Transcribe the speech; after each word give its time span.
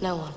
No 0.00 0.16
one. 0.16 0.32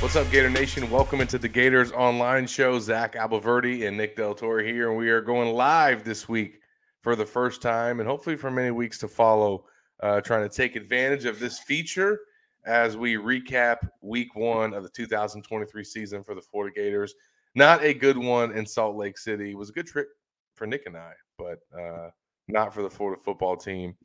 What's 0.00 0.14
up, 0.14 0.30
Gator 0.30 0.48
Nation? 0.48 0.88
Welcome 0.90 1.20
into 1.20 1.38
the 1.38 1.48
Gators 1.48 1.90
Online 1.90 2.46
Show. 2.46 2.78
Zach 2.78 3.14
Abolverdi 3.14 3.88
and 3.88 3.96
Nick 3.96 4.14
Del 4.14 4.34
Torre 4.34 4.62
here, 4.62 4.90
and 4.90 4.96
we 4.96 5.10
are 5.10 5.20
going 5.20 5.52
live 5.52 6.04
this 6.04 6.28
week 6.28 6.60
for 7.00 7.16
the 7.16 7.26
first 7.26 7.60
time, 7.62 7.98
and 7.98 8.08
hopefully 8.08 8.36
for 8.36 8.48
many 8.48 8.70
weeks 8.70 8.98
to 8.98 9.08
follow. 9.08 9.64
Uh, 10.00 10.20
trying 10.20 10.48
to 10.48 10.54
take 10.54 10.76
advantage 10.76 11.24
of 11.24 11.40
this 11.40 11.58
feature 11.58 12.20
as 12.66 12.96
we 12.96 13.14
recap 13.14 13.78
Week 14.02 14.36
One 14.36 14.74
of 14.74 14.82
the 14.82 14.90
2023 14.90 15.82
season 15.82 16.22
for 16.22 16.34
the 16.34 16.42
Florida 16.42 16.74
Gators. 16.74 17.14
Not 17.56 17.82
a 17.82 17.94
good 17.94 18.18
one 18.18 18.52
in 18.52 18.66
Salt 18.66 18.94
Lake 18.94 19.16
City. 19.18 19.52
It 19.52 19.56
was 19.56 19.70
a 19.70 19.72
good 19.72 19.86
trip 19.86 20.08
for 20.54 20.66
Nick 20.66 20.82
and 20.86 20.96
I, 20.96 21.12
but 21.38 21.58
uh, 21.76 22.10
not 22.46 22.72
for 22.74 22.82
the 22.82 22.90
Florida 22.90 23.20
football 23.20 23.56
team. 23.56 23.96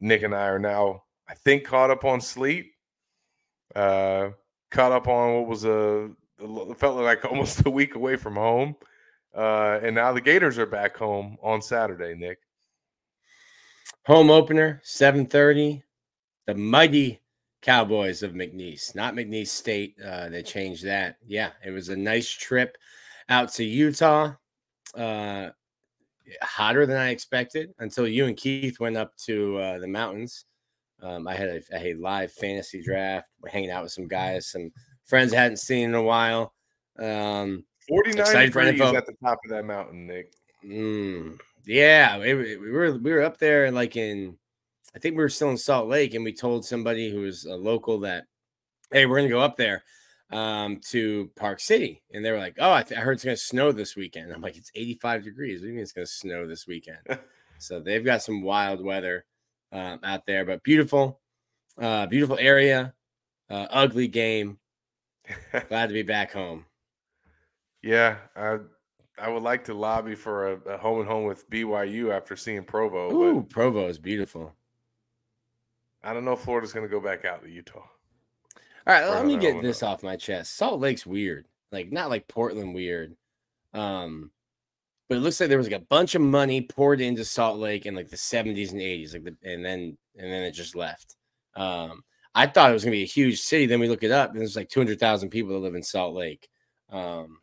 Nick 0.00 0.22
and 0.22 0.34
I 0.34 0.48
are 0.48 0.58
now, 0.58 1.04
I 1.28 1.34
think, 1.34 1.64
caught 1.64 1.90
up 1.90 2.04
on 2.04 2.20
sleep. 2.20 2.72
Uh, 3.74 4.30
caught 4.70 4.92
up 4.92 5.08
on 5.08 5.34
what 5.34 5.48
was 5.48 5.64
a 5.64 6.10
felt 6.76 6.96
like 6.96 7.24
almost 7.30 7.66
a 7.66 7.70
week 7.70 7.94
away 7.94 8.16
from 8.16 8.36
home. 8.36 8.76
Uh, 9.34 9.80
and 9.82 9.94
now 9.94 10.12
the 10.12 10.20
Gators 10.20 10.58
are 10.58 10.66
back 10.66 10.96
home 10.96 11.36
on 11.42 11.60
Saturday, 11.60 12.14
Nick. 12.14 12.38
Home 14.06 14.30
opener, 14.30 14.80
7:30. 14.84 15.82
The 16.46 16.54
mighty 16.54 17.20
Cowboys 17.60 18.22
of 18.22 18.32
McNeese, 18.32 18.94
not 18.94 19.14
McNeese 19.14 19.48
State. 19.48 19.96
Uh, 20.02 20.28
they 20.28 20.42
changed 20.42 20.84
that. 20.84 21.16
Yeah, 21.26 21.50
it 21.64 21.70
was 21.70 21.88
a 21.88 21.96
nice 21.96 22.30
trip 22.30 22.78
out 23.28 23.52
to 23.54 23.64
Utah. 23.64 24.34
Uh, 24.94 25.50
hotter 26.42 26.86
than 26.86 26.96
I 26.96 27.10
expected 27.10 27.72
until 27.78 28.06
you 28.06 28.26
and 28.26 28.36
Keith 28.36 28.80
went 28.80 28.96
up 28.96 29.16
to 29.18 29.58
uh, 29.58 29.78
the 29.78 29.88
mountains. 29.88 30.44
Um, 31.02 31.28
I 31.28 31.34
had 31.34 31.48
a, 31.48 31.62
a, 31.72 31.94
live 31.94 32.32
fantasy 32.32 32.82
draft. 32.82 33.28
We're 33.40 33.50
hanging 33.50 33.70
out 33.70 33.82
with 33.82 33.92
some 33.92 34.08
guys, 34.08 34.46
some 34.46 34.70
friends 35.04 35.32
I 35.32 35.42
hadn't 35.42 35.58
seen 35.58 35.90
in 35.90 35.94
a 35.94 36.02
while. 36.02 36.54
Um, 36.98 37.64
49 37.88 38.46
degrees 38.46 38.80
at 38.80 39.06
the 39.06 39.14
top 39.22 39.38
of 39.44 39.50
that 39.50 39.64
mountain, 39.64 40.06
Nick. 40.06 40.32
Mm, 40.64 41.38
yeah, 41.66 42.16
it, 42.16 42.34
it, 42.34 42.60
we 42.60 42.70
were 42.70 42.96
we 42.96 43.12
were 43.12 43.22
up 43.22 43.38
there 43.38 43.70
like 43.70 43.96
in, 43.96 44.36
I 44.94 44.98
think 44.98 45.16
we 45.16 45.22
were 45.22 45.28
still 45.28 45.50
in 45.50 45.58
Salt 45.58 45.88
Lake, 45.88 46.14
and 46.14 46.24
we 46.24 46.32
told 46.32 46.64
somebody 46.64 47.10
who 47.10 47.20
was 47.20 47.44
a 47.44 47.54
local 47.54 48.00
that, 48.00 48.24
hey, 48.90 49.04
we're 49.04 49.18
gonna 49.18 49.28
go 49.28 49.40
up 49.40 49.56
there 49.56 49.84
um, 50.30 50.80
to 50.90 51.30
Park 51.36 51.60
City, 51.60 52.02
and 52.12 52.24
they 52.24 52.30
were 52.32 52.38
like, 52.38 52.56
"Oh, 52.58 52.72
I, 52.72 52.82
th- 52.82 52.98
I 52.98 53.02
heard 53.02 53.12
it's 53.12 53.24
going 53.24 53.36
to 53.36 53.42
snow 53.42 53.72
this 53.72 53.96
weekend." 53.96 54.32
I'm 54.32 54.40
like, 54.40 54.56
"It's 54.56 54.70
85 54.74 55.24
degrees. 55.24 55.60
What 55.60 55.66
do 55.66 55.68
you 55.68 55.74
mean 55.74 55.82
it's 55.82 55.92
going 55.92 56.06
to 56.06 56.12
snow 56.12 56.46
this 56.46 56.66
weekend?" 56.66 56.98
so 57.58 57.80
they've 57.80 58.04
got 58.04 58.22
some 58.22 58.42
wild 58.42 58.84
weather 58.84 59.24
um, 59.72 60.00
out 60.02 60.26
there, 60.26 60.44
but 60.44 60.62
beautiful, 60.62 61.20
uh, 61.80 62.06
beautiful 62.06 62.38
area, 62.38 62.94
uh, 63.50 63.66
ugly 63.70 64.08
game. 64.08 64.58
Glad 65.68 65.88
to 65.88 65.92
be 65.92 66.02
back 66.02 66.32
home. 66.32 66.66
Yeah, 67.82 68.16
I 68.34 68.58
I 69.18 69.28
would 69.28 69.42
like 69.42 69.64
to 69.64 69.74
lobby 69.74 70.14
for 70.14 70.52
a, 70.52 70.74
a 70.74 70.78
home 70.78 71.00
and 71.00 71.08
home 71.08 71.24
with 71.24 71.48
BYU 71.50 72.14
after 72.14 72.36
seeing 72.36 72.64
Provo. 72.64 73.12
Ooh, 73.12 73.42
Provo 73.42 73.86
is 73.88 73.98
beautiful. 73.98 74.54
I 76.02 76.12
don't 76.12 76.24
know 76.24 76.32
if 76.32 76.40
Florida's 76.40 76.72
going 76.72 76.86
to 76.86 76.90
go 76.90 77.00
back 77.00 77.24
out 77.24 77.42
to 77.42 77.50
Utah. 77.50 77.86
All 78.86 78.94
right, 78.94 79.08
let 79.08 79.26
me 79.26 79.36
get 79.36 79.62
this 79.62 79.82
off 79.82 80.04
my 80.04 80.16
chest. 80.16 80.56
Salt 80.56 80.80
Lake's 80.80 81.04
weird, 81.04 81.46
like 81.72 81.90
not 81.90 82.08
like 82.08 82.28
Portland 82.28 82.74
weird. 82.74 83.16
Um, 83.74 84.30
but 85.08 85.18
it 85.18 85.20
looks 85.20 85.40
like 85.40 85.48
there 85.48 85.58
was 85.58 85.68
like 85.68 85.80
a 85.80 85.86
bunch 85.86 86.14
of 86.14 86.22
money 86.22 86.62
poured 86.62 87.00
into 87.00 87.24
Salt 87.24 87.58
Lake 87.58 87.86
in 87.86 87.94
like 87.94 88.10
the 88.10 88.16
70s 88.16 88.70
and 88.70 88.80
80s, 88.80 89.12
like 89.12 89.24
the, 89.24 89.36
and 89.42 89.64
then 89.64 89.96
and 90.16 90.32
then 90.32 90.42
it 90.42 90.52
just 90.52 90.76
left. 90.76 91.16
Um, 91.56 92.04
I 92.34 92.46
thought 92.46 92.70
it 92.70 92.74
was 92.74 92.84
gonna 92.84 92.92
be 92.92 93.02
a 93.02 93.06
huge 93.06 93.40
city. 93.40 93.66
Then 93.66 93.80
we 93.80 93.88
look 93.88 94.04
it 94.04 94.12
up, 94.12 94.30
and 94.30 94.40
there's 94.40 94.56
like 94.56 94.68
200,000 94.68 95.30
people 95.30 95.54
that 95.54 95.58
live 95.58 95.74
in 95.74 95.82
Salt 95.82 96.14
Lake. 96.14 96.48
Um, 96.90 97.38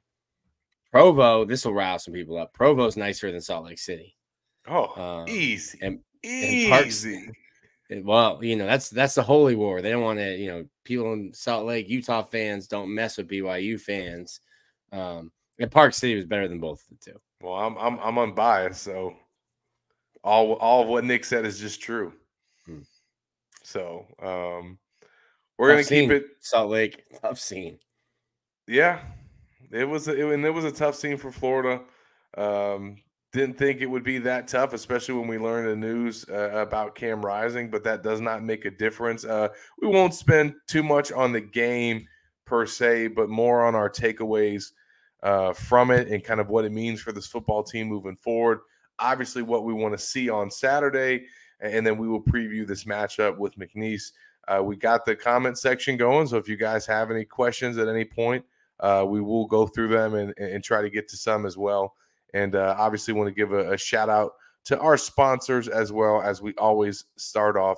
Provo, 0.92 1.44
this 1.44 1.66
will 1.66 1.74
rile 1.74 2.00
some 2.00 2.14
people 2.14 2.38
up. 2.38 2.54
Provo's 2.54 2.96
nicer 2.96 3.32
than 3.32 3.42
Salt 3.42 3.66
Lake 3.66 3.80
City. 3.80 4.16
Oh, 4.68 5.02
um, 5.02 5.28
easy, 5.28 5.80
and, 5.82 6.00
easy. 6.24 7.16
And 7.16 7.36
well, 7.90 8.44
you 8.44 8.56
know, 8.56 8.66
that's 8.66 8.90
that's 8.90 9.16
the 9.16 9.24
holy 9.24 9.56
war. 9.56 9.82
They 9.82 9.92
don't 9.92 10.04
want 10.04 10.20
to, 10.20 10.36
you 10.36 10.48
know, 10.48 10.66
people 10.84 11.14
in 11.14 11.34
Salt 11.34 11.66
Lake, 11.66 11.90
Utah 11.90 12.24
fans 12.24 12.68
don't 12.68 12.94
mess 12.94 13.18
with 13.18 13.30
BYU 13.30 13.80
fans. 13.80 14.40
Um, 14.92 15.32
and 15.60 15.72
Park 15.72 15.94
City 15.94 16.16
was 16.16 16.26
better 16.26 16.48
than 16.48 16.60
both 16.60 16.82
of 16.82 16.98
the 16.98 17.12
two. 17.12 17.20
Well, 17.42 17.56
I'm 17.56 17.78
I'm 17.78 18.00
I'm 18.00 18.18
unbiased, 18.18 18.84
so 18.84 19.16
all 20.24 20.54
all 20.54 20.84
of 20.84 20.88
what 20.88 21.04
Nick 21.04 21.26
said 21.26 21.46
is 21.46 21.60
just 21.60 21.82
true. 21.82 22.14
Hmm. 22.66 22.80
So 23.64 24.06
um 24.22 24.78
we're 25.58 25.70
gonna 25.72 25.84
keep 25.84 26.10
it 26.10 26.26
Salt 26.40 26.70
Lake, 26.70 27.04
tough 27.22 27.40
scene. 27.40 27.78
Yeah, 28.68 29.00
it 29.72 29.86
was 29.86 30.08
a, 30.08 30.16
it, 30.16 30.34
and 30.34 30.46
it 30.46 30.50
was 30.50 30.66
a 30.66 30.72
tough 30.72 30.96
scene 30.96 31.18
for 31.18 31.32
Florida. 31.32 31.82
Um, 32.38 32.98
didn't 33.34 33.58
think 33.58 33.82
it 33.82 33.88
would 33.88 34.04
be 34.04 34.20
that 34.20 34.48
tough, 34.48 34.74
especially 34.74 35.16
when 35.16 35.28
we 35.28 35.40
learned 35.40 35.68
the 35.68 35.76
news 35.76 36.24
uh, 36.30 36.52
about 36.52 36.94
Cam 36.94 37.26
Rising, 37.26 37.70
but 37.70 37.84
that 37.84 38.04
does 38.04 38.22
not 38.22 38.44
make 38.44 38.66
a 38.66 38.72
difference. 38.72 39.26
Uh, 39.26 39.50
we 39.82 39.88
won't 39.88 40.14
spend 40.14 40.54
too 40.68 40.84
much 40.84 41.12
on 41.12 41.32
the 41.32 41.42
game 41.42 42.08
per 42.46 42.68
se, 42.68 43.08
but 43.08 43.30
more 43.30 43.66
on 43.66 43.74
our 43.74 43.90
takeaways 43.90 44.72
uh, 45.24 45.52
from 45.52 45.90
it 45.90 46.10
and 46.10 46.24
kind 46.24 46.40
of 46.40 46.50
what 46.50 46.64
it 46.64 46.72
means 46.72 47.02
for 47.02 47.12
this 47.12 47.26
football 47.26 47.64
team 47.64 47.88
moving 47.88 48.16
forward. 48.16 48.60
Obviously, 49.00 49.42
what 49.42 49.66
we 49.66 49.74
want 49.74 49.98
to 49.98 50.04
see 50.04 50.30
on 50.30 50.52
Saturday, 50.52 51.26
and 51.60 51.86
then 51.86 51.98
we 51.98 52.08
will 52.08 52.22
preview 52.22 52.68
this 52.68 52.84
matchup 52.84 53.38
with 53.38 53.58
McNeese. 53.58 54.12
Uh, 54.48 54.62
we 54.62 54.76
got 54.76 55.06
the 55.06 55.16
comment 55.16 55.58
section 55.58 55.98
going, 55.98 56.28
so 56.28 56.38
if 56.38 56.48
you 56.48 56.56
guys 56.58 56.86
have 56.86 57.10
any 57.10 57.26
questions 57.26 57.80
at 57.80 57.88
any 57.88 58.06
point, 58.06 58.46
uh, 58.82 59.04
we 59.08 59.22
will 59.22 59.48
go 59.48 59.66
through 59.66 59.88
them 59.88 60.14
and, 60.14 60.34
and 60.38 60.64
try 60.64 60.84
to 60.84 60.90
get 60.90 61.08
to 61.08 61.18
some 61.18 61.48
as 61.48 61.58
well. 61.58 61.96
And 62.34 62.56
uh, 62.56 62.76
obviously, 62.78 63.14
want 63.14 63.28
to 63.28 63.34
give 63.34 63.54
a, 63.54 63.74
a, 63.74 63.78
shout 63.78 64.10
out 64.10 64.32
to 64.66 64.80
our 64.80 64.98
sponsors 64.98 65.68
as 65.68 65.92
well 65.92 66.22
as 66.22 66.42
we 66.42 66.54
always 66.56 67.06
start 67.18 67.58
off 67.58 67.78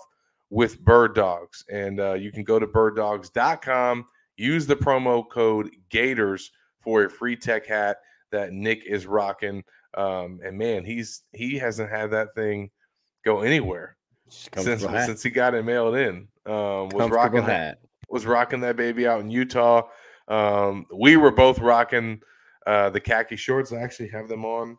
with 0.50 0.80
Bird 0.84 1.16
Dogs. 1.16 1.66
And 1.70 2.00
uh, 2.00 2.14
you 2.14 2.32
can 2.32 2.44
go 2.44 2.60
to 2.60 2.68
birddogs.com, 2.68 4.06
use 4.38 4.66
the 4.66 4.76
promo 4.76 5.28
code 5.30 5.72
Gators 5.90 6.52
for 6.82 7.04
a 7.04 7.10
free 7.10 7.36
tech 7.36 7.66
hat 7.66 7.98
that 8.32 8.54
Nick 8.54 8.86
is 8.86 9.06
rocking. 9.06 9.64
Um, 9.96 10.40
and 10.44 10.58
man, 10.58 10.84
he's 10.86 11.24
he 11.32 11.58
hasn't 11.58 11.90
had 11.90 12.12
that 12.12 12.36
thing 12.36 12.70
go 13.24 13.42
anywhere 13.42 13.98
since 14.30 14.84
hat. 14.84 15.06
since 15.06 15.24
he 15.24 15.30
got 15.30 15.54
it 15.54 15.64
mailed 15.64 15.96
in. 15.96 16.28
Um, 16.46 16.90
was 16.90 17.10
rocking 17.10 17.42
hat. 17.42 17.48
That, 17.48 17.80
was 18.10 18.26
rocking 18.26 18.62
that 18.62 18.76
baby 18.76 19.08
out 19.08 19.22
in 19.22 19.30
Utah. 19.30 19.84
Um, 20.28 20.86
we 20.94 21.18
were 21.18 21.32
both 21.32 21.60
rocking 21.60 22.22
uh, 22.66 22.90
the 22.90 23.00
khaki 23.00 23.36
shorts. 23.36 23.72
I 23.72 23.78
actually 23.78 24.09
have 24.09 24.28
them 24.28 24.46
on 24.46 24.78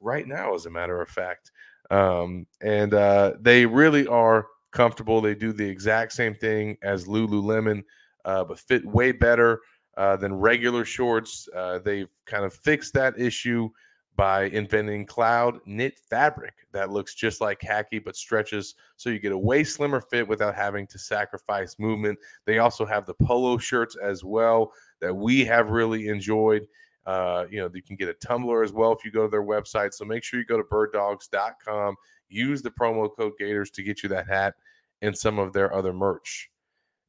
right 0.00 0.26
now, 0.26 0.54
as 0.54 0.66
a 0.66 0.70
matter 0.70 1.00
of 1.00 1.08
fact. 1.08 1.50
Um, 1.90 2.46
and 2.62 2.94
uh, 2.94 3.34
they 3.40 3.66
really 3.66 4.06
are 4.06 4.46
comfortable. 4.72 5.20
They 5.20 5.34
do 5.34 5.52
the 5.52 5.68
exact 5.68 6.12
same 6.12 6.34
thing 6.34 6.76
as 6.82 7.06
Lululemon, 7.06 7.82
uh, 8.24 8.44
but 8.44 8.58
fit 8.58 8.84
way 8.84 9.12
better 9.12 9.60
uh, 9.96 10.16
than 10.16 10.34
regular 10.34 10.84
shorts. 10.84 11.48
Uh, 11.54 11.78
they've 11.78 12.08
kind 12.26 12.44
of 12.44 12.54
fixed 12.54 12.94
that 12.94 13.18
issue 13.18 13.68
by 14.16 14.44
inventing 14.44 15.06
cloud 15.06 15.58
knit 15.64 15.98
fabric 15.98 16.54
that 16.72 16.90
looks 16.90 17.14
just 17.14 17.40
like 17.40 17.58
khaki 17.58 17.98
but 17.98 18.14
stretches 18.14 18.74
so 18.96 19.08
you 19.08 19.18
get 19.18 19.32
a 19.32 19.38
way 19.38 19.64
slimmer 19.64 20.02
fit 20.02 20.28
without 20.28 20.54
having 20.54 20.86
to 20.86 20.98
sacrifice 20.98 21.78
movement. 21.78 22.18
They 22.44 22.58
also 22.58 22.84
have 22.84 23.06
the 23.06 23.14
polo 23.14 23.56
shirts 23.56 23.96
as 23.96 24.22
well 24.22 24.72
that 25.00 25.14
we 25.14 25.44
have 25.46 25.70
really 25.70 26.08
enjoyed. 26.08 26.66
Uh, 27.06 27.46
you 27.50 27.60
know, 27.60 27.70
you 27.74 27.82
can 27.82 27.96
get 27.96 28.08
a 28.08 28.14
tumbler 28.14 28.62
as 28.62 28.72
well 28.72 28.92
if 28.92 29.04
you 29.04 29.10
go 29.10 29.24
to 29.24 29.30
their 29.30 29.42
website. 29.42 29.92
So 29.92 30.04
make 30.04 30.22
sure 30.22 30.38
you 30.38 30.46
go 30.46 30.56
to 30.56 30.62
birddogs.com, 30.62 31.96
use 32.28 32.62
the 32.62 32.70
promo 32.70 33.08
code 33.14 33.32
Gators 33.38 33.70
to 33.72 33.82
get 33.82 34.02
you 34.02 34.08
that 34.10 34.28
hat 34.28 34.54
and 35.00 35.16
some 35.16 35.38
of 35.38 35.52
their 35.52 35.74
other 35.74 35.92
merch. 35.92 36.50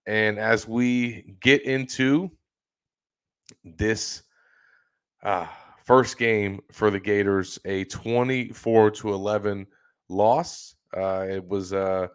And 0.06 0.40
as 0.40 0.68
we 0.68 1.36
get 1.40 1.62
into 1.64 2.32
this 3.64 4.24
uh, 5.24 5.48
first 5.86 6.18
game 6.18 6.62
for 6.72 6.90
the 6.90 7.00
Gators, 7.00 7.60
a 7.66 7.86
24 7.86 8.92
to 8.92 9.14
11 9.14 9.68
loss 10.10 10.76
Uh, 10.96 11.26
it 11.28 11.48
was 11.48 11.74
uh, 11.74 12.08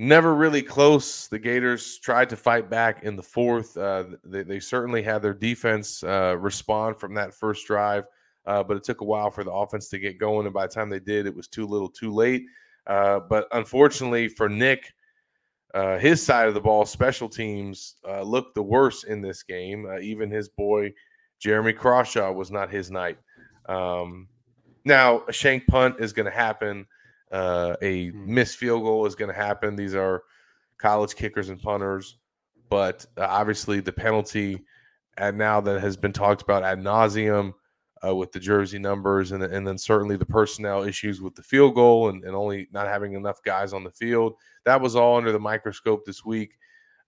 never 0.00 0.34
really 0.34 0.62
close. 0.62 1.28
The 1.28 1.38
Gators 1.38 1.98
tried 1.98 2.30
to 2.30 2.36
fight 2.36 2.70
back 2.70 3.02
in 3.02 3.16
the 3.16 3.22
fourth. 3.22 3.76
Uh, 3.76 4.04
they, 4.24 4.42
they, 4.42 4.58
certainly 4.58 5.02
had 5.02 5.20
their 5.20 5.34
defense 5.34 6.02
uh, 6.02 6.36
respond 6.38 6.98
from 6.98 7.12
that 7.14 7.34
first 7.34 7.66
drive, 7.66 8.04
uh, 8.46 8.62
but 8.62 8.78
it 8.78 8.82
took 8.82 9.02
a 9.02 9.04
while 9.04 9.30
for 9.30 9.44
the 9.44 9.52
offense 9.52 9.90
to 9.90 9.98
get 9.98 10.18
going. 10.18 10.46
And 10.46 10.54
by 10.54 10.66
the 10.66 10.72
time 10.72 10.88
they 10.88 11.00
did, 11.00 11.26
it 11.26 11.36
was 11.36 11.48
too 11.48 11.66
little, 11.66 11.90
too 11.90 12.10
late. 12.14 12.46
Uh, 12.86 13.20
but 13.28 13.46
unfortunately 13.52 14.26
for 14.26 14.48
Nick, 14.48 14.90
uh, 15.74 15.98
his 15.98 16.22
side 16.22 16.48
of 16.48 16.54
the 16.54 16.60
ball, 16.60 16.86
special 16.86 17.28
teams 17.28 17.96
uh, 18.08 18.22
looked 18.22 18.54
the 18.54 18.62
worst 18.62 19.04
in 19.04 19.20
this 19.20 19.42
game. 19.42 19.86
even 20.00 20.30
his 20.30 20.48
boy 20.48 20.90
Jeremy 21.38 21.74
Crawshaw 21.74 22.32
was 22.32 22.50
not 22.50 22.70
his 22.70 22.90
night. 22.90 23.18
Um, 23.68 24.28
now, 24.86 25.24
a 25.28 25.32
shank 25.32 25.66
punt 25.66 25.96
is 25.98 26.14
going 26.14 26.24
to 26.24 26.32
happen. 26.32 26.86
Uh, 27.30 27.76
a 27.82 28.10
hmm. 28.10 28.34
missed 28.34 28.56
field 28.56 28.82
goal 28.82 29.06
is 29.06 29.14
going 29.14 29.32
to 29.32 29.36
happen. 29.36 29.76
These 29.76 29.94
are 29.94 30.22
college 30.78 31.14
kickers 31.14 31.48
and 31.48 31.60
punters, 31.60 32.18
but 32.68 33.06
uh, 33.16 33.26
obviously 33.28 33.80
the 33.80 33.92
penalty 33.92 34.64
and 35.16 35.36
now 35.36 35.60
that 35.60 35.80
has 35.80 35.96
been 35.96 36.12
talked 36.12 36.42
about 36.42 36.62
ad 36.62 36.78
nauseum 36.78 37.52
uh, 38.06 38.14
with 38.14 38.32
the 38.32 38.40
jersey 38.40 38.78
numbers 38.78 39.32
and, 39.32 39.42
and 39.42 39.66
then 39.66 39.76
certainly 39.76 40.16
the 40.16 40.24
personnel 40.24 40.82
issues 40.82 41.20
with 41.20 41.34
the 41.34 41.42
field 41.42 41.74
goal 41.74 42.08
and, 42.08 42.24
and 42.24 42.34
only 42.34 42.68
not 42.72 42.86
having 42.86 43.12
enough 43.12 43.42
guys 43.44 43.72
on 43.72 43.84
the 43.84 43.90
field. 43.90 44.34
That 44.64 44.80
was 44.80 44.96
all 44.96 45.18
under 45.18 45.32
the 45.32 45.38
microscope 45.38 46.04
this 46.06 46.24
week. 46.24 46.56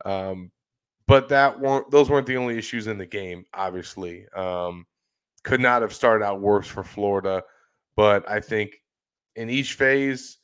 Um, 0.04 0.50
but 1.06 1.28
that 1.30 1.58
weren't 1.58 1.90
those 1.90 2.10
weren't 2.10 2.26
the 2.26 2.36
only 2.36 2.56
issues 2.56 2.86
in 2.86 2.98
the 2.98 3.06
game. 3.06 3.44
Obviously, 3.54 4.26
um, 4.36 4.86
could 5.42 5.60
not 5.60 5.82
have 5.82 5.92
started 5.92 6.24
out 6.24 6.40
worse 6.40 6.66
for 6.66 6.84
Florida. 6.84 7.42
But 7.96 8.28
I 8.30 8.40
think 8.40 8.81
in 9.37 9.50
each 9.50 9.75
phase, 9.75 10.38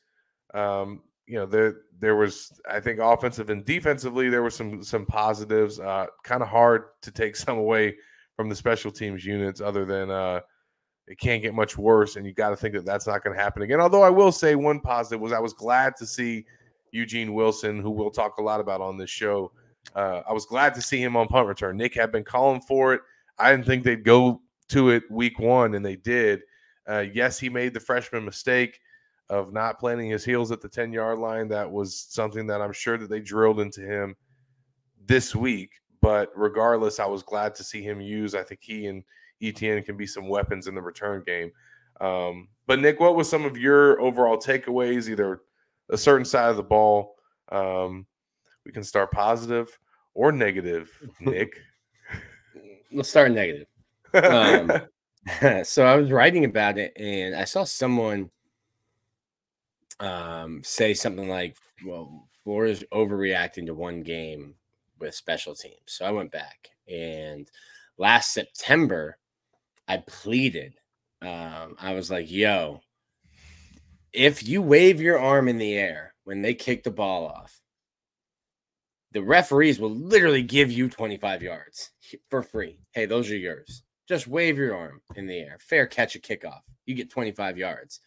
um, 0.54 1.02
you 1.26 1.34
know, 1.34 1.46
there 1.46 1.82
there 2.00 2.16
was 2.16 2.58
I 2.68 2.80
think 2.80 3.00
offensive 3.00 3.50
and 3.50 3.64
defensively 3.64 4.28
there 4.28 4.42
were 4.42 4.50
some 4.50 4.82
some 4.82 5.04
positives. 5.04 5.78
Uh, 5.78 6.06
kind 6.22 6.42
of 6.42 6.48
hard 6.48 6.84
to 7.02 7.10
take 7.10 7.36
some 7.44 7.58
away 7.58 7.96
from 8.36 8.48
the 8.48 8.54
special 8.54 8.90
teams 8.90 9.24
units, 9.24 9.60
other 9.60 9.84
than 9.84 10.10
uh, 10.10 10.40
it 11.06 11.18
can't 11.18 11.42
get 11.42 11.54
much 11.54 11.76
worse, 11.76 12.16
and 12.16 12.26
you 12.26 12.32
got 12.32 12.50
to 12.50 12.56
think 12.56 12.74
that 12.74 12.84
that's 12.84 13.06
not 13.06 13.24
going 13.24 13.36
to 13.36 13.42
happen 13.42 13.62
again. 13.62 13.80
Although 13.80 14.02
I 14.02 14.10
will 14.10 14.32
say 14.32 14.54
one 14.54 14.80
positive 14.80 15.20
was 15.20 15.32
I 15.32 15.40
was 15.40 15.52
glad 15.52 15.96
to 15.96 16.06
see 16.06 16.44
Eugene 16.92 17.34
Wilson, 17.34 17.80
who 17.80 17.90
we'll 17.90 18.10
talk 18.10 18.38
a 18.38 18.42
lot 18.42 18.60
about 18.60 18.80
on 18.80 18.96
this 18.96 19.10
show. 19.10 19.52
Uh, 19.94 20.22
I 20.28 20.32
was 20.32 20.44
glad 20.44 20.74
to 20.74 20.82
see 20.82 21.02
him 21.02 21.16
on 21.16 21.28
punt 21.28 21.48
return. 21.48 21.76
Nick 21.76 21.94
had 21.94 22.12
been 22.12 22.24
calling 22.24 22.60
for 22.60 22.94
it. 22.94 23.00
I 23.38 23.50
didn't 23.50 23.66
think 23.66 23.84
they'd 23.84 24.04
go 24.04 24.40
to 24.68 24.90
it 24.90 25.02
week 25.10 25.38
one, 25.38 25.74
and 25.74 25.84
they 25.84 25.96
did. 25.96 26.42
Uh, 26.88 27.04
yes, 27.12 27.38
he 27.38 27.48
made 27.48 27.74
the 27.74 27.80
freshman 27.80 28.24
mistake 28.24 28.80
of 29.30 29.52
not 29.52 29.78
planting 29.78 30.10
his 30.10 30.24
heels 30.24 30.50
at 30.50 30.60
the 30.60 30.68
10 30.68 30.92
yard 30.92 31.18
line. 31.18 31.48
That 31.48 31.70
was 31.70 32.06
something 32.08 32.46
that 32.46 32.62
I'm 32.62 32.72
sure 32.72 32.96
that 32.96 33.10
they 33.10 33.20
drilled 33.20 33.60
into 33.60 33.82
him 33.82 34.16
this 35.06 35.34
week. 35.34 35.72
But 36.00 36.30
regardless, 36.34 37.00
I 37.00 37.06
was 37.06 37.22
glad 37.22 37.54
to 37.56 37.64
see 37.64 37.82
him 37.82 38.00
use. 38.00 38.34
I 38.34 38.42
think 38.42 38.60
he 38.62 38.86
and 38.86 39.04
ETN 39.42 39.84
can 39.84 39.96
be 39.96 40.06
some 40.06 40.28
weapons 40.28 40.66
in 40.66 40.74
the 40.74 40.82
return 40.82 41.22
game. 41.26 41.50
Um, 42.00 42.48
but 42.66 42.78
Nick, 42.78 43.00
what 43.00 43.16
was 43.16 43.28
some 43.28 43.44
of 43.44 43.56
your 43.56 44.00
overall 44.00 44.38
takeaways, 44.38 45.08
either 45.08 45.40
a 45.90 45.98
certain 45.98 46.24
side 46.24 46.50
of 46.50 46.56
the 46.56 46.62
ball? 46.62 47.16
Um, 47.50 48.06
we 48.64 48.72
can 48.72 48.84
start 48.84 49.10
positive 49.10 49.76
or 50.14 50.30
negative, 50.30 50.90
Nick. 51.20 51.58
Let's 52.92 53.10
start 53.10 53.32
negative. 53.32 53.66
Um, 54.14 54.72
so 55.64 55.84
I 55.84 55.96
was 55.96 56.10
writing 56.10 56.44
about 56.44 56.78
it 56.78 56.92
and 56.96 57.34
I 57.34 57.44
saw 57.44 57.64
someone 57.64 58.30
um, 60.00 60.62
say 60.64 60.94
something 60.94 61.28
like, 61.28 61.56
well, 61.84 62.28
Florida's 62.44 62.84
overreacting 62.92 63.66
to 63.66 63.74
one 63.74 64.02
game 64.02 64.54
with 64.98 65.14
special 65.14 65.54
teams. 65.54 65.78
So 65.86 66.04
I 66.04 66.10
went 66.10 66.32
back 66.32 66.68
and 66.88 67.50
last 67.98 68.32
September, 68.32 69.18
I 69.86 69.98
pleaded. 70.06 70.74
Um, 71.20 71.76
I 71.80 71.94
was 71.94 72.10
like, 72.10 72.30
yo, 72.30 72.80
if 74.12 74.46
you 74.46 74.62
wave 74.62 75.00
your 75.00 75.18
arm 75.18 75.48
in 75.48 75.58
the 75.58 75.74
air 75.74 76.14
when 76.24 76.42
they 76.42 76.54
kick 76.54 76.84
the 76.84 76.90
ball 76.90 77.26
off, 77.26 77.60
the 79.12 79.22
referees 79.22 79.80
will 79.80 79.94
literally 79.94 80.42
give 80.42 80.70
you 80.70 80.88
25 80.88 81.42
yards 81.42 81.90
for 82.28 82.42
free. 82.42 82.78
Hey, 82.92 83.06
those 83.06 83.30
are 83.30 83.36
yours. 83.36 83.82
Just 84.08 84.26
wave 84.26 84.56
your 84.56 84.74
arm 84.74 85.02
in 85.16 85.26
the 85.26 85.38
air. 85.38 85.58
Fair 85.60 85.86
catch 85.86 86.16
a 86.16 86.18
kickoff. 86.18 86.60
You 86.86 86.94
get 86.94 87.10
25 87.10 87.58
yards. 87.58 88.00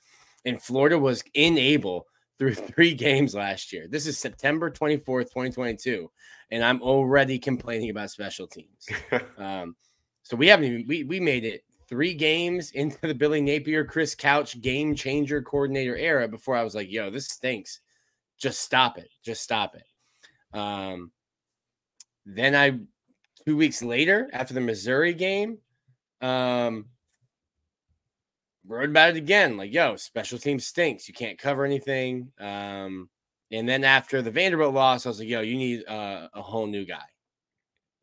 And 0.45 0.61
Florida 0.61 0.97
was 0.97 1.23
unable 1.35 2.07
through 2.39 2.55
three 2.55 2.95
games 2.95 3.35
last 3.35 3.71
year. 3.71 3.87
This 3.87 4.07
is 4.07 4.17
September 4.17 4.71
24th, 4.71 5.25
2022. 5.25 6.09
And 6.49 6.63
I'm 6.63 6.81
already 6.81 7.37
complaining 7.37 7.91
about 7.91 8.09
special 8.09 8.47
teams. 8.47 8.89
um, 9.37 9.75
so 10.23 10.35
we 10.35 10.47
haven't 10.47 10.65
even, 10.65 10.87
we, 10.87 11.03
we 11.03 11.19
made 11.19 11.45
it 11.45 11.63
three 11.87 12.15
games 12.15 12.71
into 12.71 12.97
the 13.01 13.13
Billy 13.13 13.41
Napier, 13.41 13.85
Chris 13.85 14.15
Couch 14.15 14.59
game 14.59 14.95
changer 14.95 15.41
coordinator 15.41 15.95
era 15.95 16.27
before 16.27 16.55
I 16.55 16.63
was 16.63 16.73
like, 16.73 16.91
yo, 16.91 17.11
this 17.11 17.27
stinks. 17.27 17.79
Just 18.39 18.61
stop 18.61 18.97
it. 18.97 19.09
Just 19.23 19.43
stop 19.43 19.75
it. 19.75 20.57
Um, 20.57 21.11
then 22.25 22.55
I, 22.55 22.79
two 23.45 23.55
weeks 23.55 23.83
later, 23.83 24.29
after 24.33 24.55
the 24.55 24.61
Missouri 24.61 25.13
game, 25.13 25.59
um, 26.21 26.85
wrote 28.65 28.89
about 28.89 29.11
it 29.11 29.17
again. 29.17 29.57
Like, 29.57 29.73
yo, 29.73 29.95
special 29.95 30.37
team 30.37 30.59
stinks. 30.59 31.07
You 31.07 31.13
can't 31.13 31.37
cover 31.37 31.65
anything. 31.65 32.31
Um, 32.39 33.09
and 33.51 33.67
then 33.67 33.83
after 33.83 34.21
the 34.21 34.31
Vanderbilt 34.31 34.73
loss, 34.73 35.05
I 35.05 35.09
was 35.09 35.19
like, 35.19 35.27
yo, 35.27 35.41
you 35.41 35.57
need 35.57 35.85
uh, 35.87 36.29
a 36.33 36.41
whole 36.41 36.67
new 36.67 36.85
guy. 36.85 37.03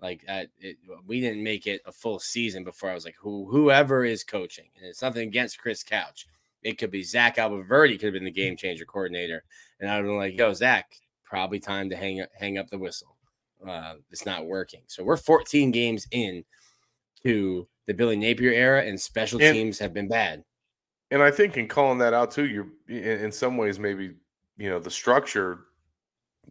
Like, 0.00 0.24
uh, 0.28 0.44
it, 0.58 0.76
we 1.06 1.20
didn't 1.20 1.42
make 1.42 1.66
it 1.66 1.80
a 1.86 1.92
full 1.92 2.18
season 2.18 2.62
before 2.64 2.90
I 2.90 2.94
was 2.94 3.04
like, 3.04 3.16
who 3.20 3.48
whoever 3.50 4.04
is 4.04 4.22
coaching, 4.22 4.66
and 4.76 4.86
it's 4.86 5.02
nothing 5.02 5.26
against 5.26 5.58
Chris 5.58 5.82
Couch. 5.82 6.26
It 6.62 6.78
could 6.78 6.90
be 6.90 7.02
Zach 7.02 7.36
Abolverdi 7.36 7.98
could 7.98 8.06
have 8.06 8.12
been 8.12 8.24
the 8.24 8.30
game 8.30 8.56
changer 8.56 8.84
coordinator, 8.84 9.42
and 9.80 9.90
I'd 9.90 10.02
been 10.02 10.16
like, 10.16 10.38
yo, 10.38 10.52
Zach, 10.52 10.94
probably 11.24 11.58
time 11.58 11.90
to 11.90 11.96
hang 11.96 12.24
hang 12.38 12.58
up 12.58 12.70
the 12.70 12.78
whistle. 12.78 13.16
Uh, 13.66 13.94
it's 14.12 14.24
not 14.24 14.46
working. 14.46 14.82
So 14.86 15.02
we're 15.02 15.16
14 15.16 15.72
games 15.72 16.06
in 16.12 16.44
to 17.24 17.66
the 17.88 17.94
Billy 17.94 18.17
Napier 18.17 18.52
era, 18.52 18.85
and 18.85 19.00
special 19.00 19.43
and, 19.43 19.55
teams 19.55 19.79
have 19.79 19.93
been 19.93 20.08
bad. 20.08 20.44
And 21.11 21.23
I 21.23 21.31
think 21.31 21.56
in 21.56 21.67
calling 21.67 21.99
that 21.99 22.14
out 22.14 22.31
too, 22.31 22.46
you're 22.46 22.69
in 22.87 23.32
some 23.32 23.56
ways 23.56 23.81
maybe 23.81 24.12
you 24.58 24.69
know 24.69 24.79
the 24.79 24.90
structure 24.90 25.61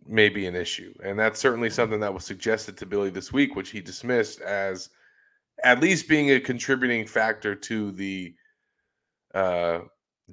may 0.05 0.29
be 0.29 0.47
an 0.47 0.55
issue, 0.55 0.93
and 1.03 1.17
that's 1.17 1.39
certainly 1.39 1.69
something 1.69 1.99
that 2.01 2.13
was 2.13 2.25
suggested 2.25 2.75
to 2.77 2.85
Billy 2.87 3.11
this 3.11 3.31
week, 3.31 3.55
which 3.55 3.69
he 3.69 3.79
dismissed 3.79 4.41
as 4.41 4.89
at 5.63 5.79
least 5.79 6.09
being 6.09 6.31
a 6.31 6.39
contributing 6.39 7.05
factor 7.05 7.53
to 7.53 7.91
the 7.91 8.33
uh, 9.35 9.79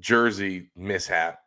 jersey 0.00 0.70
mishap. 0.74 1.38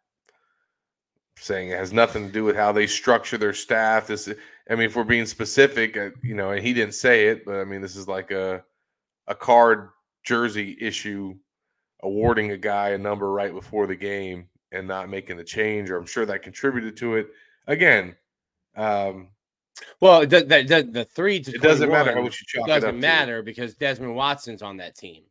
Saying 1.40 1.70
it 1.70 1.78
has 1.78 1.94
nothing 1.94 2.28
to 2.28 2.34
do 2.34 2.44
with 2.44 2.56
how 2.56 2.72
they 2.72 2.88
structure 2.88 3.38
their 3.38 3.54
staff. 3.54 4.08
This, 4.08 4.28
I 4.70 4.76
mean, 4.76 4.86
if 4.86 4.96
we're 4.96 5.04
being 5.04 5.28
specific, 5.28 5.96
uh, 5.96 6.10
you 6.24 6.34
know, 6.34 6.52
and 6.52 6.66
he 6.66 6.74
didn't 6.74 6.96
say 6.96 7.28
it, 7.28 7.46
but 7.46 7.56
I 7.56 7.64
mean, 7.64 7.82
this 7.82 7.96
is 7.96 8.08
like 8.08 8.32
a 8.32 8.64
a 9.28 9.36
card 9.36 9.90
jersey 10.24 10.78
issue 10.80 11.36
awarding 12.02 12.52
a 12.52 12.58
guy 12.58 12.90
a 12.90 12.98
number 12.98 13.32
right 13.32 13.54
before 13.54 13.88
the 13.88 13.96
game 13.96 14.48
and 14.72 14.88
not 14.88 15.10
making 15.10 15.38
the 15.38 15.44
change, 15.44 15.90
or 15.90 15.98
I'm 15.98 16.06
sure 16.06 16.26
that 16.26 16.44
contributed 16.44 16.98
to 16.98 17.16
it. 17.16 17.28
Again, 17.68 18.16
um, 18.76 19.30
well, 20.00 20.22
the, 20.22 20.44
the, 20.44 20.90
the 20.90 21.06
three 21.06 21.40
to 21.40 21.52
it 21.52 21.62
doesn't 21.62 21.90
matter 21.90 22.14
how 22.14 22.22
much 22.22 22.42
you 22.42 22.46
chalk 22.48 22.68
it 22.68 22.72
doesn't 22.72 23.00
matter 23.00 23.38
to. 23.38 23.44
because 23.44 23.76
Desmond 23.76 24.16
Watson's 24.16 24.62
on 24.62 24.78
that 24.78 24.96
team. 24.96 25.24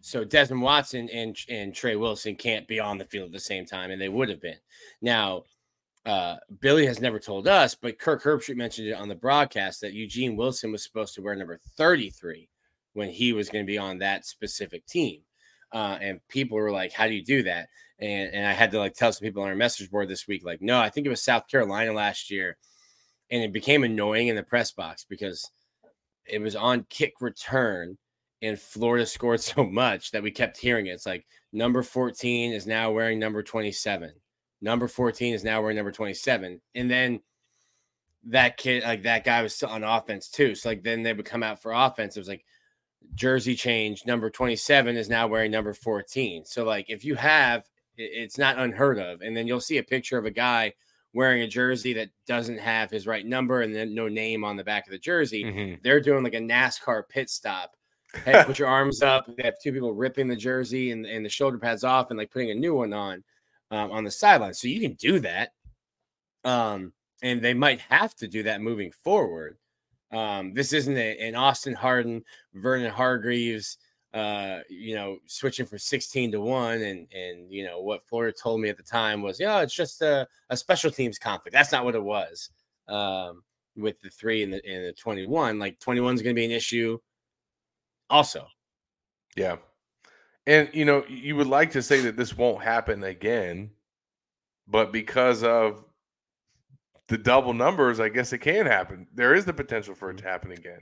So 0.00 0.24
Desmond 0.24 0.62
Watson 0.62 1.08
and 1.10 1.36
and 1.48 1.74
Trey 1.74 1.96
Wilson 1.96 2.34
can't 2.34 2.66
be 2.66 2.80
on 2.80 2.98
the 2.98 3.04
field 3.04 3.26
at 3.26 3.32
the 3.32 3.40
same 3.40 3.64
time, 3.64 3.90
and 3.90 4.00
they 4.00 4.08
would 4.08 4.28
have 4.28 4.40
been. 4.40 4.58
Now, 5.00 5.44
uh, 6.04 6.36
Billy 6.60 6.86
has 6.86 7.00
never 7.00 7.20
told 7.20 7.46
us, 7.46 7.76
but 7.76 7.98
Kirk 7.98 8.22
Herbstreit 8.22 8.56
mentioned 8.56 8.88
it 8.88 8.94
on 8.94 9.08
the 9.08 9.14
broadcast 9.14 9.80
that 9.80 9.92
Eugene 9.92 10.34
Wilson 10.34 10.72
was 10.72 10.82
supposed 10.82 11.14
to 11.14 11.22
wear 11.22 11.36
number 11.36 11.60
33 11.76 12.48
when 12.94 13.08
he 13.08 13.32
was 13.32 13.48
going 13.48 13.64
to 13.64 13.70
be 13.70 13.78
on 13.78 13.98
that 13.98 14.26
specific 14.26 14.86
team. 14.86 15.22
Uh, 15.72 15.98
and 16.00 16.20
people 16.28 16.58
were 16.58 16.70
like, 16.70 16.92
"How 16.92 17.06
do 17.06 17.14
you 17.14 17.24
do 17.24 17.42
that?" 17.44 17.68
And 17.98 18.34
and 18.34 18.46
I 18.46 18.52
had 18.52 18.70
to 18.72 18.78
like 18.78 18.94
tell 18.94 19.12
some 19.12 19.24
people 19.24 19.42
on 19.42 19.48
our 19.48 19.54
message 19.54 19.90
board 19.90 20.08
this 20.08 20.28
week, 20.28 20.44
like, 20.44 20.60
"No, 20.60 20.78
I 20.78 20.90
think 20.90 21.06
it 21.06 21.10
was 21.10 21.22
South 21.22 21.48
Carolina 21.48 21.92
last 21.92 22.30
year," 22.30 22.58
and 23.30 23.42
it 23.42 23.52
became 23.52 23.84
annoying 23.84 24.28
in 24.28 24.36
the 24.36 24.42
press 24.42 24.72
box 24.72 25.06
because 25.08 25.50
it 26.26 26.40
was 26.40 26.54
on 26.54 26.86
kick 26.90 27.14
return, 27.20 27.96
and 28.42 28.58
Florida 28.60 29.06
scored 29.06 29.40
so 29.40 29.64
much 29.64 30.10
that 30.10 30.22
we 30.22 30.30
kept 30.30 30.58
hearing 30.58 30.86
it. 30.86 30.92
It's 30.92 31.06
like 31.06 31.26
number 31.52 31.82
fourteen 31.82 32.52
is 32.52 32.66
now 32.66 32.90
wearing 32.92 33.18
number 33.18 33.42
twenty-seven. 33.42 34.12
Number 34.60 34.88
fourteen 34.88 35.32
is 35.32 35.42
now 35.42 35.62
wearing 35.62 35.76
number 35.76 35.92
twenty-seven, 35.92 36.60
and 36.74 36.90
then 36.90 37.20
that 38.24 38.56
kid, 38.56 38.82
like 38.84 39.02
that 39.02 39.24
guy, 39.24 39.42
was 39.42 39.54
still 39.54 39.70
on 39.70 39.84
offense 39.84 40.28
too. 40.28 40.54
So 40.54 40.68
like 40.68 40.82
then 40.82 41.02
they 41.02 41.12
would 41.12 41.24
come 41.24 41.42
out 41.42 41.62
for 41.62 41.72
offense. 41.72 42.16
It 42.16 42.20
was 42.20 42.28
like 42.28 42.44
jersey 43.14 43.54
change 43.54 44.04
number 44.06 44.30
27 44.30 44.96
is 44.96 45.08
now 45.08 45.26
wearing 45.26 45.50
number 45.50 45.74
14 45.74 46.44
so 46.44 46.64
like 46.64 46.88
if 46.88 47.04
you 47.04 47.14
have 47.14 47.64
it's 47.96 48.38
not 48.38 48.58
unheard 48.58 48.98
of. 48.98 49.20
And 49.20 49.36
then 49.36 49.46
you'll 49.46 49.60
see 49.60 49.78
a 49.78 49.82
picture 49.82 50.18
of 50.18 50.24
a 50.24 50.30
guy 50.30 50.72
wearing 51.14 51.42
a 51.42 51.48
jersey 51.48 51.92
that 51.94 52.10
doesn't 52.26 52.58
have 52.58 52.90
his 52.90 53.06
right 53.06 53.26
number 53.26 53.60
and 53.60 53.74
then 53.74 53.94
no 53.94 54.08
name 54.08 54.44
on 54.44 54.56
the 54.56 54.64
back 54.64 54.86
of 54.86 54.92
the 54.92 54.98
jersey. 54.98 55.44
Mm-hmm. 55.44 55.74
They're 55.82 56.00
doing 56.00 56.24
like 56.24 56.34
a 56.34 56.38
NASCAR 56.38 57.08
pit 57.08 57.30
stop. 57.30 57.76
Hey, 58.26 58.44
put 58.44 58.58
your 58.58 58.68
arms 58.68 59.00
up. 59.00 59.24
They 59.38 59.42
have 59.42 59.54
two 59.62 59.72
people 59.72 59.94
ripping 59.94 60.28
the 60.28 60.36
jersey 60.36 60.90
and, 60.90 61.06
and 61.06 61.24
the 61.24 61.30
shoulder 61.30 61.56
pads 61.56 61.82
off 61.82 62.10
and 62.10 62.18
like 62.18 62.30
putting 62.30 62.50
a 62.50 62.54
new 62.54 62.74
one 62.74 62.92
on 62.92 63.24
um, 63.70 63.90
on 63.90 64.04
the 64.04 64.10
sideline. 64.10 64.52
So 64.52 64.68
you 64.68 64.80
can 64.80 64.92
do 64.92 65.18
that. 65.20 65.54
Um, 66.44 66.92
and 67.22 67.40
they 67.40 67.54
might 67.54 67.80
have 67.80 68.14
to 68.16 68.28
do 68.28 68.42
that 68.42 68.60
moving 68.60 68.92
forward. 69.02 69.56
Um, 70.12 70.52
this 70.54 70.72
isn't 70.72 70.96
a, 70.96 71.18
an 71.18 71.34
Austin 71.34 71.74
Hardin, 71.74 72.22
Vernon 72.54 72.90
Hargreaves, 72.90 73.78
uh, 74.12 74.58
you 74.68 74.94
know, 74.94 75.18
switching 75.26 75.66
from 75.66 75.78
16 75.78 76.32
to 76.32 76.40
one. 76.40 76.82
And, 76.82 77.06
and, 77.12 77.50
you 77.50 77.64
know, 77.64 77.80
what 77.80 78.06
Florida 78.06 78.36
told 78.36 78.60
me 78.60 78.68
at 78.68 78.76
the 78.76 78.82
time 78.82 79.22
was, 79.22 79.40
yeah, 79.40 79.60
it's 79.60 79.74
just 79.74 80.02
a, 80.02 80.26
a 80.50 80.56
special 80.56 80.90
teams 80.90 81.18
conflict. 81.18 81.54
That's 81.54 81.72
not 81.72 81.84
what 81.84 81.94
it 81.94 82.02
was. 82.02 82.50
Um, 82.88 83.42
with 83.76 84.00
the 84.02 84.10
three 84.10 84.42
and 84.42 84.52
the, 84.52 84.64
and 84.66 84.84
the 84.84 84.92
21, 84.92 85.58
like 85.58 85.78
21 85.80 86.14
is 86.14 86.22
going 86.22 86.34
to 86.34 86.38
be 86.38 86.44
an 86.44 86.50
issue 86.50 86.98
also. 88.10 88.46
Yeah. 89.34 89.56
And, 90.46 90.68
you 90.72 90.84
know, 90.84 91.04
you 91.08 91.36
would 91.36 91.46
like 91.46 91.70
to 91.72 91.82
say 91.82 92.00
that 92.00 92.16
this 92.16 92.36
won't 92.36 92.62
happen 92.62 93.04
again, 93.04 93.70
but 94.68 94.92
because 94.92 95.42
of 95.42 95.84
the 97.12 97.18
double 97.18 97.52
numbers, 97.52 98.00
I 98.00 98.08
guess 98.08 98.32
it 98.32 98.38
can 98.38 98.64
happen. 98.64 99.06
There 99.12 99.34
is 99.34 99.44
the 99.44 99.52
potential 99.52 99.94
for 99.94 100.10
it 100.10 100.16
to 100.16 100.24
happen 100.24 100.50
again. 100.50 100.80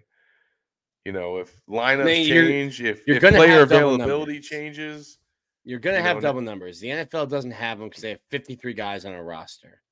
You 1.05 1.11
know, 1.11 1.39
if 1.39 1.61
lineups 1.69 2.05
Man, 2.05 2.25
you're- 2.25 2.47
change, 2.47 2.81
if, 2.81 3.05
you're 3.05 3.17
if 3.17 3.35
player 3.35 3.63
availability 3.63 4.39
changes, 4.39 5.19
You're 5.65 5.81
going 5.81 5.97
to 5.97 6.01
You 6.01 6.07
have 6.07 6.19
know, 6.19 6.21
double 6.21 6.41
numbers. 6.41 6.79
The 6.79 6.89
NFL 6.89 7.29
doesn't 7.31 7.51
have 7.51 7.81
them 7.81 7.89
because 7.89 8.03
they 8.03 8.11
have 8.11 8.21
53 8.31 8.73
guys 8.75 9.05
on 9.05 9.13
a 9.13 9.23
roster. 9.23 9.83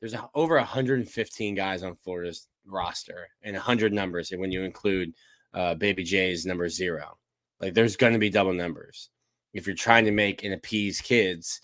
There's 0.00 0.14
a, 0.14 0.28
over 0.34 0.56
115 0.56 1.54
guys 1.54 1.84
on 1.84 1.94
Florida's 1.94 2.48
roster 2.66 3.28
and 3.42 3.54
100 3.54 3.92
numbers. 3.92 4.32
And 4.32 4.40
when 4.40 4.50
you 4.50 4.64
include 4.64 5.14
uh, 5.54 5.76
Baby 5.76 6.02
J's 6.02 6.44
number 6.44 6.68
zero, 6.68 7.16
like 7.60 7.72
there's 7.72 7.96
going 7.96 8.14
to 8.14 8.18
be 8.18 8.30
double 8.30 8.52
numbers. 8.52 9.10
If 9.52 9.68
you're 9.68 9.76
trying 9.76 10.06
to 10.06 10.10
make 10.10 10.42
and 10.42 10.54
appease 10.54 11.00
kids, 11.00 11.60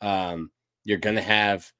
um, 0.00 0.50
you're 0.84 0.96
going 0.96 1.16
to 1.16 1.22
have 1.22 1.70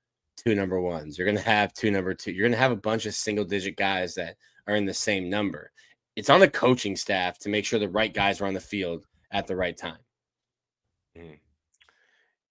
two 0.45 0.55
number 0.55 0.81
ones. 0.81 1.17
You're 1.17 1.27
going 1.27 1.39
to 1.39 1.43
have 1.43 1.73
two 1.73 1.91
number 1.91 2.15
two. 2.15 2.33
You're 2.33 2.45
going 2.45 2.53
to 2.53 2.59
have 2.59 2.73
a 2.73 2.77
bunch 2.77 3.07
of 3.07 3.15
single 3.15 3.45
digit 3.45 3.77
guys 3.77 4.15
that 4.15 4.37
are 4.67 4.77
in 4.77 4.85
the 4.85 4.95
same 4.95 5.31
number. 5.31 5.71
It's 6.17 6.31
on 6.31 6.41
the 6.41 6.49
coaching 6.49 6.97
staff 6.97 7.39
to 7.41 7.49
make 7.49 7.65
sure 7.65 7.79
the 7.79 7.89
right 7.89 8.13
guys 8.13 8.41
are 8.41 8.47
on 8.47 8.55
the 8.55 8.61
field 8.61 9.07
at 9.33 9.47
the 9.47 9.57
right 9.57 9.77
time. 9.77 9.99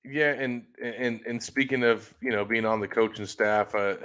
Yeah, 0.06 0.32
and 0.32 0.66
and 0.82 1.22
and 1.26 1.42
speaking 1.42 1.84
of 1.84 2.14
you 2.22 2.32
know 2.32 2.44
being 2.44 2.66
on 2.66 2.82
the 2.82 2.88
coaching 2.88 3.26
staff, 3.26 3.74
uh, 3.74 3.96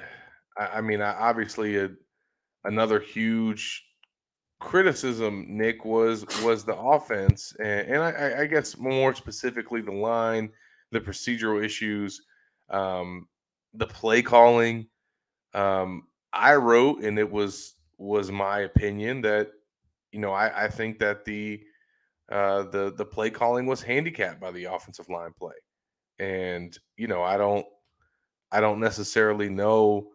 I, 0.57 0.66
I 0.66 0.80
mean, 0.80 1.00
I, 1.00 1.12
obviously, 1.12 1.76
a, 1.76 1.90
another 2.64 3.00
huge 3.00 3.85
criticism, 4.61 5.47
Nick, 5.49 5.85
was 5.85 6.25
was 6.45 6.64
the 6.64 6.76
offense, 6.76 7.52
and, 7.59 7.88
and 7.88 8.02
I, 8.02 8.42
I 8.42 8.47
guess 8.47 8.78
more 8.78 9.12
specifically 9.12 9.80
the 9.80 9.92
line, 9.92 10.50
the 10.92 11.00
procedural 11.00 11.64
issues, 11.64 12.23
um, 12.71 13.26
the 13.75 13.87
play 13.87 14.22
calling. 14.22 14.88
Um, 15.54 16.04
I 16.32 16.54
wrote, 16.54 17.02
and 17.02 17.18
it 17.18 17.30
was 17.30 17.75
was 17.98 18.30
my 18.30 18.60
opinion 18.60 19.20
that 19.22 19.50
you 20.12 20.20
know 20.20 20.32
I, 20.32 20.64
I 20.64 20.68
think 20.68 20.98
that 21.00 21.25
the 21.25 21.60
uh, 22.30 22.64
the 22.64 22.92
the 22.96 23.04
play 23.04 23.30
calling 23.30 23.66
was 23.66 23.82
handicapped 23.82 24.40
by 24.40 24.50
the 24.50 24.64
offensive 24.64 25.08
line 25.08 25.32
play 25.37 25.54
and 26.18 26.76
you 26.96 27.06
know 27.06 27.22
i 27.22 27.37
don't 27.37 27.64
i 28.52 28.60
don't 28.60 28.80
necessarily 28.80 29.48
know 29.48 30.08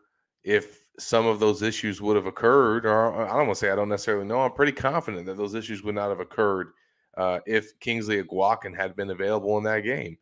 if 0.43 0.83
some 0.99 1.25
of 1.25 1.39
those 1.39 1.61
issues 1.61 2.01
would 2.01 2.15
have 2.15 2.25
occurred 2.25 2.85
or 2.85 3.23
i 3.23 3.29
don't 3.29 3.47
want 3.47 3.51
to 3.51 3.55
say 3.55 3.71
i 3.71 3.75
don't 3.75 3.89
necessarily 3.89 4.25
know 4.25 4.41
i'm 4.41 4.51
pretty 4.51 4.71
confident 4.71 5.25
that 5.25 5.37
those 5.37 5.55
issues 5.55 5.83
would 5.83 5.95
not 5.95 6.09
have 6.09 6.19
occurred 6.19 6.71
uh, 7.17 7.39
if 7.45 7.79
kingsley 7.79 8.21
Eguakun 8.21 8.75
had 8.75 8.95
been 8.95 9.11
available 9.11 9.57
in 9.57 9.63
that 9.63 9.81
game 9.81 10.17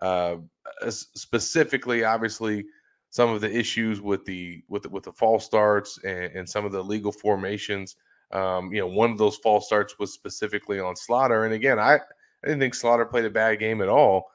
uh, 0.00 0.36
specifically 0.90 2.04
obviously 2.04 2.64
some 3.10 3.30
of 3.30 3.40
the 3.40 3.50
issues 3.50 4.00
with 4.00 4.24
the 4.24 4.62
with 4.68 4.82
the, 4.82 4.88
with 4.88 5.04
the 5.04 5.12
false 5.12 5.44
starts 5.44 5.98
and, 6.04 6.32
and 6.34 6.48
some 6.48 6.64
of 6.64 6.72
the 6.72 6.82
legal 6.82 7.12
formations 7.12 7.96
um, 8.32 8.72
you 8.72 8.80
know 8.80 8.86
one 8.86 9.10
of 9.10 9.18
those 9.18 9.36
false 9.36 9.66
starts 9.66 9.98
was 9.98 10.12
specifically 10.12 10.78
on 10.80 10.94
slaughter 10.94 11.44
and 11.44 11.54
again 11.54 11.78
i 11.78 11.98
I 12.42 12.46
didn't 12.46 12.60
think 12.60 12.74
Slaughter 12.74 13.04
played 13.04 13.24
a 13.24 13.30
bad 13.30 13.58
game 13.58 13.80
at 13.82 13.88
all. 13.88 14.30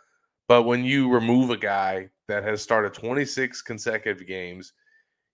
But 0.47 0.63
when 0.63 0.83
you 0.83 1.09
remove 1.09 1.49
a 1.49 1.57
guy 1.57 2.09
that 2.27 2.43
has 2.43 2.61
started 2.61 2.93
26 2.93 3.61
consecutive 3.61 4.27
games, 4.27 4.73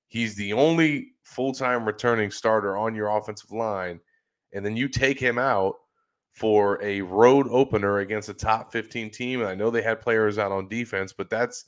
he's 0.08 0.36
the 0.36 0.54
only 0.54 1.14
full 1.24 1.54
time 1.54 1.86
returning 1.86 2.32
starter 2.32 2.78
on 2.78 2.96
your 2.96 3.10
offensive 3.18 3.52
line. 3.52 4.00
And 4.54 4.66
then 4.66 4.76
you 4.78 4.88
take 4.88 5.20
him 5.20 5.38
out 5.38 5.76
for 6.40 6.82
a 6.84 7.02
road 7.02 7.48
opener 7.52 8.00
against 8.00 8.30
a 8.30 8.34
top 8.34 8.72
15 8.72 9.12
team. 9.12 9.42
And 9.42 9.50
I 9.50 9.56
know 9.56 9.70
they 9.70 9.82
had 9.82 10.02
players 10.02 10.38
out 10.38 10.52
on 10.52 10.68
defense, 10.70 11.14
but 11.14 11.30
that's 11.30 11.66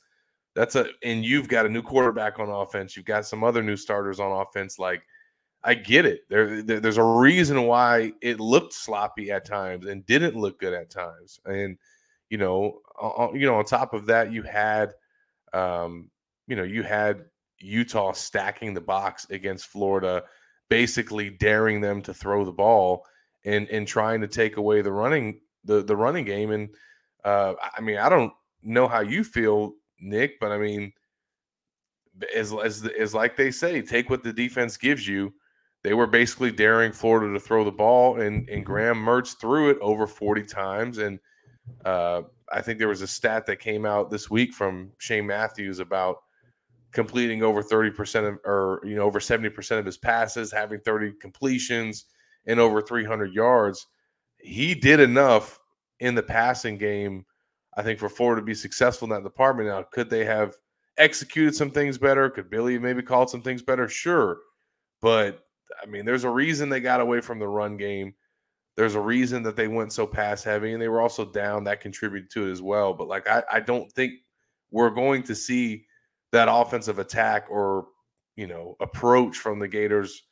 that's 0.56 0.76
a 0.76 0.88
and 1.04 1.24
you've 1.26 1.48
got 1.48 1.66
a 1.66 1.70
new 1.70 1.82
quarterback 1.82 2.40
on 2.40 2.50
offense. 2.50 2.96
You've 2.96 3.06
got 3.06 3.26
some 3.26 3.44
other 3.44 3.64
new 3.64 3.78
starters 3.78 4.20
on 4.20 4.32
offense. 4.32 4.80
Like 4.80 5.04
I 5.64 5.76
get 5.76 6.06
it. 6.06 6.22
There, 6.30 6.64
there- 6.64 6.80
there's 6.80 6.98
a 6.98 7.04
reason 7.04 7.64
why 7.64 8.14
it 8.22 8.40
looked 8.40 8.74
sloppy 8.74 9.32
at 9.32 9.46
times 9.46 9.86
and 9.86 10.06
didn't 10.06 10.36
look 10.36 10.60
good 10.60 10.74
at 10.74 10.90
times. 10.90 11.40
And 11.46 11.78
you 12.30 12.38
know, 12.38 12.80
on, 13.00 13.36
you 13.40 13.46
know, 13.46 13.56
on 13.56 13.66
top 13.66 13.94
of 13.94 14.06
that, 14.08 14.32
you 14.32 14.42
had, 14.44 14.94
um, 15.54 16.10
you 16.48 16.56
know, 16.56 16.64
you 16.64 16.84
had 16.84 17.26
Utah 17.60 18.14
stacking 18.14 18.74
the 18.74 18.82
box 18.82 19.28
against 19.30 19.68
Florida, 19.68 20.24
basically 20.70 21.30
daring 21.30 21.82
them 21.82 22.02
to 22.04 22.14
throw 22.14 22.46
the 22.46 22.52
ball 22.52 23.06
and 23.46 23.68
and 23.70 23.88
trying 23.88 24.22
to 24.22 24.28
take 24.28 24.58
away 24.58 24.82
the 24.82 24.92
running 24.92 25.42
the 25.64 25.84
the 25.84 25.96
running 25.96 26.26
game. 26.26 26.52
And 26.52 26.70
uh, 27.24 27.54
I 27.78 27.82
mean, 27.82 27.98
I 27.98 28.10
don't 28.10 28.34
know 28.64 28.88
how 28.88 29.02
you 29.02 29.24
feel, 29.24 29.74
Nick, 30.00 30.40
but 30.40 30.52
I 30.52 30.58
mean, 30.58 30.94
as 32.36 32.54
as 32.54 32.88
as 33.00 33.14
like 33.14 33.36
they 33.36 33.52
say, 33.52 33.82
take 33.82 34.10
what 34.10 34.24
the 34.24 34.34
defense 34.34 34.78
gives 34.78 35.08
you. 35.08 35.34
They 35.84 35.96
were 35.96 36.06
basically 36.06 36.52
daring 36.52 36.92
Florida 36.92 37.34
to 37.34 37.40
throw 37.40 37.64
the 37.64 37.72
ball, 37.72 38.22
and 38.22 38.48
and 38.50 38.66
Graham 38.66 38.98
Mertz 38.98 39.36
threw 39.40 39.72
it 39.72 39.80
over 39.82 40.06
forty 40.06 40.44
times. 40.44 41.00
And 41.00 41.20
uh, 41.86 42.22
I 42.52 42.62
think 42.62 42.78
there 42.78 42.88
was 42.88 43.02
a 43.02 43.08
stat 43.08 43.48
that 43.48 43.60
came 43.60 43.86
out 43.86 44.12
this 44.12 44.30
week 44.30 44.54
from 44.54 44.92
Shane 45.00 45.26
Matthews 45.26 45.80
about 45.80 46.18
completing 46.92 47.42
over 47.42 47.64
thirty 47.64 47.90
percent 47.90 48.28
of, 48.28 48.36
or 48.46 48.82
you 48.84 48.96
know, 48.96 49.04
over 49.04 49.20
seventy 49.20 49.50
percent 49.50 49.80
of 49.80 49.86
his 49.88 49.98
passes, 49.98 50.52
having 50.52 50.80
thirty 50.82 51.14
completions, 51.14 52.06
and 52.48 52.60
over 52.60 52.82
three 52.82 53.06
hundred 53.06 53.34
yards. 53.34 53.88
He 54.38 54.74
did 54.74 55.00
enough 55.00 55.60
in 56.00 56.16
the 56.16 56.24
passing 56.24 56.78
game, 56.78 57.26
I 57.78 57.84
think, 57.84 58.00
for 58.00 58.10
Florida 58.10 58.42
to 58.42 58.46
be 58.46 58.56
successful 58.56 59.06
in 59.06 59.12
that 59.12 59.24
department. 59.24 59.70
Now, 59.70 59.84
could 59.92 60.10
they 60.10 60.26
have 60.26 60.56
executed 60.98 61.56
some 61.56 61.72
things 61.72 61.98
better? 61.98 62.30
Could 62.30 62.50
Billy 62.50 62.78
maybe 62.80 63.02
called 63.02 63.30
some 63.30 63.42
things 63.42 63.62
better? 63.62 63.88
Sure. 63.88 64.38
But 65.02 65.40
I 65.82 65.86
mean, 65.86 66.06
there's 66.06 66.24
a 66.24 66.30
reason 66.30 66.70
they 66.70 66.80
got 66.80 67.02
away 67.02 67.22
from 67.22 67.40
the 67.40 67.48
run 67.48 67.78
game. 67.78 68.14
There's 68.78 68.96
a 68.96 69.02
reason 69.02 69.44
that 69.44 69.56
they 69.56 69.68
went 69.68 69.94
so 69.94 70.08
pass 70.08 70.44
heavy, 70.44 70.74
and 70.74 70.82
they 70.82 70.88
were 70.88 71.02
also 71.02 71.26
down. 71.26 71.64
That 71.64 71.82
contributed 71.82 72.30
to 72.32 72.48
it 72.48 72.52
as 72.52 72.62
well. 72.62 72.94
But 72.94 73.08
like, 73.08 73.28
I, 73.28 73.44
I 73.52 73.60
don't 73.60 73.92
think 73.92 74.14
we're 74.72 74.90
going 74.90 75.24
to 75.24 75.36
see 75.36 75.86
that 76.32 76.48
offensive 76.50 77.00
attack 77.00 77.48
or 77.50 77.88
you 78.36 78.48
know 78.48 78.76
approach 78.80 79.38
from 79.38 79.60
the 79.60 79.68
Gators 79.68 80.24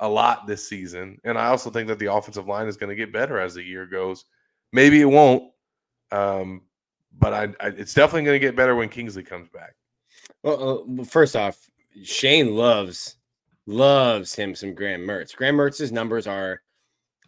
a 0.00 0.08
lot 0.08 0.46
this 0.46 0.68
season. 0.68 1.20
And 1.24 1.38
I 1.38 1.46
also 1.46 1.70
think 1.70 1.88
that 1.88 1.98
the 1.98 2.12
offensive 2.12 2.46
line 2.46 2.66
is 2.66 2.76
going 2.76 2.90
to 2.90 2.96
get 2.96 3.12
better 3.12 3.38
as 3.38 3.54
the 3.54 3.62
year 3.62 3.86
goes. 3.86 4.24
Maybe 4.72 5.00
it 5.00 5.06
won't, 5.06 5.50
um, 6.12 6.62
but 7.18 7.32
I, 7.32 7.42
I, 7.60 7.68
it's 7.68 7.94
definitely 7.94 8.24
going 8.24 8.40
to 8.40 8.46
get 8.46 8.56
better 8.56 8.74
when 8.74 8.88
Kingsley 8.88 9.22
comes 9.22 9.48
back. 9.48 9.74
Well, 10.42 10.84
uh, 11.00 11.04
first 11.04 11.36
off, 11.36 11.58
Shane 12.02 12.54
loves 12.54 13.16
loves 13.66 14.34
him 14.34 14.54
some 14.54 14.74
Graham 14.74 15.02
Mertz. 15.02 15.34
Graham 15.34 15.56
Mertz's 15.56 15.92
numbers 15.92 16.26
are 16.26 16.62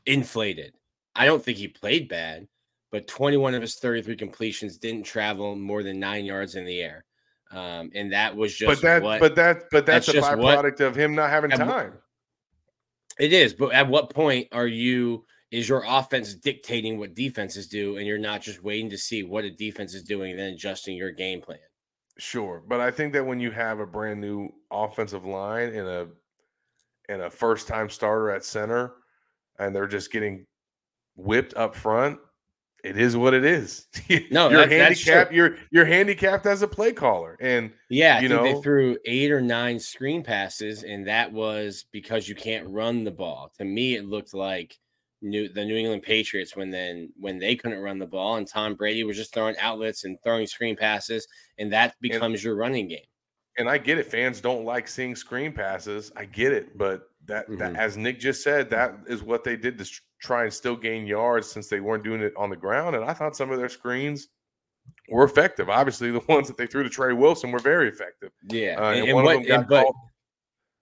inflated. 0.07 0.75
I 1.15 1.27
don't 1.27 1.43
think 1.45 1.59
he 1.59 1.69
played 1.69 2.09
bad, 2.09 2.47
but 2.91 3.07
21 3.07 3.55
of 3.55 3.63
his 3.63 3.77
33 3.77 4.17
completions 4.17 4.79
didn't 4.79 5.03
travel 5.03 5.57
more 5.57 5.83
than 5.83 5.99
nine 5.99 6.25
yards 6.25 6.55
in 6.55 6.65
the 6.65 6.81
air, 6.81 7.05
um, 7.51 7.91
and 7.95 8.13
that 8.13 8.35
was 8.35 8.55
just 8.55 8.81
but 8.81 8.83
that, 8.83 9.03
what 9.03 9.21
but 9.21 9.35
that, 9.35 9.65
but 9.71 9.87
that's, 9.87 10.07
that's 10.07 10.17
a 10.17 10.21
just 10.21 10.39
what- 10.39 10.59
byproduct 10.59 10.81
of 10.81 10.95
him 10.95 11.15
not 11.15 11.31
having 11.31 11.51
time. 11.51 11.95
It 13.21 13.33
is. 13.33 13.55
But 13.55 13.73
at 13.73 13.89
what 13.89 14.11
point 14.11 14.49
are 14.53 14.67
you? 14.67 15.25
Is 15.51 15.69
your 15.69 15.85
offense 15.87 16.35
dictating 16.35 16.99
what 16.99 17.15
defenses 17.17 17.67
do, 17.67 17.97
and 17.97 18.07
you're 18.07 18.19
not 18.19 18.41
just 18.41 18.63
waiting 18.63 18.89
to 18.91 18.99
see 18.99 19.25
what 19.25 19.45
a 19.45 19.51
defense 19.51 19.95
is 19.95 20.05
doing 20.05 20.31
and 20.31 20.39
then 20.39 20.53
adjusting 20.53 20.97
your 20.97 21.11
game 21.11 21.41
plan? 21.41 21.59
Sure, 22.19 22.63
but 22.69 22.81
I 22.81 22.91
think 22.93 23.13
that 23.15 23.27
when 23.27 23.41
you 23.41 23.51
have 23.51 23.81
a 23.81 23.87
brand 23.87 24.21
new 24.21 24.49
offensive 24.71 25.25
line 25.25 25.71
and 25.71 25.89
a 25.89 26.09
and 27.09 27.23
a 27.23 27.31
first 27.31 27.67
time 27.67 27.89
starter 27.89 28.31
at 28.31 28.45
center, 28.45 28.93
and 29.59 29.75
they're 29.75 29.89
just 29.89 30.13
getting 30.13 30.47
whipped 31.17 31.55
up 31.55 31.75
front, 31.75 32.19
it 32.85 32.97
is 32.99 33.17
what 33.17 33.35
it 33.35 33.45
is. 33.45 33.87
No, 34.31 34.49
you're 34.51 34.67
that- 34.67 34.71
handicapped. 34.71 35.33
You're 35.33 35.57
you're 35.71 35.85
handicapped 35.85 36.47
as 36.47 36.63
a 36.63 36.69
play 36.69 36.93
caller, 36.93 37.37
and 37.41 37.71
Yeah, 37.89 38.21
You 38.21 38.29
know? 38.29 38.43
they 38.43 38.61
threw 38.63 38.99
eight 39.05 39.31
or 39.31 39.41
nine 39.41 39.79
screen 39.79 40.23
passes, 40.23 40.83
and 40.85 41.07
that 41.07 41.33
was 41.33 41.85
because 41.93 42.29
you 42.29 42.35
can't 42.35 42.69
run 42.69 43.05
the 43.05 43.11
ball. 43.11 43.53
To 43.59 43.65
me, 43.65 43.97
it 43.97 44.05
looked 44.07 44.35
like 44.35 44.79
New 45.23 45.49
the 45.49 45.65
New 45.65 45.77
England 45.77 46.03
Patriots 46.03 46.57
when 46.57 46.71
then 46.71 47.13
when 47.19 47.39
they 47.39 47.55
couldn't 47.57 47.81
run 47.81 47.99
the 47.99 48.07
ball, 48.07 48.37
and 48.37 48.47
Tom 48.49 48.75
Brady 48.75 49.05
was 49.05 49.17
just 49.17 49.35
throwing 49.35 49.57
outlets 49.59 50.05
and 50.05 50.17
throwing 50.25 50.47
screen 50.47 50.77
passes, 50.77 51.27
and 51.59 51.73
that 51.73 51.95
becomes 52.01 52.43
your 52.43 52.57
running 52.57 52.89
game. 52.89 53.05
and 53.59 53.69
I 53.69 53.77
get 53.79 53.99
it. 53.99 54.07
Fans 54.07 54.41
don't 54.41 54.65
like 54.65 54.89
seeing 54.89 55.15
screen 55.15 55.53
passes. 55.53 56.11
I 56.17 56.25
get 56.25 56.53
it, 56.53 56.79
but 56.79 57.11
that, 57.27 57.47
that 57.59 57.75
Mhm. 57.75 57.77
as 57.77 57.97
Nick 57.99 58.19
just 58.19 58.43
said, 58.43 58.71
that 58.71 58.95
is 59.07 59.23
what 59.23 59.45
they 59.45 59.57
did 59.57 59.77
to 59.79 59.85
try 60.21 60.45
and 60.45 60.53
still 60.53 60.77
gain 60.77 61.07
yards 61.07 61.51
since 61.51 61.69
they 61.69 61.81
weren't 61.81 62.05
doing 62.05 62.21
it 62.23 62.33
on 62.37 62.51
the 62.51 62.57
ground. 62.57 62.95
And 62.97 63.05
I 63.05 63.13
thought 63.15 63.37
some 63.37 63.51
of 63.51 63.59
their 63.59 63.69
screens 63.69 64.29
were 65.09 65.25
effective. 65.25 65.69
Obviously, 65.69 66.11
the 66.11 66.21
ones 66.29 66.47
that 66.49 66.57
they 66.57 66.67
threw 66.67 66.83
to 66.83 66.91
Trey 66.91 67.13
Wilson 67.13 67.51
were 67.51 67.59
very 67.59 67.89
effective. 67.89 68.31
Yeah, 68.49 68.77
Uh, 68.79 68.91
and, 68.91 68.99
and 69.01 69.09
and 69.09 69.15
what 69.17 69.37
of 69.37 69.43
them 69.43 69.49
got 69.49 69.59
and- 69.61 69.69
but 69.69 69.87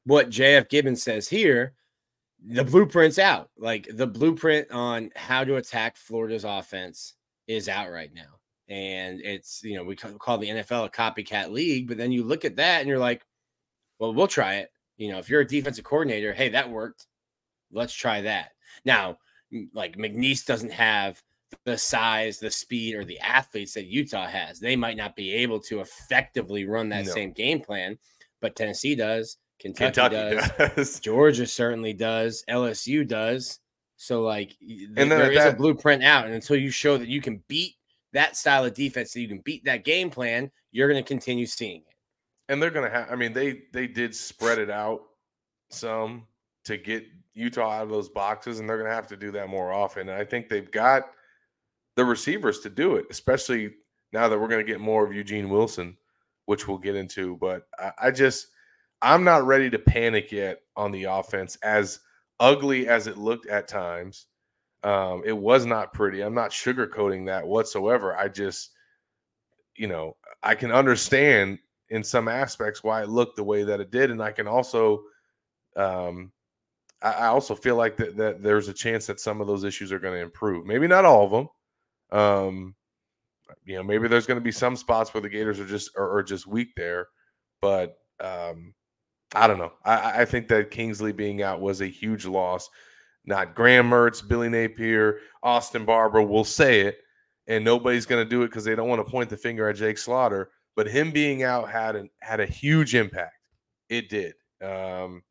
what 0.04 0.30
JF 0.30 0.68
Gibbons 0.68 1.02
says 1.02 1.28
here, 1.28 1.75
the 2.47 2.64
blueprint's 2.64 3.18
out. 3.18 3.50
Like 3.59 3.88
the 3.92 4.07
blueprint 4.07 4.71
on 4.71 5.11
how 5.16 5.45
to 5.45 5.57
attack 5.57 5.97
Florida's 5.97 6.45
offense 6.45 7.14
is 7.47 7.68
out 7.68 7.90
right 7.90 8.12
now. 8.14 8.38
And 8.68 9.21
it's, 9.23 9.62
you 9.64 9.76
know, 9.76 9.85
we 9.85 9.97
call 9.97 10.38
the 10.38 10.49
NFL 10.49 10.87
a 10.87 10.90
copycat 10.90 11.50
league, 11.50 11.88
but 11.88 11.97
then 11.97 12.12
you 12.12 12.23
look 12.23 12.45
at 12.45 12.57
that 12.57 12.80
and 12.80 12.88
you're 12.88 12.99
like, 12.99 13.25
well, 13.99 14.12
we'll 14.14 14.26
try 14.28 14.57
it. 14.57 14.71
You 14.99 15.11
know, 15.11 15.18
if 15.18 15.28
you're 15.30 15.40
a 15.40 15.47
defensive 15.47 15.85
coordinator, 15.85 16.33
hey, 16.33 16.50
that 16.50 16.68
worked. 16.71 17.07
Let's 17.73 17.92
try 17.95 18.21
that. 18.23 18.50
Now, 18.85 19.18
like 19.73 19.97
McNeese 19.97 20.45
doesn't 20.45 20.73
have 20.73 21.23
the 21.64 21.78
size, 21.78 22.38
the 22.38 22.50
speed, 22.50 22.95
or 22.95 23.05
the 23.05 23.19
athletes 23.21 23.73
that 23.75 23.87
Utah 23.87 24.26
has. 24.26 24.61
They 24.61 24.76
might 24.76 24.97
not 24.97 25.17
be 25.17 25.33
able 25.33 25.61
to 25.61 25.81
effectively 25.81 26.67
run 26.67 26.90
that 26.90 27.07
No. 27.07 27.12
same 27.12 27.33
game 27.33 27.61
plan, 27.61 27.99
but 28.40 28.55
Tennessee 28.57 28.95
does. 28.95 29.38
Kentucky, 29.59 29.95
Kentucky 30.00 30.14
does. 30.59 30.75
does. 30.76 31.00
Georgia 31.00 31.47
certainly 31.47 31.93
does. 31.95 32.45
LSU 32.49 33.07
does. 33.09 33.61
So 33.97 34.23
like, 34.23 34.55
th- 34.61 34.90
there 34.95 35.33
is 35.33 35.45
a 35.45 35.52
blueprint 35.52 36.05
out, 36.05 36.26
and 36.26 36.35
until 36.35 36.57
you 36.57 36.71
show 36.71 36.99
that 36.99 37.09
you 37.09 37.21
can 37.21 37.43
beat 37.49 37.75
that 38.12 38.37
style 38.37 38.64
of 38.64 38.75
defense, 38.75 39.12
that 39.12 39.21
you 39.21 39.28
can 39.28 39.40
beat 39.40 39.64
that 39.64 39.85
game 39.85 40.11
plan, 40.11 40.50
you're 40.71 40.88
going 40.88 41.02
to 41.02 41.07
continue 41.09 41.47
seeing 41.47 41.81
it. 41.81 41.95
and 42.49 42.62
they're 42.62 42.71
gonna 42.71 42.88
have. 42.90 43.11
I 43.11 43.17
mean, 43.17 43.33
they 43.33 43.62
they 43.73 43.87
did 43.88 44.14
spread 44.14 44.59
it 44.59 44.71
out 44.71 45.00
some 45.71 46.26
to 46.69 46.79
get 46.79 47.05
Utah 47.35 47.71
out 47.71 47.83
of 47.83 47.91
those 47.91 48.09
boxes, 48.09 48.61
and 48.61 48.69
they're 48.69 48.79
gonna 48.79 48.95
have 48.95 49.07
to 49.09 49.17
do 49.17 49.31
that 49.33 49.49
more 49.49 49.73
often. 49.73 50.09
And 50.09 50.19
I 50.19 50.25
think 50.25 50.49
they've 50.49 50.71
got 50.71 51.11
the 51.97 52.05
receivers 52.05 52.61
to 52.61 52.71
do 52.71 52.97
it, 52.97 53.07
especially 53.11 53.75
now 54.13 54.29
that 54.29 54.39
we're 54.39 54.49
gonna 54.49 54.65
get 54.65 54.81
more 54.81 55.05
of 55.05 55.13
Eugene 55.13 55.49
Wilson, 55.49 55.97
which 56.47 56.67
we'll 56.67 56.79
get 56.79 56.95
into. 56.97 57.37
But 57.37 57.67
I, 57.79 57.93
I 58.05 58.11
just 58.11 58.49
I'm 59.03 59.25
not 59.25 59.47
ready 59.47 59.71
to 59.71 59.79
panic 59.79 60.33
yet 60.33 60.61
on 60.77 60.91
the 60.91 61.05
offense, 61.05 61.57
as 61.63 62.01
ugly 62.41 62.89
as 62.89 63.07
it 63.07 63.19
looked 63.19 63.47
at 63.47 63.69
times. 63.69 64.27
Um, 64.85 65.23
it 65.25 65.37
was 65.37 65.67
not 65.67 65.93
pretty. 65.93 66.23
I'm 66.23 66.35
not 66.35 66.51
sugarcoating 66.51 67.27
that 67.27 67.47
whatsoever. 67.47 68.17
I 68.17 68.29
just, 68.29 68.71
you 69.77 69.89
know, 69.89 70.17
I 70.43 70.55
can 70.55 70.71
understand 70.71 71.59
in 71.91 72.05
some 72.05 72.29
aspects 72.29 72.85
why 72.85 73.03
it 73.03 73.09
looked 73.09 73.37
the 73.37 73.45
way 73.45 73.65
that 73.65 73.81
it 73.81 73.91
did, 73.91 74.11
and 74.11 74.23
I 74.23 74.33
can 74.33 74.47
also, 74.47 75.03
um, 75.77 76.33
I, 77.02 77.26
also 77.26 77.55
feel 77.55 77.76
like 77.76 77.97
that 77.99 78.17
that 78.17 78.43
there's 78.43 78.69
a 78.69 78.73
chance 78.73 79.07
that 79.07 79.21
some 79.21 79.40
of 79.40 79.47
those 79.47 79.64
issues 79.64 79.93
are 79.93 79.99
going 79.99 80.14
to 80.14 80.21
improve. 80.23 80.67
Maybe 80.67 80.87
not 80.88 81.05
all 81.05 81.25
of 81.25 81.31
them. 81.31 82.19
Um, 82.21 82.75
you 83.64 83.76
know, 83.76 83.83
maybe 83.83 84.09
there's 84.09 84.26
going 84.26 84.40
to 84.40 84.45
be 84.45 84.52
some 84.52 84.76
spots 84.76 85.12
where 85.14 85.21
the 85.21 85.28
Gators 85.28 85.61
are 85.61 85.67
just 85.67 85.90
are, 85.97 86.17
are 86.19 86.23
just 86.23 86.47
weak 86.47 86.69
there, 86.76 87.09
but 87.61 87.97
um, 88.21 88.75
I 89.35 89.47
don't 89.47 89.59
know. 89.59 89.73
I- 89.85 90.23
I, 90.23 90.25
think 90.25 90.49
that 90.49 90.71
Kingsley 90.71 91.12
being 91.12 91.42
out 91.42 91.61
was 91.61 91.81
a 91.81 91.87
huge 91.87 92.27
loss. 92.27 92.68
Not 93.25 93.55
Graham 93.55 93.90
Mertz, 93.90 94.27
Billy 94.27 94.49
Napier, 94.49 95.18
Austin 95.42 95.85
Barber 95.85 96.23
will 96.23 96.44
say 96.44 96.81
it, 96.81 96.99
and 97.46 97.64
nobody's 97.64 98.07
going 98.07 98.25
to 98.25 98.29
do 98.29 98.42
it 98.42 98.46
because 98.46 98.64
they 98.64 98.75
don't 98.75 98.88
want 98.88 99.05
to 99.05 99.11
point 99.11 99.29
the 99.29 99.37
finger 99.37 99.68
at 99.68 99.77
Jake 99.77 99.99
Slaughter. 99.99 100.51
But 100.77 100.88
him 100.88 101.11
being 101.11 101.42
out 101.42 101.70
had 101.70 101.96
an, 101.96 102.09
had 102.20 102.40
a 102.40 102.46
huge 102.46 102.94
impact. 102.94 103.35
It 103.88 104.09
did. 104.09 104.35
Um, 104.62 105.23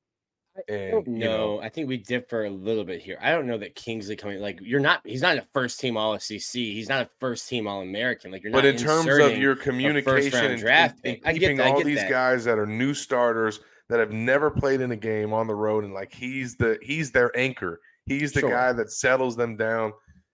and 0.67 0.91
don't 0.91 1.08
you 1.08 1.13
know. 1.20 1.56
know, 1.56 1.62
I 1.62 1.70
think 1.70 1.88
we 1.88 1.98
differ 1.98 2.46
a 2.46 2.50
little 2.50 2.84
bit 2.84 3.02
here. 3.02 3.17
I 3.22 3.32
don't 3.32 3.48
know 3.48 3.58
that 3.58 3.76
Kingsley 3.76 4.15
coming 4.15 4.39
like 4.39 4.60
you're 4.62 4.80
not. 4.80 5.02
He's 5.06 5.22
not 5.22 5.38
a 5.38 5.46
first 5.54 5.80
team 5.80 5.98
All 5.98 6.17
SEC. 6.20 6.41
He's 6.54 6.89
not 6.89 7.02
a 7.06 7.10
first 7.20 7.48
team 7.48 7.67
All 7.67 7.82
American. 7.82 8.32
Like 8.32 8.43
you're 8.43 8.52
not, 8.52 8.63
but 8.63 8.65
not. 8.65 8.76
in 8.76 8.86
terms 8.86 9.08
of 9.24 9.38
your 9.38 9.56
communication 9.56 10.46
and, 10.52 10.60
draft 10.60 11.00
and- 11.04 11.15
and 11.15 11.24
pick. 11.24 11.28
I 11.28 11.34
get 11.34 11.39
keeping 11.39 11.58
that, 11.58 11.67
I 11.67 11.70
all 11.72 11.78
get 11.78 11.86
these 11.86 12.00
that. 12.00 12.10
guys 12.10 12.43
that 12.46 12.58
are 12.58 12.65
new 12.65 12.93
starters 12.93 13.60
that 13.89 14.00
have 14.00 14.12
never 14.12 14.50
played 14.52 14.82
in 14.82 14.91
a 14.91 14.98
game 14.98 15.32
on 15.34 15.48
the 15.48 15.56
road 15.56 15.84
and 15.84 15.93
like 15.93 16.13
he's 16.13 16.56
the 16.56 16.78
he's 16.82 17.12
their 17.12 17.36
anchor. 17.38 17.80
He's 18.06 18.32
the 18.34 18.39
Sure. 18.41 18.50
guy 18.50 18.74
that 18.74 18.91
settles 18.91 19.36
them 19.36 19.58
down. 19.58 19.93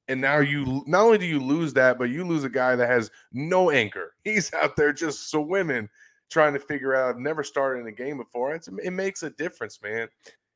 And 0.09 0.19
now 0.19 0.39
you 0.39 0.83
not 0.85 1.05
only 1.05 1.17
do 1.17 1.25
you 1.25 1.39
lose 1.39 1.73
that, 1.75 1.97
but 1.97 2.09
you 2.09 2.25
lose 2.25 2.43
a 2.43 2.49
guy 2.49 2.75
that 2.75 2.89
has 2.89 3.09
no 3.31 3.69
anchor. 3.71 4.13
He's 4.25 4.53
out 4.53 4.75
there 4.75 4.91
just 4.91 5.31
swimming, 5.31 5.87
trying 6.33 6.53
to 6.53 6.59
figure 6.59 6.95
out. 6.95 7.09
I've 7.15 7.19
never 7.21 7.43
started 7.43 7.81
in 7.81 7.87
a 7.87 7.91
game 7.91 8.17
before. 8.17 8.53
It's, 8.53 8.67
it 8.67 8.91
makes 8.91 9.23
a 9.23 9.29
difference, 9.31 9.79
man. 9.81 10.07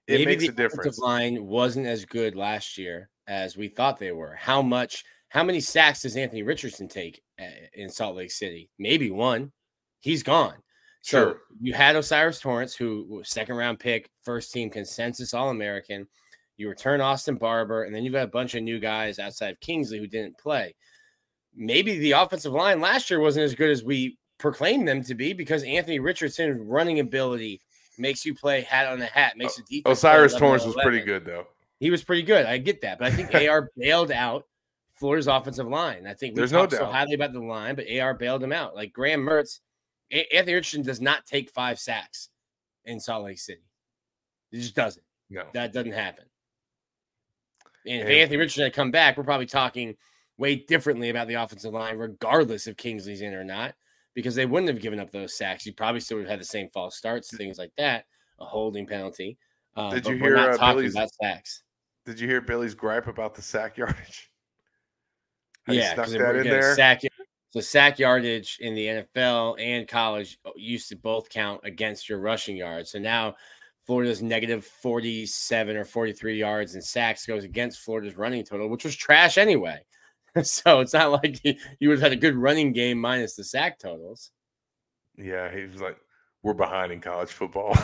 It 0.07 0.19
Maybe 0.19 0.25
makes 0.25 0.43
the 0.43 0.49
a 0.49 0.51
difference. 0.51 0.79
offensive 0.79 1.03
line 1.03 1.45
wasn't 1.45 1.85
as 1.85 2.03
good 2.05 2.35
last 2.35 2.77
year 2.77 3.09
as 3.27 3.55
we 3.55 3.67
thought 3.67 3.99
they 3.99 4.11
were. 4.11 4.35
How 4.35 4.61
much? 4.61 5.03
How 5.29 5.43
many 5.43 5.59
sacks 5.59 6.01
does 6.03 6.15
Anthony 6.15 6.43
Richardson 6.43 6.87
take 6.87 7.21
uh, 7.39 7.45
in 7.73 7.89
Salt 7.89 8.15
Lake 8.15 8.31
City? 8.31 8.69
Maybe 8.79 9.11
one. 9.11 9.51
He's 9.99 10.23
gone. 10.23 10.55
So 11.01 11.19
Sure. 11.31 11.39
you 11.61 11.73
had 11.73 11.95
O'Cyrus 11.95 12.39
Torrence, 12.39 12.75
who 12.75 13.05
was 13.09 13.29
second 13.29 13.55
round 13.57 13.79
pick, 13.79 14.09
first 14.23 14.51
team 14.53 14.69
consensus 14.69 15.33
All 15.33 15.49
American. 15.49 16.07
You 16.55 16.69
return 16.69 17.01
Austin 17.01 17.35
Barber, 17.35 17.83
and 17.83 17.93
then 17.93 18.03
you've 18.03 18.13
got 18.13 18.23
a 18.23 18.27
bunch 18.27 18.55
of 18.55 18.63
new 18.63 18.79
guys 18.79 19.19
outside 19.19 19.51
of 19.51 19.59
Kingsley 19.59 19.99
who 19.99 20.07
didn't 20.07 20.37
play. 20.39 20.73
Maybe 21.53 21.97
the 21.99 22.13
offensive 22.13 22.53
line 22.53 22.79
last 22.79 23.09
year 23.09 23.19
wasn't 23.19 23.43
as 23.45 23.55
good 23.55 23.69
as 23.69 23.83
we 23.83 24.17
proclaimed 24.37 24.87
them 24.87 25.03
to 25.03 25.15
be 25.15 25.33
because 25.33 25.63
Anthony 25.63 25.99
Richardson's 25.99 26.61
running 26.61 26.99
ability 26.99 27.61
makes 27.97 28.25
you 28.25 28.35
play 28.35 28.61
hat 28.61 28.87
on 28.87 29.01
a 29.01 29.05
hat, 29.05 29.37
makes 29.37 29.55
the 29.55 29.63
defense. 29.63 29.99
O'Cyrus 29.99 30.33
11 30.33 30.39
Torrence 30.47 30.65
was 30.65 30.75
pretty 30.75 31.01
good 31.01 31.25
though. 31.25 31.47
He 31.79 31.91
was 31.91 32.03
pretty 32.03 32.23
good. 32.23 32.45
I 32.45 32.57
get 32.57 32.81
that, 32.81 32.99
but 32.99 33.07
I 33.07 33.15
think 33.15 33.33
AR 33.49 33.69
bailed 33.77 34.11
out 34.11 34.45
Florida's 34.95 35.27
offensive 35.27 35.67
line. 35.67 36.07
I 36.07 36.13
think 36.13 36.35
we 36.35 36.39
There's 36.39 36.51
no 36.51 36.61
talked 36.61 36.73
so 36.73 36.85
highly 36.85 37.13
about 37.13 37.33
the 37.33 37.39
line, 37.39 37.75
but 37.75 37.85
AR 37.89 38.13
bailed 38.13 38.43
him 38.43 38.51
out. 38.51 38.75
Like 38.75 38.93
Graham 38.93 39.21
Mertz, 39.21 39.59
A- 40.11 40.35
Anthony 40.35 40.55
Richardson 40.55 40.81
does 40.83 41.01
not 41.01 41.25
take 41.25 41.49
five 41.51 41.79
sacks 41.79 42.29
in 42.85 42.99
Salt 42.99 43.25
Lake 43.25 43.39
City. 43.39 43.61
It 44.51 44.57
just 44.57 44.75
doesn't. 44.75 45.03
No. 45.29 45.43
That 45.53 45.73
doesn't 45.73 45.91
happen. 45.91 46.25
And 47.85 48.01
if 48.01 48.07
Anthony 48.07 48.37
Richardson 48.37 48.63
had 48.63 48.73
come 48.73 48.91
back, 48.91 49.17
we're 49.17 49.23
probably 49.23 49.45
talking 49.45 49.95
way 50.37 50.55
differently 50.55 51.09
about 51.09 51.27
the 51.27 51.35
offensive 51.35 51.73
line, 51.73 51.97
regardless 51.97 52.67
if 52.67 52.77
Kingsley's 52.77 53.21
in 53.21 53.33
or 53.33 53.43
not, 53.43 53.75
because 54.17 54.33
they 54.33 54.47
wouldn't 54.47 54.67
have 54.67 54.81
given 54.81 54.99
up 54.99 55.11
those 55.11 55.37
sacks. 55.37 55.63
You 55.63 55.73
probably 55.73 55.99
still 55.99 56.17
would 56.17 56.23
have 56.23 56.31
had 56.31 56.39
the 56.39 56.45
same 56.45 56.69
false 56.73 56.97
starts, 56.97 57.37
things 57.37 57.59
like 57.59 57.71
that, 57.77 58.05
a 58.39 58.45
holding 58.45 58.87
penalty. 58.87 59.37
Uh, 59.75 59.91
Did 59.91 60.07
you 60.07 60.13
we're 60.13 60.29
hear, 60.29 60.35
not 60.37 60.49
uh, 60.49 60.57
talking 60.57 60.77
Billy's- 60.77 60.95
about 60.95 61.11
sacks? 61.21 61.61
Did 62.03 62.19
you 62.19 62.27
hear 62.27 62.41
Billy's 62.41 62.73
gripe 62.73 63.05
about 63.05 63.35
the 63.35 63.43
sack 63.43 63.77
yardage? 63.77 64.31
Yeah, 65.67 65.93
because 65.93 66.13
that 66.13 66.35
in 66.35 66.47
there. 66.47 66.73
sack 66.73 67.01
so 67.51 67.59
sack 67.59 67.99
yardage 67.99 68.57
in 68.59 68.73
the 68.73 68.87
NFL 68.87 69.61
and 69.61 69.87
college 69.87 70.39
uh, 70.45 70.49
used 70.55 70.89
to 70.89 70.95
both 70.95 71.29
count 71.29 71.61
against 71.63 72.09
your 72.09 72.17
rushing 72.19 72.57
yards. 72.57 72.89
So 72.91 72.97
now 72.97 73.35
Florida's 73.85 74.23
negative 74.23 74.65
47 74.65 75.77
or 75.77 75.85
43 75.85 76.39
yards 76.39 76.73
in 76.73 76.81
sacks 76.81 77.27
goes 77.27 77.43
against 77.43 77.81
Florida's 77.81 78.17
running 78.17 78.43
total, 78.43 78.67
which 78.67 78.83
was 78.83 78.95
trash 78.95 79.37
anyway. 79.37 79.79
so 80.43 80.79
it's 80.79 80.93
not 80.93 81.11
like 81.11 81.43
you, 81.43 81.55
you 81.79 81.89
would 81.89 81.99
have 81.99 82.11
had 82.11 82.17
a 82.17 82.21
good 82.21 82.35
running 82.35 82.73
game 82.73 82.99
minus 82.99 83.35
the 83.35 83.43
sack 83.43 83.79
totals. 83.79 84.31
Yeah, 85.17 85.53
he 85.53 85.63
was 85.63 85.81
like, 85.81 85.97
"We're 86.43 86.53
behind 86.53 86.91
in 86.91 87.01
college 87.01 87.31
football." 87.31 87.75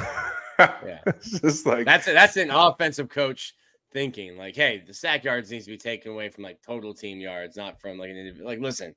Yeah. 0.60 1.00
it's 1.06 1.39
just 1.39 1.66
like 1.66 1.86
That's 1.86 2.06
that's 2.06 2.38
an 2.38 2.52
offensive 2.52 3.10
coach 3.10 3.56
thinking 3.92 4.38
like, 4.38 4.56
hey, 4.56 4.84
the 4.86 4.94
sack 4.94 5.24
yards 5.24 5.52
needs 5.52 5.66
to 5.66 5.72
be 5.72 5.78
taken 5.78 6.12
away 6.12 6.30
from 6.30 6.44
like 6.44 6.62
total 6.62 6.94
team 6.94 7.20
yards, 7.20 7.56
not 7.56 7.80
from 7.80 7.98
like 7.98 8.10
an 8.10 8.18
individual. 8.18 8.50
Like, 8.50 8.60
listen, 8.60 8.96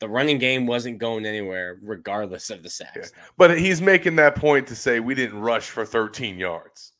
the 0.00 0.08
running 0.08 0.38
game 0.38 0.66
wasn't 0.66 0.98
going 0.98 1.26
anywhere 1.26 1.78
regardless 1.82 2.50
of 2.50 2.62
the 2.62 2.70
sacks. 2.70 3.12
But 3.36 3.58
he's 3.58 3.82
making 3.82 4.16
that 4.16 4.36
point 4.36 4.66
to 4.68 4.76
say 4.76 5.00
we 5.00 5.14
didn't 5.14 5.40
rush 5.40 5.68
for 5.68 5.84
13 5.84 6.38
yards. 6.38 6.91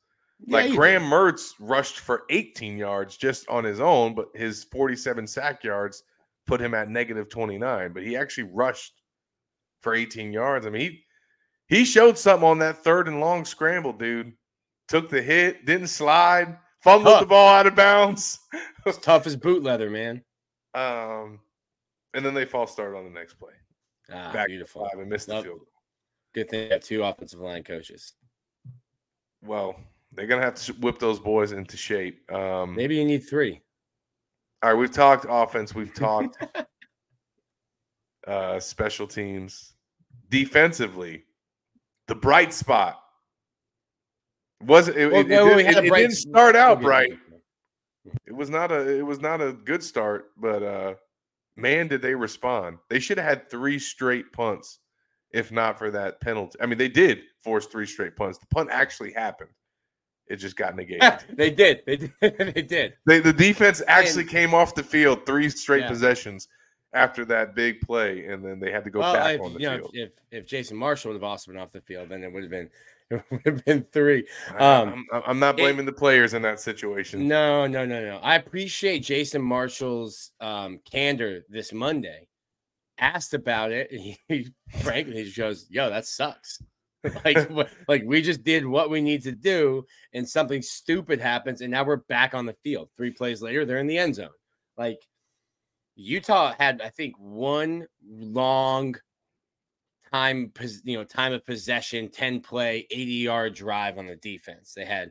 Yeah, 0.44 0.56
like 0.56 0.72
Graham 0.74 1.02
did. 1.02 1.10
Mertz 1.10 1.52
rushed 1.58 2.00
for 2.00 2.24
18 2.30 2.76
yards 2.76 3.16
just 3.16 3.48
on 3.48 3.64
his 3.64 3.80
own, 3.80 4.14
but 4.14 4.28
his 4.34 4.64
47 4.64 5.26
sack 5.26 5.62
yards 5.64 6.02
put 6.46 6.60
him 6.60 6.74
at 6.74 6.88
negative 6.88 7.28
29. 7.28 7.92
But 7.92 8.02
he 8.02 8.16
actually 8.16 8.50
rushed 8.52 9.02
for 9.80 9.94
18 9.94 10.32
yards. 10.32 10.66
I 10.66 10.70
mean, 10.70 10.80
he 10.82 11.04
he 11.68 11.84
showed 11.84 12.18
something 12.18 12.48
on 12.48 12.58
that 12.58 12.82
third 12.84 13.08
and 13.08 13.20
long 13.20 13.44
scramble, 13.44 13.92
dude. 13.92 14.32
Took 14.88 15.08
the 15.08 15.22
hit, 15.22 15.64
didn't 15.64 15.86
slide, 15.86 16.58
fumbled 16.80 17.22
the 17.22 17.26
ball 17.26 17.48
out 17.48 17.66
of 17.66 17.74
bounds. 17.74 18.38
It's 18.84 18.98
tough 18.98 19.28
as 19.28 19.36
boot 19.36 19.62
leather, 19.62 19.88
man. 19.88 20.24
Um, 20.74 21.38
and 22.14 22.26
then 22.26 22.34
they 22.34 22.44
false 22.44 22.72
start 22.72 22.96
on 22.96 23.04
the 23.04 23.10
next 23.10 23.34
play. 23.34 23.52
Ah, 24.12 24.32
Back 24.32 24.48
beautiful. 24.48 24.88
five 24.88 24.98
and 24.98 25.08
missed 25.08 25.28
the 25.28 25.34
field 25.34 25.58
goal. 25.58 25.66
Good 26.34 26.50
thing 26.50 26.70
have 26.70 26.82
two 26.82 27.04
offensive 27.04 27.38
line 27.38 27.62
coaches. 27.62 28.14
Well, 29.40 29.76
they're 30.14 30.26
gonna 30.26 30.42
have 30.42 30.54
to 30.56 30.72
whip 30.74 30.98
those 30.98 31.18
boys 31.18 31.52
into 31.52 31.76
shape. 31.76 32.30
Um, 32.32 32.74
Maybe 32.74 32.96
you 32.96 33.04
need 33.04 33.20
three. 33.28 33.60
All 34.62 34.70
right, 34.72 34.78
we've 34.78 34.92
talked 34.92 35.26
offense. 35.28 35.74
We've 35.74 35.92
talked 35.94 36.36
uh, 38.26 38.60
special 38.60 39.06
teams. 39.06 39.74
Defensively, 40.28 41.24
the 42.08 42.14
bright 42.14 42.52
spot 42.54 43.00
was 44.62 44.88
it. 44.88 45.10
Well, 45.10 45.20
it, 45.20 45.26
it 45.26 45.28
did, 45.28 45.66
it- 45.76 45.84
it 45.84 45.88
bright 45.88 46.00
didn't 46.02 46.14
start 46.16 46.56
out 46.56 46.80
bright. 46.80 47.12
It 48.26 48.32
was 48.32 48.50
not 48.50 48.72
a. 48.72 48.98
It 48.98 49.06
was 49.06 49.20
not 49.20 49.40
a 49.40 49.52
good 49.52 49.82
start, 49.82 50.30
but 50.36 50.62
uh, 50.62 50.94
man, 51.56 51.88
did 51.88 52.02
they 52.02 52.14
respond? 52.14 52.78
They 52.88 52.98
should 52.98 53.18
have 53.18 53.26
had 53.26 53.50
three 53.50 53.78
straight 53.78 54.32
punts, 54.32 54.78
if 55.32 55.52
not 55.52 55.78
for 55.78 55.90
that 55.90 56.20
penalty. 56.20 56.58
I 56.60 56.66
mean, 56.66 56.78
they 56.78 56.88
did 56.88 57.20
force 57.44 57.66
three 57.66 57.86
straight 57.86 58.16
punts. 58.16 58.38
The 58.38 58.46
punt 58.46 58.70
actually 58.72 59.12
happened. 59.12 59.50
It 60.32 60.36
just 60.36 60.56
got 60.56 60.74
negated. 60.74 61.02
they 61.36 61.50
did. 61.50 61.82
They 61.86 61.96
did. 61.96 62.12
they 62.20 62.62
did. 62.62 62.94
They, 63.04 63.20
the 63.20 63.32
defense 63.34 63.82
actually 63.86 64.22
And- 64.22 64.30
came 64.30 64.54
off 64.54 64.74
the 64.74 64.82
field 64.82 65.26
three 65.26 65.50
straight 65.50 65.82
Yeah. 65.82 65.88
possessions 65.88 66.48
after 66.94 67.24
that 67.26 67.54
big 67.54 67.80
play, 67.82 68.26
and 68.26 68.42
then 68.44 68.58
they 68.58 68.70
had 68.72 68.84
to 68.84 68.90
go 68.90 69.00
well, 69.00 69.14
back 69.14 69.34
if, 69.36 69.40
on 69.42 69.52
the 69.54 69.60
you 69.60 69.66
know, 69.66 69.76
field. 69.78 69.90
if, 69.94 70.10
if 70.30 70.46
Jason 70.46 70.76
Marshall 70.76 71.10
would 71.10 71.16
have 71.16 71.24
also 71.24 71.50
been 71.50 71.60
off 71.60 71.70
the 71.70 71.80
field, 71.82 72.08
then 72.08 72.22
it 72.24 72.32
would 72.32 72.42
have 72.42 72.50
been 72.50 72.70
it 73.10 73.22
would 73.30 73.42
have 73.44 73.64
been 73.66 73.84
three. 73.92 74.26
I- 74.58 74.80
um, 74.80 75.04
I'm, 75.12 75.22
I'm 75.26 75.38
not 75.38 75.58
it- 75.58 75.62
blaming 75.62 75.84
the 75.84 75.92
players 75.92 76.32
in 76.32 76.40
that 76.42 76.58
situation. 76.60 77.28
No, 77.28 77.66
no, 77.66 77.84
no, 77.84 78.02
no. 78.02 78.16
I 78.22 78.36
appreciate 78.36 79.00
Jason 79.00 79.42
Marshall's 79.42 80.32
um, 80.40 80.80
candor 80.90 81.42
this 81.50 81.74
Monday. 81.74 82.26
Asked 82.98 83.34
about 83.34 83.72
it, 83.72 83.90
and 83.90 84.00
he, 84.00 84.18
he 84.28 84.52
frankly 84.82 85.24
just 85.24 85.36
goes, 85.36 85.66
"Yo, 85.68 85.90
that 85.90 86.06
sucks." 86.06 86.62
like, 87.24 87.50
like 87.88 88.02
we 88.04 88.22
just 88.22 88.44
did 88.44 88.66
what 88.66 88.90
we 88.90 89.00
need 89.00 89.22
to 89.24 89.32
do, 89.32 89.84
and 90.12 90.28
something 90.28 90.62
stupid 90.62 91.20
happens, 91.20 91.60
and 91.60 91.70
now 91.70 91.84
we're 91.84 91.96
back 91.96 92.34
on 92.34 92.46
the 92.46 92.56
field. 92.62 92.88
Three 92.96 93.10
plays 93.10 93.42
later, 93.42 93.64
they're 93.64 93.78
in 93.78 93.86
the 93.86 93.98
end 93.98 94.14
zone. 94.14 94.30
Like 94.76 95.00
Utah 95.96 96.54
had, 96.58 96.80
I 96.80 96.88
think, 96.88 97.14
one 97.18 97.86
long 98.06 98.96
time, 100.12 100.52
you 100.84 100.96
know, 100.96 101.04
time 101.04 101.32
of 101.32 101.44
possession, 101.44 102.10
10 102.10 102.40
play, 102.40 102.86
80 102.90 103.12
yard 103.12 103.54
drive 103.54 103.98
on 103.98 104.06
the 104.06 104.16
defense. 104.16 104.74
They 104.74 104.84
had 104.84 105.10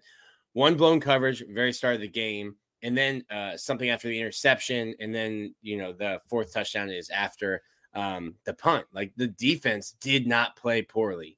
one 0.53 0.75
blown 0.75 0.99
coverage, 0.99 1.43
very 1.49 1.73
start 1.73 1.95
of 1.95 2.01
the 2.01 2.07
game, 2.07 2.55
and 2.83 2.97
then 2.97 3.23
uh, 3.29 3.57
something 3.57 3.89
after 3.89 4.07
the 4.07 4.19
interception, 4.19 4.95
and 4.99 5.13
then 5.13 5.53
you 5.61 5.77
know 5.77 5.93
the 5.93 6.19
fourth 6.27 6.53
touchdown 6.53 6.89
is 6.89 7.09
after 7.09 7.61
um, 7.93 8.35
the 8.45 8.53
punt. 8.53 8.85
Like 8.93 9.13
the 9.15 9.27
defense 9.27 9.95
did 10.01 10.27
not 10.27 10.55
play 10.55 10.81
poorly, 10.81 11.37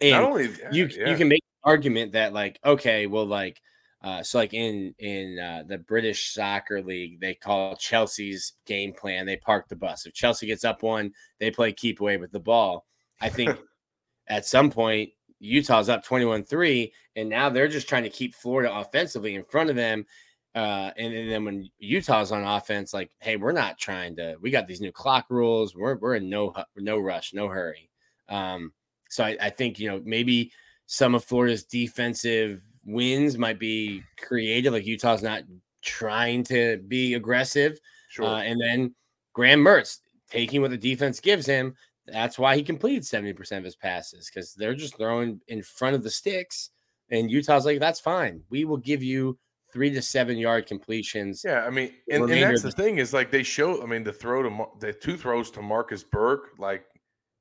and 0.00 0.14
only 0.14 0.50
you 0.72 0.86
yeah, 0.86 1.10
you 1.10 1.16
can 1.16 1.28
make 1.28 1.42
an 1.64 1.70
argument 1.70 2.12
that 2.12 2.32
like 2.32 2.58
okay, 2.64 3.06
well 3.06 3.26
like 3.26 3.60
uh, 4.02 4.22
so 4.22 4.38
like 4.38 4.54
in 4.54 4.94
in 4.98 5.38
uh, 5.38 5.64
the 5.66 5.78
British 5.78 6.32
soccer 6.32 6.82
league, 6.82 7.20
they 7.20 7.34
call 7.34 7.76
Chelsea's 7.76 8.52
game 8.66 8.92
plan. 8.92 9.26
They 9.26 9.36
park 9.36 9.68
the 9.68 9.76
bus. 9.76 10.06
If 10.06 10.14
Chelsea 10.14 10.46
gets 10.46 10.64
up 10.64 10.82
one, 10.82 11.12
they 11.40 11.50
play 11.50 11.72
keep 11.72 12.00
away 12.00 12.16
with 12.16 12.30
the 12.30 12.40
ball. 12.40 12.86
I 13.20 13.30
think 13.30 13.58
at 14.28 14.46
some 14.46 14.70
point 14.70 15.10
Utah's 15.38 15.88
up 15.88 16.04
21-3 16.04 16.90
and 17.16 17.28
now 17.28 17.48
they're 17.48 17.68
just 17.68 17.88
trying 17.88 18.02
to 18.04 18.08
keep 18.10 18.34
Florida 18.34 18.74
offensively 18.74 19.34
in 19.34 19.44
front 19.44 19.70
of 19.70 19.76
them. 19.76 20.06
Uh, 20.54 20.90
and, 20.96 21.12
and 21.12 21.30
then 21.30 21.44
when 21.44 21.68
Utah's 21.78 22.32
on 22.32 22.42
offense, 22.42 22.94
like, 22.94 23.10
hey, 23.20 23.36
we're 23.36 23.52
not 23.52 23.78
trying 23.78 24.16
to. 24.16 24.36
We 24.40 24.50
got 24.50 24.66
these 24.66 24.80
new 24.80 24.92
clock 24.92 25.26
rules. 25.28 25.74
We're 25.74 25.96
we're 25.96 26.14
in 26.14 26.30
no 26.30 26.54
no 26.76 26.98
rush, 26.98 27.34
no 27.34 27.48
hurry. 27.48 27.90
Um, 28.30 28.72
so 29.08 29.24
I, 29.24 29.36
I 29.40 29.50
think 29.50 29.78
you 29.78 29.88
know 29.88 30.00
maybe 30.04 30.52
some 30.86 31.14
of 31.14 31.24
Florida's 31.24 31.64
defensive 31.64 32.62
wins 32.84 33.36
might 33.36 33.58
be 33.58 34.02
creative, 34.18 34.72
like 34.72 34.86
Utah's 34.86 35.22
not 35.22 35.42
trying 35.82 36.44
to 36.44 36.78
be 36.88 37.14
aggressive. 37.14 37.78
sure. 38.08 38.26
Uh, 38.26 38.42
and 38.42 38.60
then 38.60 38.94
Graham 39.32 39.60
Mertz 39.60 39.98
taking 40.30 40.60
what 40.60 40.70
the 40.70 40.76
defense 40.76 41.20
gives 41.20 41.46
him. 41.46 41.74
That's 42.06 42.38
why 42.38 42.56
he 42.56 42.62
completed 42.62 43.02
70% 43.02 43.58
of 43.58 43.64
his 43.64 43.76
passes 43.76 44.30
because 44.32 44.54
they're 44.54 44.74
just 44.74 44.96
throwing 44.96 45.40
in 45.48 45.62
front 45.62 45.96
of 45.96 46.02
the 46.02 46.10
sticks. 46.10 46.70
And 47.10 47.30
Utah's 47.30 47.64
like, 47.64 47.80
that's 47.80 48.00
fine. 48.00 48.42
We 48.48 48.64
will 48.64 48.76
give 48.76 49.02
you 49.02 49.38
three 49.72 49.90
to 49.90 50.00
seven 50.00 50.38
yard 50.38 50.66
completions. 50.66 51.42
yeah, 51.44 51.64
I 51.66 51.70
mean, 51.70 51.92
and, 52.10 52.24
and 52.30 52.42
that's 52.42 52.62
the 52.62 52.72
thing 52.72 52.98
is 52.98 53.12
like 53.12 53.30
they 53.30 53.42
show. 53.42 53.82
I 53.82 53.86
mean, 53.86 54.04
the 54.04 54.12
throw 54.12 54.42
to 54.42 54.66
the 54.80 54.92
two 54.92 55.16
throws 55.16 55.50
to 55.52 55.62
Marcus 55.62 56.02
Burke, 56.02 56.50
like 56.58 56.84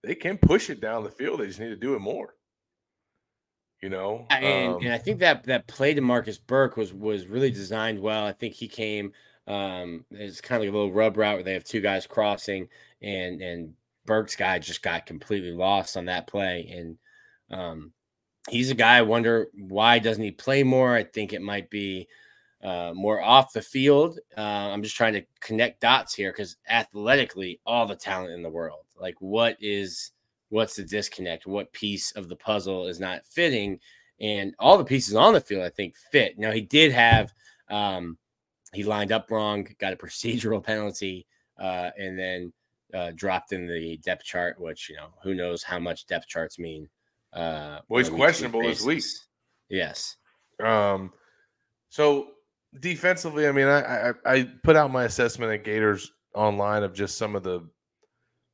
they 0.05 0.15
can 0.15 0.37
push 0.37 0.69
it 0.69 0.79
down 0.81 1.03
the 1.03 1.11
field. 1.11 1.39
They 1.39 1.47
just 1.47 1.59
need 1.59 1.69
to 1.69 1.75
do 1.75 1.95
it 1.95 1.99
more. 1.99 2.35
You 3.81 3.89
know, 3.89 4.25
And, 4.29 4.77
Um, 4.77 4.83
and 4.83 4.93
I 4.93 4.97
think 4.97 5.19
that 5.19 5.43
that 5.43 5.67
play 5.67 5.93
to 5.93 6.01
Marcus 6.01 6.37
Burke 6.37 6.77
was 6.77 6.93
was 6.93 7.27
really 7.27 7.51
designed 7.51 7.99
well. 7.99 8.25
I 8.25 8.31
think 8.33 8.53
he 8.53 8.67
came 8.67 9.13
um 9.47 10.05
it's 10.09 10.41
kind 10.41 10.57
of 10.57 10.65
like 10.65 10.73
a 10.73 10.77
little 10.77 10.91
rub 10.93 11.17
route 11.17 11.35
where 11.35 11.43
they 11.43 11.53
have 11.53 11.63
two 11.63 11.81
guys 11.81 12.07
crossing 12.07 12.67
and 13.01 13.41
and 13.41 13.73
Burke's 14.05 14.35
guy 14.35 14.57
just 14.59 14.81
got 14.81 15.05
completely 15.05 15.51
lost 15.51 15.97
on 15.97 16.05
that 16.05 16.27
play. 16.27 16.67
And 16.71 16.97
um 17.51 17.93
he's 18.49 18.71
a 18.71 18.75
guy 18.75 18.97
I 18.97 19.01
wonder 19.03 19.47
why 19.53 19.99
doesn't 19.99 20.23
he 20.23 20.31
play 20.31 20.63
more? 20.63 20.95
I 20.95 21.03
think 21.03 21.33
it 21.33 21.41
might 21.41 21.69
be 21.69 22.07
uh, 22.63 22.93
more 22.95 23.21
off 23.21 23.53
the 23.53 23.61
field. 23.61 24.19
Uh, 24.35 24.41
I'm 24.41 24.81
just 24.81 24.95
trying 24.95 25.13
to 25.13 25.25
connect 25.39 25.81
dots 25.81 26.15
here 26.15 26.31
because 26.31 26.57
athletically, 26.67 27.59
all 27.65 27.85
the 27.85 27.95
talent 27.95 28.31
in 28.33 28.41
the 28.41 28.49
world. 28.49 28.84
Like, 28.99 29.15
what 29.19 29.57
is 29.59 30.11
what's 30.49 30.75
the 30.75 30.83
disconnect? 30.83 31.47
What 31.47 31.71
piece 31.73 32.11
of 32.13 32.29
the 32.29 32.35
puzzle 32.35 32.87
is 32.87 32.99
not 32.99 33.25
fitting? 33.25 33.79
And 34.21 34.55
all 34.59 34.77
the 34.77 34.85
pieces 34.85 35.15
on 35.15 35.33
the 35.33 35.41
field, 35.41 35.63
I 35.63 35.69
think, 35.69 35.95
fit. 36.11 36.37
Now 36.39 36.51
he 36.51 36.61
did 36.61 36.91
have 36.93 37.33
um, 37.69 38.17
he 38.73 38.83
lined 38.83 39.11
up 39.11 39.29
wrong, 39.31 39.67
got 39.79 39.93
a 39.93 39.95
procedural 40.05 40.63
penalty, 40.63 41.25
uh, 41.59 41.89
and 41.97 42.17
then 42.17 42.53
uh, 42.93 43.11
dropped 43.15 43.51
in 43.51 43.67
the 43.67 43.97
depth 43.97 44.23
chart, 44.23 44.59
which 44.59 44.89
you 44.89 44.95
know 44.95 45.09
who 45.23 45.33
knows 45.33 45.63
how 45.63 45.79
much 45.79 46.05
depth 46.07 46.27
charts 46.27 46.59
mean. 46.59 46.87
Uh, 47.33 47.79
Well, 47.89 47.97
he's 47.99 48.09
on 48.09 48.15
a 48.15 48.17
week-to-week 48.17 48.19
questionable 48.19 48.61
this 48.63 48.81
week. 48.81 48.97
basis. 48.97 49.27
Yes. 49.69 50.15
Um, 50.63 51.11
so 51.89 52.27
defensively, 52.79 53.47
I 53.47 53.51
mean, 53.51 53.67
I, 53.67 54.09
I 54.09 54.13
I 54.25 54.43
put 54.63 54.75
out 54.75 54.91
my 54.91 55.03
assessment 55.03 55.51
at 55.51 55.65
Gators 55.65 56.11
online 56.33 56.83
of 56.83 56.93
just 56.93 57.17
some 57.17 57.35
of 57.35 57.43
the 57.43 57.67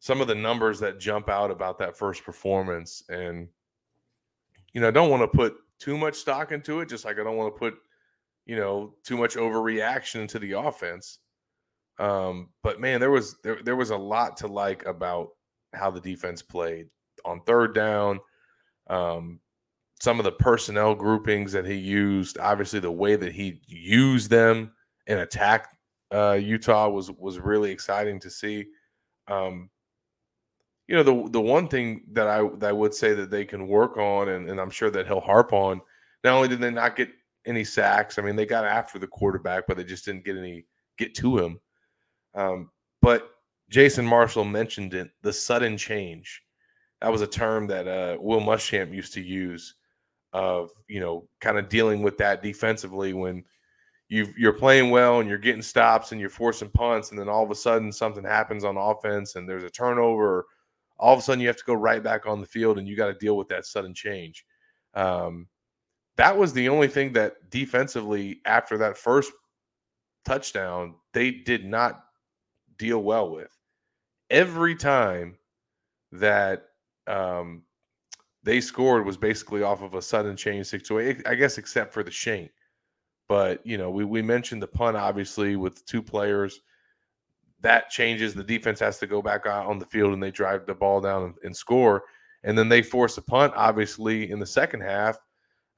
some 0.02 0.20
of 0.20 0.28
the 0.28 0.36
numbers 0.36 0.80
that 0.80 1.00
jump 1.00 1.30
out 1.30 1.52
about 1.52 1.78
that 1.78 1.96
first 1.96 2.26
performance, 2.26 3.04
and 3.08 3.48
you 4.74 4.82
know, 4.82 4.88
I 4.88 4.92
don't 4.92 5.12
want 5.12 5.22
to 5.22 5.38
put 5.38 5.56
too 5.80 5.96
much 5.96 6.16
stock 6.16 6.52
into 6.52 6.80
it, 6.82 6.90
just 6.90 7.06
like 7.06 7.20
I 7.20 7.24
don't 7.24 7.38
want 7.38 7.54
to 7.54 7.60
put 7.60 7.76
you 8.48 8.56
know 8.56 8.96
too 9.06 9.16
much 9.16 9.36
overreaction 9.36 10.22
into 10.22 10.40
the 10.40 10.54
offense. 10.54 11.20
Um, 12.00 12.50
but 12.64 12.82
man, 12.82 13.00
there 13.00 13.12
was 13.12 13.38
there 13.44 13.60
there 13.64 13.76
was 13.76 13.92
a 13.92 13.98
lot 13.98 14.38
to 14.38 14.48
like 14.48 14.84
about 14.88 15.30
how 15.74 15.92
the 15.92 16.02
defense 16.02 16.42
played 16.42 16.88
on 17.24 17.42
third 17.42 17.76
down. 17.76 18.20
Um, 18.90 19.40
some 20.02 20.18
of 20.18 20.26
the 20.26 20.32
personnel 20.32 20.96
groupings 20.96 21.52
that 21.52 21.68
he 21.68 21.76
used, 21.76 22.40
obviously 22.40 22.80
the 22.80 22.92
way 22.92 23.16
that 23.16 23.34
he 23.34 23.62
used 23.68 24.32
them 24.32 24.72
and 25.06 25.20
attacked 25.20 25.76
uh, 26.12 26.40
Utah 26.42 26.90
was 26.90 27.12
was 27.12 27.38
really 27.38 27.70
exciting 27.70 28.20
to 28.20 28.32
see. 28.32 28.66
Um, 29.28 29.70
you 30.92 30.98
know, 30.98 31.04
the 31.04 31.30
the 31.30 31.40
one 31.40 31.70
thing 31.70 32.04
that 32.12 32.28
I 32.28 32.46
that 32.58 32.68
I 32.68 32.74
would 32.74 32.94
say 32.94 33.14
that 33.14 33.32
they 33.32 33.46
can 33.46 33.66
work 33.66 33.96
on, 33.96 34.28
and, 34.28 34.50
and 34.50 34.60
I'm 34.60 34.70
sure 34.70 34.92
that 34.92 35.08
he'll 35.08 35.22
harp 35.22 35.54
on. 35.54 35.80
Not 36.26 36.34
only 36.34 36.50
did 36.50 36.60
they 36.60 36.70
not 36.70 36.98
get 36.98 37.10
any 37.46 37.64
sacks, 37.64 38.20
I 38.20 38.22
mean 38.22 38.36
they 38.36 38.46
got 38.46 38.66
after 38.66 39.00
the 39.00 39.08
quarterback, 39.08 39.68
but 39.68 39.78
they 39.78 39.86
just 39.86 40.04
didn't 40.04 40.26
get 40.26 40.36
any 40.36 40.66
get 40.98 41.16
to 41.16 41.38
him. 41.38 41.62
Um, 42.36 42.72
but 43.02 43.30
Jason 43.70 44.06
Marshall 44.06 44.44
mentioned 44.44 44.94
it, 44.94 45.12
the 45.22 45.32
sudden 45.32 45.78
change. 45.78 46.42
That 47.00 47.10
was 47.10 47.22
a 47.22 47.28
term 47.28 47.68
that 47.68 47.88
uh, 47.88 48.18
Will 48.20 48.42
Muschamp 48.42 48.94
used 48.94 49.14
to 49.14 49.22
use 49.22 49.76
of 50.34 50.72
you 50.90 51.00
know 51.00 51.26
kind 51.40 51.58
of 51.58 51.70
dealing 51.70 52.02
with 52.04 52.18
that 52.18 52.44
defensively 52.44 53.14
when 53.14 53.46
you 54.10 54.28
you're 54.38 54.52
playing 54.52 54.90
well 54.90 55.22
and 55.22 55.30
you're 55.30 55.38
getting 55.38 55.62
stops 55.62 56.12
and 56.12 56.20
you're 56.20 56.30
forcing 56.30 56.70
punts 56.70 57.12
and 57.12 57.20
then 57.20 57.30
all 57.30 57.46
of 57.46 57.52
a 57.52 57.56
sudden 57.56 57.94
something 57.94 58.26
happens 58.26 58.66
on 58.66 58.76
offense 58.76 59.38
and 59.38 59.48
there's 59.48 59.64
a 59.64 59.70
turnover 59.70 60.48
all 61.02 61.14
of 61.14 61.20
a 61.20 61.22
sudden 61.22 61.42
you 61.42 61.48
have 61.48 61.58
to 61.58 61.66
go 61.66 61.74
right 61.74 62.04
back 62.04 62.26
on 62.26 62.40
the 62.40 62.48
field 62.48 62.78
and 62.78 62.88
you 62.88 62.96
got 62.96 63.08
to 63.08 63.14
deal 63.16 63.36
with 63.36 63.48
that 63.50 63.66
sudden 63.66 63.94
change 63.94 64.46
um, 64.94 65.48
that 66.16 66.38
was 66.38 66.54
the 66.54 66.70
only 66.70 66.88
thing 66.88 67.12
that 67.12 67.34
defensively 67.50 68.40
after 68.46 68.78
that 68.78 68.98
first 68.98 69.32
touchdown 70.26 70.96
they 71.14 71.32
did 71.32 71.66
not 71.66 72.06
deal 72.78 73.04
well 73.04 73.30
with 73.30 73.58
every 74.32 74.76
time 74.76 75.38
that 76.12 76.64
um, 77.08 77.64
they 78.44 78.60
scored 78.62 79.06
was 79.06 79.18
basically 79.18 79.62
off 79.62 79.82
of 79.84 79.94
a 79.94 80.02
sudden 80.02 80.36
change 80.36 80.66
situation. 80.68 81.22
I 81.26 81.36
guess 81.36 81.58
except 81.58 81.94
for 81.94 82.04
the 82.04 82.12
shank. 82.12 82.52
But 83.28 83.66
you 83.66 83.78
know, 83.78 83.92
we 83.92 84.04
we 84.06 84.22
mentioned 84.22 84.62
the 84.62 84.68
punt 84.68 84.98
obviously 84.98 85.56
with 85.56 85.86
two 85.86 86.02
players. 86.02 86.62
That 87.62 87.90
changes. 87.90 88.34
The 88.34 88.44
defense 88.44 88.80
has 88.80 88.98
to 89.00 89.08
go 89.08 89.22
back 89.22 89.46
out 89.46 89.68
on 89.68 89.80
the 89.80 89.86
field 89.86 90.14
and 90.14 90.22
they 90.22 90.32
drive 90.32 90.66
the 90.66 90.74
ball 90.74 91.02
down 91.02 91.24
and, 91.24 91.34
and 91.44 91.56
score. 91.56 92.04
And 92.44 92.58
then 92.58 92.70
they 92.70 92.82
force 92.82 93.18
a 93.18 93.22
punt, 93.22 93.54
obviously, 93.56 94.32
in 94.32 94.40
the 94.40 94.46
second 94.46 94.82
half. 94.82 95.18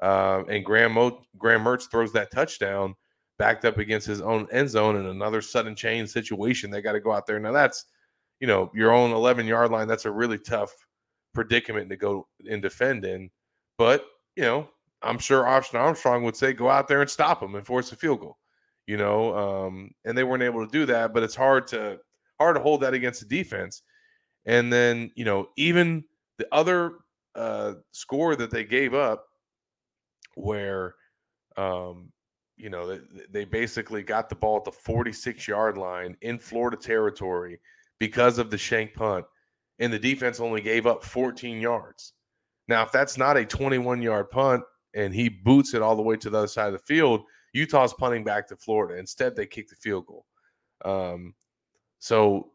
Uh, 0.01 0.43
and 0.49 0.65
Graham, 0.65 0.93
Mo- 0.93 1.21
Graham 1.37 1.63
Mertz 1.63 1.89
throws 1.89 2.13
that 2.13 2.31
touchdown 2.31 2.95
backed 3.37 3.65
up 3.65 3.77
against 3.77 4.07
his 4.07 4.21
own 4.21 4.47
end 4.51 4.69
zone 4.69 4.95
in 4.95 5.05
another 5.07 5.41
sudden 5.41 5.75
change 5.75 6.09
situation. 6.09 6.69
They 6.69 6.81
got 6.81 6.93
to 6.93 6.99
go 6.99 7.11
out 7.11 7.25
there. 7.25 7.39
Now, 7.39 7.51
that's, 7.51 7.85
you 8.39 8.47
know, 8.47 8.71
your 8.73 8.91
own 8.91 9.11
11 9.11 9.45
yard 9.45 9.71
line. 9.71 9.87
That's 9.87 10.05
a 10.05 10.11
really 10.11 10.37
tough 10.37 10.73
predicament 11.33 11.89
to 11.89 11.97
go 11.97 12.27
and 12.49 12.61
defend 12.61 13.05
in. 13.05 13.29
But, 13.77 14.05
you 14.35 14.43
know, 14.43 14.69
I'm 15.01 15.19
sure 15.19 15.47
Austin 15.47 15.79
Armstrong 15.79 16.23
would 16.23 16.37
say, 16.37 16.53
go 16.53 16.69
out 16.69 16.87
there 16.87 17.01
and 17.01 17.09
stop 17.09 17.41
them 17.41 17.55
and 17.55 17.65
force 17.65 17.91
a 17.91 17.95
field 17.95 18.21
goal 18.21 18.37
you 18.87 18.97
know, 18.97 19.35
um, 19.35 19.91
and 20.05 20.17
they 20.17 20.23
weren't 20.23 20.43
able 20.43 20.65
to 20.65 20.71
do 20.71 20.85
that. 20.85 21.13
But 21.13 21.23
it's 21.23 21.35
hard 21.35 21.67
to 21.67 21.99
hard 22.39 22.55
to 22.55 22.61
hold 22.61 22.81
that 22.81 22.93
against 22.93 23.21
the 23.21 23.27
defense. 23.27 23.81
And 24.45 24.71
then 24.71 25.11
you 25.15 25.25
know, 25.25 25.49
even 25.57 26.03
the 26.37 26.47
other 26.51 26.95
uh, 27.35 27.75
score 27.91 28.35
that 28.35 28.51
they 28.51 28.63
gave 28.63 28.93
up, 28.93 29.25
where 30.35 30.95
um, 31.57 32.11
you 32.57 32.69
know 32.69 32.87
they, 32.87 32.99
they 33.31 33.45
basically 33.45 34.03
got 34.03 34.29
the 34.29 34.35
ball 34.35 34.57
at 34.57 34.65
the 34.65 34.71
46 34.71 35.47
yard 35.47 35.77
line 35.77 36.17
in 36.21 36.37
Florida 36.37 36.77
territory 36.77 37.59
because 37.99 38.37
of 38.37 38.49
the 38.49 38.57
shank 38.57 38.93
punt, 38.93 39.25
and 39.79 39.93
the 39.93 39.99
defense 39.99 40.39
only 40.39 40.61
gave 40.61 40.85
up 40.85 41.03
14 41.03 41.61
yards. 41.61 42.13
Now, 42.67 42.83
if 42.83 42.91
that's 42.91 43.17
not 43.17 43.37
a 43.37 43.45
21 43.45 44.01
yard 44.01 44.29
punt 44.29 44.63
and 44.93 45.13
he 45.13 45.29
boots 45.29 45.73
it 45.73 45.81
all 45.81 45.95
the 45.95 46.01
way 46.01 46.15
to 46.17 46.29
the 46.29 46.37
other 46.37 46.47
side 46.47 46.67
of 46.67 46.73
the 46.73 46.79
field, 46.79 47.23
Utah's 47.53 47.93
punting 47.93 48.23
back 48.23 48.47
to 48.47 48.57
Florida. 48.57 48.99
Instead, 48.99 49.35
they 49.35 49.45
kicked 49.45 49.69
the 49.69 49.75
field 49.75 50.07
goal. 50.07 50.25
Um, 50.83 51.33
so 51.99 52.51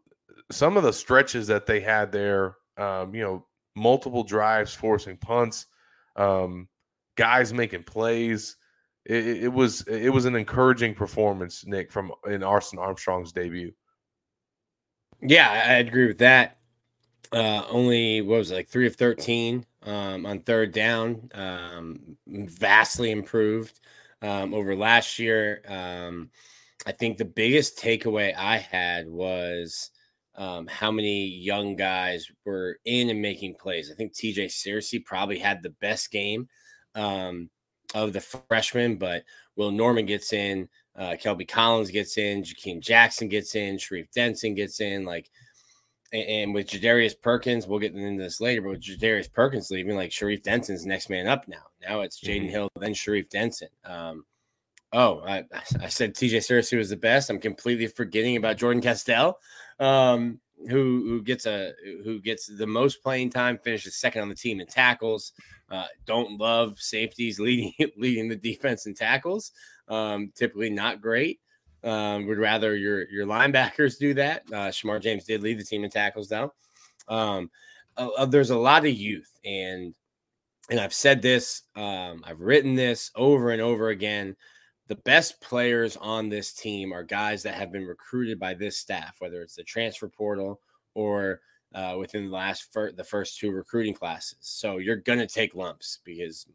some 0.51 0.77
of 0.77 0.83
the 0.83 0.93
stretches 0.93 1.47
that 1.47 1.67
they 1.67 1.81
had 1.81 2.13
there, 2.13 2.57
um, 2.77 3.15
you 3.15 3.23
know, 3.23 3.47
multiple 3.77 4.25
drives 4.25 4.75
forcing 4.75 5.17
punts, 5.17 5.67
um, 6.17 6.69
guys 7.17 7.53
making 7.53 7.85
plays. 7.85 8.57
It, 9.05 9.45
it, 9.45 9.53
was 9.53 9.83
it 9.83 10.11
was 10.11 10.27
an 10.27 10.37
encouraging 10.37 10.95
performance, 10.95 11.65
Nick, 11.67 11.91
from 11.91 12.13
in 12.27 12.43
Austin 12.43 12.79
Armstrong's 12.79 13.33
debut. 13.33 13.73
Yeah, 15.23 15.49
I 15.51 15.75
agree 15.75 16.07
with 16.07 16.19
that. 16.19 16.59
Uh, 17.33 17.65
only 17.69 18.21
what 18.23 18.39
was 18.39 18.51
it, 18.51 18.55
like 18.55 18.69
three 18.69 18.87
of 18.87 18.97
thirteen 18.97 19.65
um, 19.85 20.27
on 20.27 20.41
third 20.41 20.73
down, 20.73 21.31
um, 21.35 22.17
vastly 22.27 23.11
improved 23.11 23.81
um, 24.23 24.55
over 24.55 24.75
last 24.75 25.19
year. 25.19 25.63
Um, 25.69 26.31
I 26.87 26.93
think 26.93 27.19
the 27.19 27.25
biggest 27.25 27.79
takeaway 27.79 28.35
I 28.37 28.59
had 28.59 29.09
was 29.09 29.91
um, 30.37 30.67
how 30.69 30.91
many 30.91 31.27
young 31.27 31.75
guys 31.77 32.27
were 32.45 32.79
in 32.85 33.11
and 33.11 33.21
making 33.21 33.57
plays. 33.57 33.91
I 33.91 33.95
think 33.95 34.15
TJ 34.15 34.47
Searcy 34.47 35.05
probably 35.05 35.39
had 35.39 35.63
the 35.63 35.75
best 35.81 36.11
game 36.13 36.49
um, 36.95 37.51
of 37.95 38.13
the 38.13 38.21
freshmen, 38.21 38.97
but 38.97 39.25
Will 39.57 39.73
Norman 39.73 40.07
gets 40.07 40.33
in, 40.33 40.69
uh, 40.97 41.17
Kelby 41.21 41.49
Collins 41.49 41.91
gets 41.91 42.19
in, 42.19 42.43
Jakeem 42.43 42.81
Jackson 42.81 43.29
gets 43.29 43.57
in, 43.57 43.79
Sharif 43.79 44.11
Denson 44.13 44.55
gets 44.55 44.81
in. 44.81 45.05
Like, 45.05 45.29
and, 46.13 46.55
with 46.55 46.69
Jadarius 46.69 47.21
Perkins, 47.21 47.67
we'll 47.67 47.79
get 47.79 47.95
into 47.95 48.23
this 48.23 48.41
later, 48.41 48.63
but 48.63 48.71
with 48.71 48.83
Jadarius 48.83 49.33
Perkins 49.33 49.71
leaving, 49.71 49.97
like 49.97 50.13
Sharif 50.13 50.43
Denson's 50.43 50.87
next 50.87 51.11
man 51.11 51.27
up 51.27 51.47
now. 51.49 51.65
Now 51.87 52.01
it's 52.01 52.21
Jaydon 52.21 52.43
mm-hmm. 52.43 52.49
Hill, 52.49 52.71
then 52.79 52.95
Sharif 52.95 53.29
Denson. 53.29 53.69
Um, 53.85 54.25
oh, 54.93 55.21
I, 55.21 55.45
I 55.81 55.89
said 55.89 56.15
TJ 56.15 56.39
Searcy 56.39 56.79
was 56.79 56.91
the 56.91 56.97
best. 56.97 57.31
I'm 57.31 57.41
completely 57.41 57.87
forgetting 57.87 58.37
about 58.37 58.57
Jordan 58.57 58.83
Castell, 58.83 59.39
um, 59.79 60.41
who 60.69 61.05
who 61.07 61.23
gets 61.23 61.47
a 61.47 61.73
who 62.05 62.21
gets 62.21 62.47
the 62.47 62.67
most 62.67 63.03
playing 63.03 63.31
time, 63.31 63.59
finishes 63.59 63.97
second 63.97 64.23
on 64.23 64.29
the 64.29 64.35
team 64.35 64.61
in 64.61 64.67
tackles. 64.67 65.33
Uh, 65.71 65.87
don't 66.07 66.39
love 66.39 66.79
safeties 66.79 67.39
leading 67.41 67.73
leading 67.97 68.29
the 68.29 68.37
defense 68.37 68.87
in 68.87 68.95
tackles. 68.95 69.53
Um, 69.89 70.33
typically 70.35 70.71
not 70.71 71.01
great. 71.01 71.41
Um, 71.85 72.27
would 72.27 72.39
rather 72.39 72.75
your 72.77 73.09
your 73.09 73.27
linebackers 73.27 73.99
do 73.99 74.15
that. 74.15 74.43
Uh, 74.49 74.69
Shemar 74.69 75.01
James 75.01 75.25
did 75.25 75.43
lead 75.43 75.59
the 75.59 75.65
team 75.65 75.85
in 75.85 75.91
tackles 75.91 76.29
down. 76.29 76.51
Um, 77.07 77.51
uh, 77.97 78.09
uh, 78.19 78.27
there's 78.27 78.51
a 78.51 78.59
lot 78.59 78.85
of 78.85 78.93
youth, 78.93 79.31
and 79.45 79.95
and 80.71 80.81
I've 80.81 80.95
said 80.95 81.23
this, 81.23 81.63
um, 81.77 82.23
I've 82.27 82.41
written 82.41 82.75
this 82.75 83.11
over 83.15 83.51
and 83.51 83.63
over 83.63 83.89
again. 83.89 84.37
The 84.89 84.97
best 84.97 85.41
players 85.41 85.97
on 85.97 86.29
this 86.29 86.53
team 86.53 86.93
are 86.93 87.03
guys 87.03 87.43
that 87.43 87.55
have 87.55 87.73
been 87.73 87.87
recruited 87.87 88.39
by 88.39 88.55
this 88.55 88.79
staff, 88.79 89.17
whether 89.19 89.43
it's 89.43 89.55
the 89.55 89.63
transfer 89.63 90.09
portal 90.09 90.61
or 90.95 91.41
uh, 91.75 91.97
within 91.99 92.27
the 92.27 92.37
last 92.37 92.73
fir- 92.73 92.93
the 92.93 93.05
first 93.05 93.39
two 93.39 93.51
recruiting 93.51 93.95
classes. 93.95 94.39
So 94.41 94.79
you're 94.79 94.97
gonna 94.97 95.27
take 95.27 95.55
lumps 95.55 96.01
because 96.05 96.47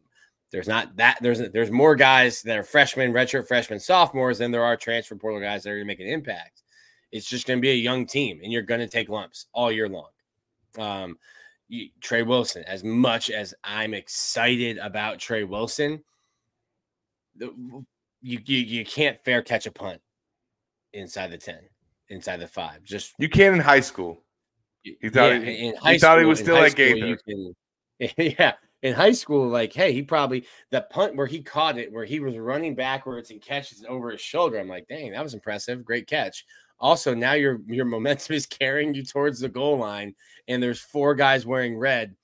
there's 0.54 0.68
not 0.68 0.94
that 0.94 1.18
there's 1.20 1.40
there's 1.50 1.72
more 1.72 1.96
guys 1.96 2.40
that 2.42 2.56
are 2.56 2.62
freshmen, 2.62 3.12
redshirt 3.12 3.48
freshmen, 3.48 3.80
sophomores 3.80 4.38
than 4.38 4.52
there 4.52 4.62
are 4.62 4.76
transfer 4.76 5.16
portal 5.16 5.40
guys 5.40 5.64
that 5.64 5.70
are 5.70 5.74
going 5.74 5.82
to 5.82 5.88
make 5.88 5.98
an 5.98 6.06
impact. 6.06 6.62
It's 7.10 7.28
just 7.28 7.48
going 7.48 7.58
to 7.58 7.60
be 7.60 7.72
a 7.72 7.74
young 7.74 8.06
team, 8.06 8.38
and 8.40 8.52
you're 8.52 8.62
going 8.62 8.78
to 8.78 8.86
take 8.86 9.08
lumps 9.08 9.46
all 9.52 9.72
year 9.72 9.88
long. 9.88 10.10
Um, 10.78 11.18
you, 11.66 11.88
Trey 12.00 12.22
Wilson, 12.22 12.62
as 12.68 12.84
much 12.84 13.30
as 13.30 13.52
I'm 13.64 13.94
excited 13.94 14.78
about 14.78 15.18
Trey 15.18 15.42
Wilson, 15.42 16.04
the, 17.34 17.46
you, 18.22 18.38
you 18.44 18.58
you 18.58 18.84
can't 18.84 19.18
fair 19.24 19.42
catch 19.42 19.66
a 19.66 19.72
punt 19.72 20.00
inside 20.92 21.32
the 21.32 21.38
ten, 21.38 21.62
inside 22.10 22.36
the 22.36 22.46
five. 22.46 22.84
Just 22.84 23.14
you 23.18 23.28
can 23.28 23.54
in 23.54 23.60
high 23.60 23.80
school. 23.80 24.22
You 24.84 25.10
thought 25.10 25.32
yeah, 25.32 25.40
he, 25.40 25.66
in 25.66 25.76
high 25.78 25.96
school, 25.96 26.10
thought 26.10 26.18
he 26.20 26.26
was 26.26 26.38
still 26.38 26.58
at 26.58 26.76
Gaither. 26.76 27.18
yeah, 28.18 28.52
in 28.84 28.92
high 28.92 29.12
school, 29.12 29.48
like, 29.48 29.72
hey, 29.72 29.94
he 29.94 30.02
probably 30.02 30.44
the 30.70 30.82
punt 30.82 31.16
where 31.16 31.26
he 31.26 31.42
caught 31.42 31.78
it, 31.78 31.90
where 31.90 32.04
he 32.04 32.20
was 32.20 32.36
running 32.36 32.74
backwards 32.74 33.30
and 33.30 33.40
catches 33.40 33.82
over 33.88 34.10
his 34.10 34.20
shoulder. 34.20 34.58
I'm 34.58 34.68
like, 34.68 34.86
dang, 34.88 35.12
that 35.12 35.22
was 35.22 35.32
impressive. 35.32 35.86
Great 35.86 36.06
catch. 36.06 36.44
Also, 36.78 37.14
now 37.14 37.32
your 37.32 37.60
your 37.66 37.86
momentum 37.86 38.36
is 38.36 38.44
carrying 38.44 38.94
you 38.94 39.02
towards 39.02 39.40
the 39.40 39.48
goal 39.48 39.78
line, 39.78 40.14
and 40.48 40.62
there's 40.62 40.80
four 40.80 41.14
guys 41.14 41.46
wearing 41.46 41.78
red 41.78 42.14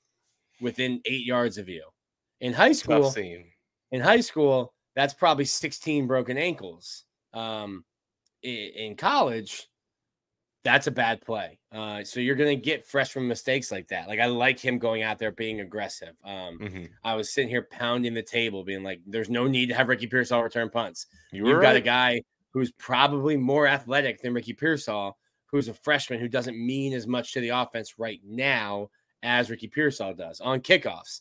within 0.61 1.01
eight 1.07 1.25
yards 1.25 1.57
of 1.57 1.67
you. 1.67 1.83
In 2.43 2.53
high 2.53 2.73
school, 2.73 3.11
in 3.17 4.01
high 4.01 4.21
school, 4.21 4.75
that's 4.95 5.15
probably 5.15 5.47
16 5.47 6.07
broken 6.07 6.37
ankles. 6.37 7.05
Um, 7.33 7.85
in 8.43 8.97
college, 8.97 9.67
that's 10.63 10.87
a 10.87 10.91
bad 10.91 11.21
play. 11.23 11.59
Uh, 11.73 12.05
so 12.05 12.21
you're 12.21 12.37
going 12.37 12.57
to 12.57 12.63
get 12.63 12.87
freshman 12.87 13.27
mistakes 13.27 13.73
like 13.73 13.89
that. 13.89 14.09
Like 14.09 14.21
I 14.21 14.27
like 14.27 14.59
him 14.59 14.79
going 14.79 15.03
out 15.03 15.19
there 15.19 15.33
being 15.33 15.61
aggressive. 15.61 16.15
Um, 16.25 16.59
mm-hmm. 16.59 16.85
I 17.03 17.15
was 17.15 17.33
sitting 17.33 17.49
here 17.49 17.67
pounding 17.71 18.15
the 18.15 18.23
table, 18.23 18.63
being 18.65 18.83
like, 18.83 19.01
"There's 19.07 19.31
no 19.31 19.47
need 19.47 19.67
to 19.67 19.75
have 19.75 19.89
Ricky 19.89 20.07
Pearsall 20.07 20.43
return 20.43 20.69
punts. 20.69 21.07
You 21.33 21.47
have 21.47 21.57
right. 21.57 21.63
got 21.63 21.77
a 21.77 21.81
guy 21.81 22.23
who's 22.53 22.73
probably 22.73 23.37
more 23.37 23.67
athletic 23.67 24.21
than 24.21 24.35
Ricky 24.35 24.53
Pearsall, 24.53 25.17
who's 25.47 25.69
a 25.69 25.75
freshman 25.75 26.21
who 26.21 26.29
doesn't 26.29 26.59
mean 26.59 26.93
as 26.93 27.07
much 27.07 27.33
to 27.33 27.41
the 27.41 27.51
offense 27.51 27.99
right 27.99 28.21
now 28.25 28.91
as 29.23 29.51
Ricky 29.51 29.69
Pearsall 29.69 30.15
does 30.15 30.41
on 30.41 30.61
kickoffs. 30.61 31.21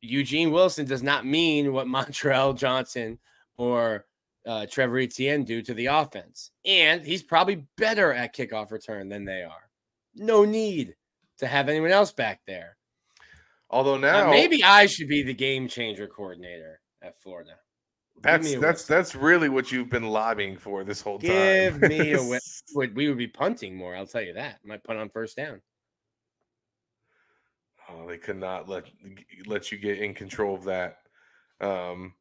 Eugene 0.00 0.50
Wilson 0.50 0.86
does 0.86 1.02
not 1.02 1.24
mean 1.26 1.72
what 1.72 1.86
Montrell 1.86 2.56
Johnson 2.56 3.18
or 3.56 4.06
uh, 4.46 4.66
Trevor 4.70 4.98
Etienne 4.98 5.44
do 5.44 5.62
to 5.62 5.74
the 5.74 5.86
offense. 5.86 6.50
And 6.64 7.02
he's 7.02 7.22
probably 7.22 7.66
better 7.76 8.12
at 8.12 8.34
kickoff 8.34 8.70
return 8.70 9.08
than 9.08 9.24
they 9.24 9.42
are. 9.42 9.68
No 10.14 10.44
need 10.44 10.94
to 11.38 11.46
have 11.46 11.68
anyone 11.68 11.90
else 11.90 12.12
back 12.12 12.40
there. 12.46 12.76
Although 13.70 13.96
now, 13.96 14.30
maybe 14.30 14.62
I 14.62 14.86
should 14.86 15.08
be 15.08 15.22
the 15.22 15.34
game 15.34 15.66
changer 15.66 16.06
coordinator 16.06 16.80
at 17.02 17.20
Florida. 17.20 17.56
That's 18.22 18.54
that's 18.56 18.84
that's 18.86 19.14
really 19.16 19.48
what 19.48 19.72
you've 19.72 19.90
been 19.90 20.08
lobbying 20.08 20.56
for 20.56 20.84
this 20.84 21.00
whole 21.00 21.18
Give 21.18 21.72
time. 21.72 21.80
Give 21.80 21.90
me 21.90 22.12
a 22.12 22.22
win. 22.22 22.40
We 22.94 23.08
would 23.08 23.18
be 23.18 23.26
punting 23.26 23.76
more. 23.76 23.96
I'll 23.96 24.06
tell 24.06 24.22
you 24.22 24.34
that. 24.34 24.60
Might 24.64 24.84
punt 24.84 24.98
on 24.98 25.10
first 25.10 25.36
down. 25.36 25.60
Oh, 27.88 28.06
they 28.08 28.16
could 28.16 28.38
not 28.38 28.68
let 28.68 28.84
let 29.46 29.72
you 29.72 29.78
get 29.78 29.98
in 29.98 30.14
control 30.14 30.54
of 30.54 30.64
that. 30.64 30.98
Um, 31.60 32.14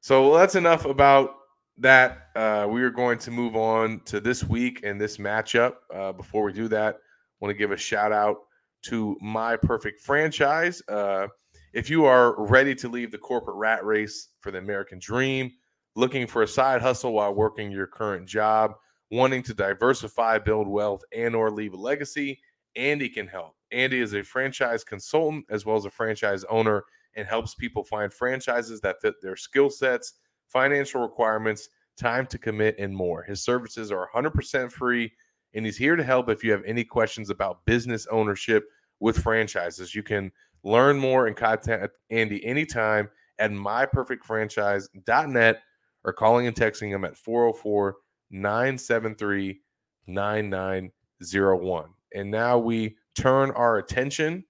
so 0.00 0.34
that's 0.34 0.54
enough 0.54 0.84
about 0.84 1.34
that, 1.78 2.28
uh, 2.34 2.66
we 2.68 2.82
are 2.82 2.90
going 2.90 3.18
to 3.18 3.30
move 3.30 3.56
on 3.56 4.00
to 4.06 4.20
this 4.20 4.44
week 4.44 4.80
and 4.84 5.00
this 5.00 5.16
matchup. 5.18 5.74
Uh, 5.94 6.12
before 6.12 6.42
we 6.42 6.52
do 6.52 6.68
that, 6.68 6.96
I 6.96 6.98
want 7.40 7.54
to 7.54 7.58
give 7.58 7.70
a 7.70 7.76
shout 7.76 8.12
out 8.12 8.38
to 8.82 9.16
my 9.20 9.56
perfect 9.56 10.00
franchise. 10.00 10.82
Uh, 10.88 11.28
if 11.72 11.88
you 11.88 12.04
are 12.04 12.44
ready 12.46 12.74
to 12.74 12.88
leave 12.88 13.12
the 13.12 13.18
corporate 13.18 13.56
rat 13.56 13.84
race 13.84 14.28
for 14.40 14.50
the 14.50 14.58
American 14.58 14.98
dream, 14.98 15.52
looking 15.94 16.26
for 16.26 16.42
a 16.42 16.48
side 16.48 16.82
hustle 16.82 17.12
while 17.12 17.34
working 17.34 17.70
your 17.70 17.86
current 17.86 18.26
job, 18.26 18.72
wanting 19.10 19.42
to 19.44 19.54
diversify, 19.54 20.38
build 20.38 20.66
wealth, 20.66 21.02
and 21.12 21.34
or 21.34 21.50
leave 21.50 21.74
a 21.74 21.76
legacy, 21.76 22.40
Andy 22.76 23.08
can 23.08 23.26
help. 23.26 23.54
Andy 23.70 24.00
is 24.00 24.14
a 24.14 24.22
franchise 24.22 24.82
consultant 24.84 25.44
as 25.50 25.64
well 25.64 25.76
as 25.76 25.84
a 25.84 25.90
franchise 25.90 26.44
owner 26.50 26.84
and 27.16 27.26
helps 27.26 27.54
people 27.54 27.84
find 27.84 28.12
franchises 28.12 28.80
that 28.80 29.00
fit 29.00 29.14
their 29.22 29.36
skill 29.36 29.70
sets 29.70 30.14
financial 30.48 31.00
requirements, 31.00 31.68
time 31.96 32.26
to 32.26 32.38
commit, 32.38 32.76
and 32.78 32.94
more. 32.94 33.22
His 33.22 33.44
services 33.44 33.92
are 33.92 34.08
100% 34.14 34.72
free, 34.72 35.12
and 35.54 35.64
he's 35.64 35.76
here 35.76 35.96
to 35.96 36.04
help 36.04 36.28
if 36.28 36.44
you 36.44 36.52
have 36.52 36.64
any 36.64 36.84
questions 36.84 37.30
about 37.30 37.64
business 37.64 38.06
ownership 38.10 38.68
with 39.00 39.18
franchises. 39.18 39.94
You 39.94 40.02
can 40.02 40.30
learn 40.64 40.98
more 40.98 41.26
and 41.26 41.36
contact 41.36 41.96
Andy 42.10 42.44
anytime 42.44 43.08
at 43.38 43.50
myperfectfranchise.net 43.50 45.62
or 46.04 46.12
calling 46.12 46.46
and 46.46 46.56
texting 46.56 46.88
him 46.88 47.04
at 47.04 47.16
404 47.16 47.96
973 48.30 49.60
9901. 50.06 51.84
And 52.14 52.30
now 52.30 52.58
we 52.58 52.96
turn 53.14 53.50
our 53.52 53.78
attention 53.78 54.44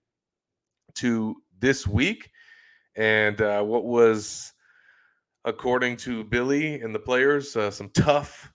to 0.95 1.37
this 1.59 1.87
week 1.87 2.31
and 2.97 3.41
uh, 3.41 3.63
what 3.63 3.85
was, 3.85 4.53
according 5.49 5.97
to 5.97 6.25
Billy 6.25 6.83
and 6.83 6.95
the 6.95 6.99
players, 6.99 7.57
uh, 7.57 7.71
some 7.71 7.89
tough 7.91 8.53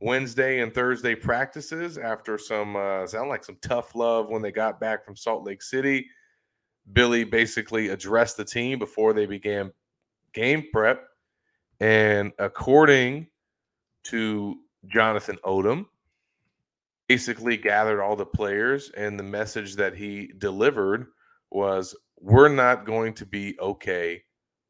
Wednesday 0.00 0.60
and 0.60 0.72
Thursday 0.72 1.14
practices 1.14 1.98
after 1.98 2.38
some 2.38 2.76
uh, 2.76 3.06
sound 3.06 3.28
like 3.28 3.44
some 3.44 3.58
tough 3.60 3.94
love 3.94 4.30
when 4.30 4.40
they 4.40 4.50
got 4.50 4.80
back 4.80 5.04
from 5.04 5.14
Salt 5.14 5.44
Lake 5.44 5.62
City. 5.62 6.06
Billy 6.92 7.24
basically 7.24 7.88
addressed 7.88 8.38
the 8.38 8.44
team 8.44 8.78
before 8.78 9.12
they 9.12 9.26
began 9.26 9.70
game 10.32 10.64
prep, 10.72 11.04
and 11.80 12.32
according 12.38 13.26
to 14.04 14.56
Jonathan 14.86 15.38
Odom, 15.44 15.86
basically 17.06 17.58
gathered 17.58 18.02
all 18.02 18.16
the 18.16 18.26
players, 18.26 18.90
and 18.96 19.18
the 19.18 19.22
message 19.22 19.76
that 19.76 19.94
he 19.94 20.32
delivered 20.38 21.06
was, 21.50 21.94
"We're 22.18 22.48
not 22.48 22.86
going 22.86 23.12
to 23.14 23.26
be 23.26 23.58
okay 23.60 24.24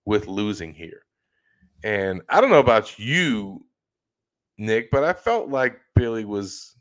with 0.05 0.27
losing 0.27 0.75
here." 0.75 1.05
And 1.85 2.23
I 2.31 2.41
don't 2.41 2.51
know 2.51 2.61
about 2.61 2.99
you, 2.99 3.67
Nick, 4.57 4.91
but 4.91 5.05
I 5.05 5.13
felt 5.13 5.51
like 5.51 5.79
Billy 5.95 6.25
was 6.25 6.75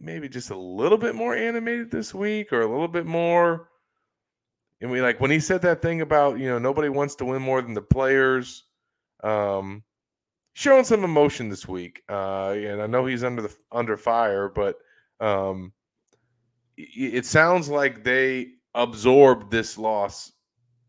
maybe 0.00 0.28
just 0.28 0.50
a 0.50 0.56
little 0.56 0.96
bit 0.96 1.16
more 1.16 1.34
animated 1.34 1.90
this 1.90 2.14
week 2.14 2.52
or 2.52 2.60
a 2.60 2.70
little 2.70 2.86
bit 2.86 3.04
more. 3.04 3.68
And 4.80 4.92
we 4.92 5.02
like 5.02 5.20
when 5.20 5.32
he 5.32 5.40
said 5.40 5.60
that 5.62 5.82
thing 5.82 6.02
about, 6.02 6.38
you 6.38 6.48
know, 6.48 6.60
nobody 6.60 6.88
wants 6.88 7.16
to 7.16 7.24
win 7.24 7.42
more 7.42 7.60
than 7.60 7.74
the 7.74 7.82
players. 7.82 8.62
Um, 9.24 9.82
showing 10.52 10.84
some 10.84 11.02
emotion 11.02 11.48
this 11.48 11.66
week. 11.66 12.02
Uh, 12.08 12.50
and 12.50 12.80
I 12.80 12.86
know 12.86 13.06
he's 13.06 13.24
under 13.24 13.42
the 13.42 13.54
under 13.72 13.96
fire, 13.96 14.48
but 14.48 14.76
um, 15.18 15.72
it 16.76 17.26
sounds 17.26 17.68
like 17.68 18.04
they 18.04 18.50
absorbed 18.74 19.50
this 19.50 19.76
loss 19.76 20.30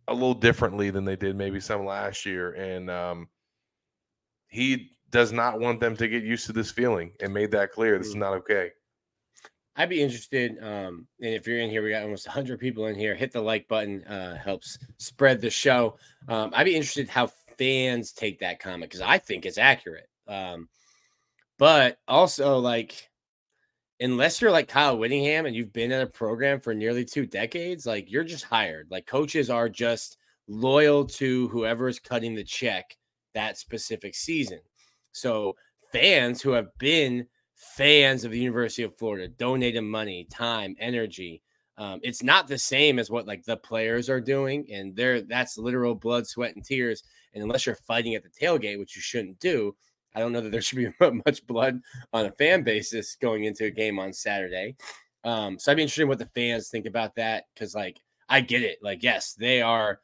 a 0.08 0.13
little 0.13 0.34
differently 0.34 0.89
than 0.89 1.06
they 1.06 1.15
did 1.15 1.36
maybe 1.36 1.60
some 1.60 1.86
last 1.86 2.26
year. 2.26 2.54
And 2.54 2.89
um, 2.89 3.28
he 4.48 4.91
does 5.10 5.32
not 5.32 5.60
want 5.60 5.80
them 5.80 5.96
to 5.98 6.08
get 6.08 6.24
used 6.24 6.46
to 6.48 6.54
this 6.54 6.72
feeling 6.72 7.12
and 7.22 7.34
made 7.34 7.52
that 7.52 7.72
clear. 7.72 7.98
This 7.98 8.08
is 8.08 8.15
mm. 8.15 8.20
not 8.20 8.34
okay. 8.34 8.72
I'd 9.76 9.89
be 9.89 10.02
interested. 10.02 10.58
Um, 10.62 11.08
and 11.22 11.34
if 11.34 11.46
you're 11.46 11.60
in 11.60 11.70
here, 11.70 11.84
we 11.84 11.91
got 11.91 12.04
almost 12.04 12.26
100 12.26 12.60
people 12.60 12.88
in 12.88 12.96
here. 12.96 13.13
Hit 13.13 13.32
the 13.32 13.41
like 13.41 13.67
button, 13.67 14.04
uh, 14.06 14.38
helps 14.38 14.80
spread 14.98 15.39
the 15.39 15.52
show. 15.52 15.98
Um, 16.28 16.52
I'd 16.56 16.65
be 16.65 16.76
interested 16.76 17.08
how 17.08 17.30
fans 17.58 18.12
take 18.12 18.39
that 18.39 18.60
comment 18.60 18.89
because 18.89 19.06
I 19.06 19.20
think 19.20 19.46
it's 19.46 19.60
accurate. 19.60 20.10
Um, 20.28 20.67
but 21.60 22.00
also, 22.08 22.58
like, 22.58 23.07
unless 23.99 24.41
you're 24.41 24.51
like 24.51 24.67
Kyle 24.67 24.97
Whittingham 24.97 25.45
and 25.45 25.55
you've 25.55 25.73
been 25.73 25.91
in 25.91 26.01
a 26.01 26.07
program 26.07 26.60
for 26.60 26.73
nearly 26.73 27.05
two 27.05 27.25
decades, 27.25 27.86
like, 27.86 28.12
you're 28.12 28.23
just 28.23 28.45
hired. 28.45 28.88
Like, 28.91 29.05
coaches 29.05 29.49
are 29.49 29.69
just 29.69 30.17
loyal 30.47 31.05
to 31.05 31.47
whoever 31.49 31.88
is 31.88 31.99
cutting 31.99 32.36
the 32.36 32.43
check 32.43 32.97
that 33.33 33.57
specific 33.57 34.15
season. 34.15 34.60
So 35.12 35.55
fans 35.91 36.41
who 36.41 36.51
have 36.51 36.67
been 36.79 37.27
fans 37.55 38.23
of 38.23 38.31
the 38.31 38.39
University 38.39 38.83
of 38.83 38.97
Florida, 38.97 39.27
donated 39.27 39.83
money, 39.83 40.27
time, 40.31 40.75
energy. 40.79 41.41
Um, 41.77 41.99
it's 42.03 42.23
not 42.23 42.47
the 42.47 42.57
same 42.57 42.97
as 42.97 43.10
what 43.10 43.27
like 43.27 43.43
the 43.45 43.57
players 43.57 44.10
are 44.10 44.21
doing, 44.21 44.65
and 44.71 44.95
they're 44.95 45.21
that's 45.21 45.57
literal 45.57 45.95
blood, 45.95 46.25
sweat, 46.27 46.55
and 46.55 46.63
tears. 46.63 47.03
And 47.33 47.43
unless 47.43 47.65
you're 47.65 47.75
fighting 47.75 48.15
at 48.15 48.23
the 48.23 48.29
tailgate, 48.29 48.79
which 48.79 48.95
you 48.95 49.01
shouldn't 49.01 49.39
do, 49.39 49.75
I 50.17 50.19
don't 50.19 50.32
know 50.32 50.41
that 50.41 50.51
there 50.51 50.62
should 50.62 50.80
be 50.80 50.89
much 51.25 51.45
blood 51.45 51.80
on 52.12 52.25
a 52.25 52.32
fan 52.32 52.63
basis 52.63 53.15
going 53.21 53.43
into 53.43 53.65
a 53.65 53.69
game 53.69 53.99
on 53.99 54.12
Saturday. 54.12 54.75
Um, 55.23 55.60
so 55.60 55.71
I'd 55.71 55.75
be 55.75 55.84
interested 55.84 56.01
in 56.03 56.08
what 56.08 56.17
the 56.17 56.30
fans 56.34 56.69
think 56.69 56.88
about 56.88 57.13
that 57.17 57.43
because, 57.53 57.75
like, 57.75 57.99
I 58.27 58.41
get 58.41 58.63
it. 58.63 58.80
Like, 58.82 59.03
yes, 59.03 59.36
they 59.36 59.62
are 59.62 59.99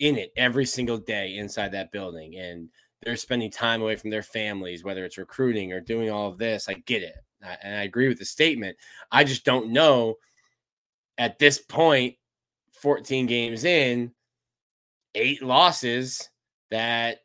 in 0.00 0.18
it 0.18 0.32
every 0.36 0.66
single 0.66 0.98
day 0.98 1.36
inside 1.36 1.70
that 1.72 1.92
building, 1.92 2.34
and 2.36 2.70
they're 3.02 3.14
spending 3.14 3.52
time 3.52 3.82
away 3.82 3.94
from 3.94 4.10
their 4.10 4.24
families, 4.24 4.82
whether 4.82 5.04
it's 5.04 5.16
recruiting 5.16 5.72
or 5.72 5.80
doing 5.80 6.10
all 6.10 6.28
of 6.28 6.38
this. 6.38 6.68
I 6.68 6.74
get 6.74 7.04
it. 7.04 7.14
And 7.62 7.76
I 7.76 7.82
agree 7.84 8.08
with 8.08 8.18
the 8.18 8.24
statement. 8.24 8.76
I 9.12 9.22
just 9.22 9.44
don't 9.44 9.70
know 9.72 10.16
at 11.18 11.38
this 11.38 11.58
point, 11.58 12.16
14 12.72 13.26
games 13.26 13.62
in, 13.62 14.10
eight 15.14 15.40
losses, 15.40 16.28
that 16.72 17.18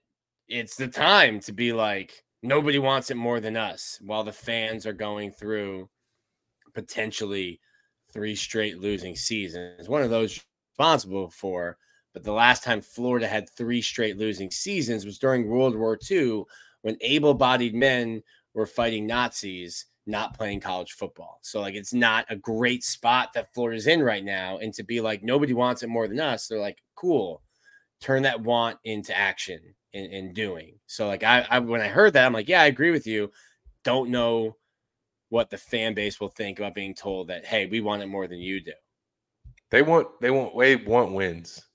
it's 0.48 0.76
the 0.76 0.88
time 0.88 1.40
to 1.42 1.52
be 1.52 1.74
like, 1.74 2.24
nobody 2.44 2.80
wants 2.80 3.12
it 3.12 3.18
more 3.18 3.40
than 3.40 3.58
us 3.58 4.00
while 4.02 4.24
the 4.24 4.32
fans 4.32 4.86
are 4.86 4.94
going 4.94 5.32
through 5.32 5.90
potentially 6.74 7.60
three 8.14 8.36
straight 8.36 8.80
losing 8.80 9.16
seasons. 9.16 9.90
One 9.90 10.02
of 10.02 10.10
those 10.10 10.44
responsible 10.78 11.30
for 11.30 11.78
but 12.18 12.24
the 12.24 12.34
last 12.34 12.64
time 12.64 12.82
Florida 12.82 13.28
had 13.28 13.48
three 13.48 13.80
straight 13.80 14.18
losing 14.18 14.50
seasons 14.50 15.06
was 15.06 15.20
during 15.20 15.48
World 15.48 15.76
War 15.76 16.00
II 16.10 16.46
when 16.82 16.98
able 17.02 17.36
bodied 17.36 17.76
men 17.76 18.24
were 18.56 18.66
fighting 18.66 19.06
Nazis, 19.06 19.86
not 20.08 20.36
playing 20.36 20.62
college 20.62 20.94
football. 20.94 21.38
So, 21.44 21.62
like, 21.62 21.76
it's 21.76 21.94
not 21.94 22.26
a 22.32 22.36
great 22.36 22.84
spot 22.84 23.34
that 23.36 23.54
Florida's 23.54 23.86
in 23.86 24.02
right 24.02 24.24
now. 24.24 24.58
And 24.58 24.74
to 24.74 24.84
be 24.84 25.00
like, 25.00 25.22
nobody 25.22 25.54
wants 25.54 25.84
it 25.84 25.90
more 25.90 26.08
than 26.08 26.20
us, 26.20 26.48
they're 26.48 26.60
like, 26.60 26.80
cool, 26.96 27.44
turn 28.02 28.24
that 28.24 28.42
want 28.42 28.80
into 28.84 29.16
action 29.16 29.60
and, 29.98 30.34
doing. 30.34 30.80
So, 30.88 31.08
like, 31.08 31.24
I, 31.24 31.46
I, 31.50 31.60
when 31.60 31.82
I 31.82 31.88
heard 31.88 32.14
that, 32.14 32.26
I'm 32.26 32.34
like, 32.34 32.48
yeah, 32.48 32.62
I 32.62 32.66
agree 32.66 32.92
with 32.92 33.08
you. 33.08 33.32
Don't 33.84 34.10
know 34.10 34.56
what 35.30 35.50
the 35.50 35.58
fan 35.58 35.94
base 35.94 36.20
will 36.20 36.30
think 36.30 36.60
about 36.60 36.76
being 36.76 36.94
told 36.94 37.28
that, 37.28 37.46
hey, 37.46 37.66
we 37.66 37.82
want 37.82 38.02
it 38.02 38.08
more 38.08 38.28
than 38.28 38.40
you 38.40 38.60
do. 38.62 38.74
They 39.72 39.82
want, 39.82 40.08
they 40.22 40.32
want, 40.32 40.58
they 40.58 40.76
want 40.76 41.12
wins. 41.12 41.66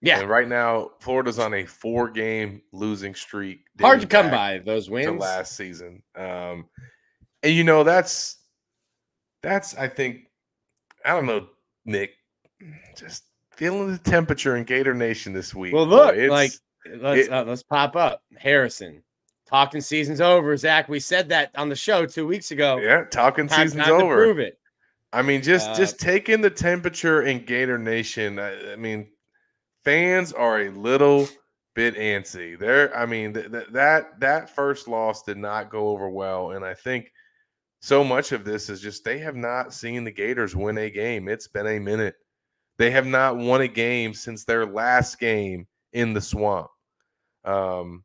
Yeah. 0.00 0.20
And 0.20 0.28
right 0.28 0.48
now, 0.48 0.90
Florida's 1.00 1.38
on 1.38 1.54
a 1.54 1.64
four 1.64 2.08
game 2.08 2.62
losing 2.72 3.14
streak. 3.14 3.64
Hard 3.80 4.00
to 4.00 4.06
come 4.06 4.30
by 4.30 4.58
those 4.58 4.88
wins. 4.88 5.20
last 5.20 5.56
season. 5.56 6.02
Um, 6.16 6.66
and 7.42 7.52
you 7.52 7.64
know, 7.64 7.82
that's 7.82 8.38
that's 9.42 9.76
I 9.76 9.88
think 9.88 10.30
I 11.04 11.10
don't 11.10 11.26
know, 11.26 11.48
Nick, 11.84 12.12
just 12.96 13.24
feeling 13.52 13.90
the 13.90 13.98
temperature 13.98 14.56
in 14.56 14.64
Gator 14.64 14.94
Nation 14.94 15.32
this 15.32 15.54
week. 15.54 15.72
Well, 15.72 15.86
look, 15.86 16.14
Boy, 16.14 16.28
like 16.30 16.52
let's 16.96 17.26
it, 17.26 17.32
uh, 17.32 17.44
let's 17.44 17.62
pop 17.62 17.96
up. 17.96 18.22
Harrison. 18.36 19.02
Talking 19.46 19.80
season's 19.80 20.20
over. 20.20 20.56
Zach, 20.56 20.88
we 20.88 21.00
said 21.00 21.30
that 21.30 21.50
on 21.56 21.70
the 21.70 21.76
show 21.76 22.04
two 22.04 22.26
weeks 22.26 22.50
ago. 22.50 22.76
Yeah, 22.78 23.04
talking 23.04 23.48
time, 23.48 23.68
season's 23.68 23.84
time 23.84 24.02
over. 24.02 24.16
prove 24.16 24.38
it. 24.38 24.58
I 25.12 25.22
mean, 25.22 25.42
just 25.42 25.70
uh, 25.70 25.74
just 25.74 25.98
taking 25.98 26.42
the 26.42 26.50
temperature 26.50 27.22
in 27.22 27.44
Gator 27.44 27.78
Nation. 27.78 28.38
I, 28.38 28.72
I 28.72 28.76
mean, 28.76 29.08
fans 29.84 30.34
are 30.34 30.60
a 30.62 30.70
little 30.70 31.28
bit 31.74 31.94
antsy. 31.96 32.58
There, 32.58 32.94
I 32.94 33.06
mean, 33.06 33.32
th- 33.32 33.50
th- 33.50 33.68
that 33.70 34.20
that 34.20 34.54
first 34.54 34.86
loss 34.86 35.22
did 35.22 35.38
not 35.38 35.70
go 35.70 35.88
over 35.88 36.10
well, 36.10 36.50
and 36.50 36.64
I 36.64 36.74
think 36.74 37.10
so 37.80 38.04
much 38.04 38.32
of 38.32 38.44
this 38.44 38.68
is 38.68 38.80
just 38.80 39.04
they 39.04 39.18
have 39.18 39.36
not 39.36 39.72
seen 39.72 40.04
the 40.04 40.10
Gators 40.10 40.54
win 40.54 40.76
a 40.76 40.90
game. 40.90 41.28
It's 41.28 41.48
been 41.48 41.66
a 41.66 41.78
minute. 41.78 42.16
They 42.76 42.90
have 42.90 43.06
not 43.06 43.36
won 43.36 43.62
a 43.62 43.68
game 43.68 44.12
since 44.12 44.44
their 44.44 44.66
last 44.66 45.18
game 45.18 45.66
in 45.92 46.12
the 46.12 46.20
swamp. 46.20 46.68
Um, 47.48 48.04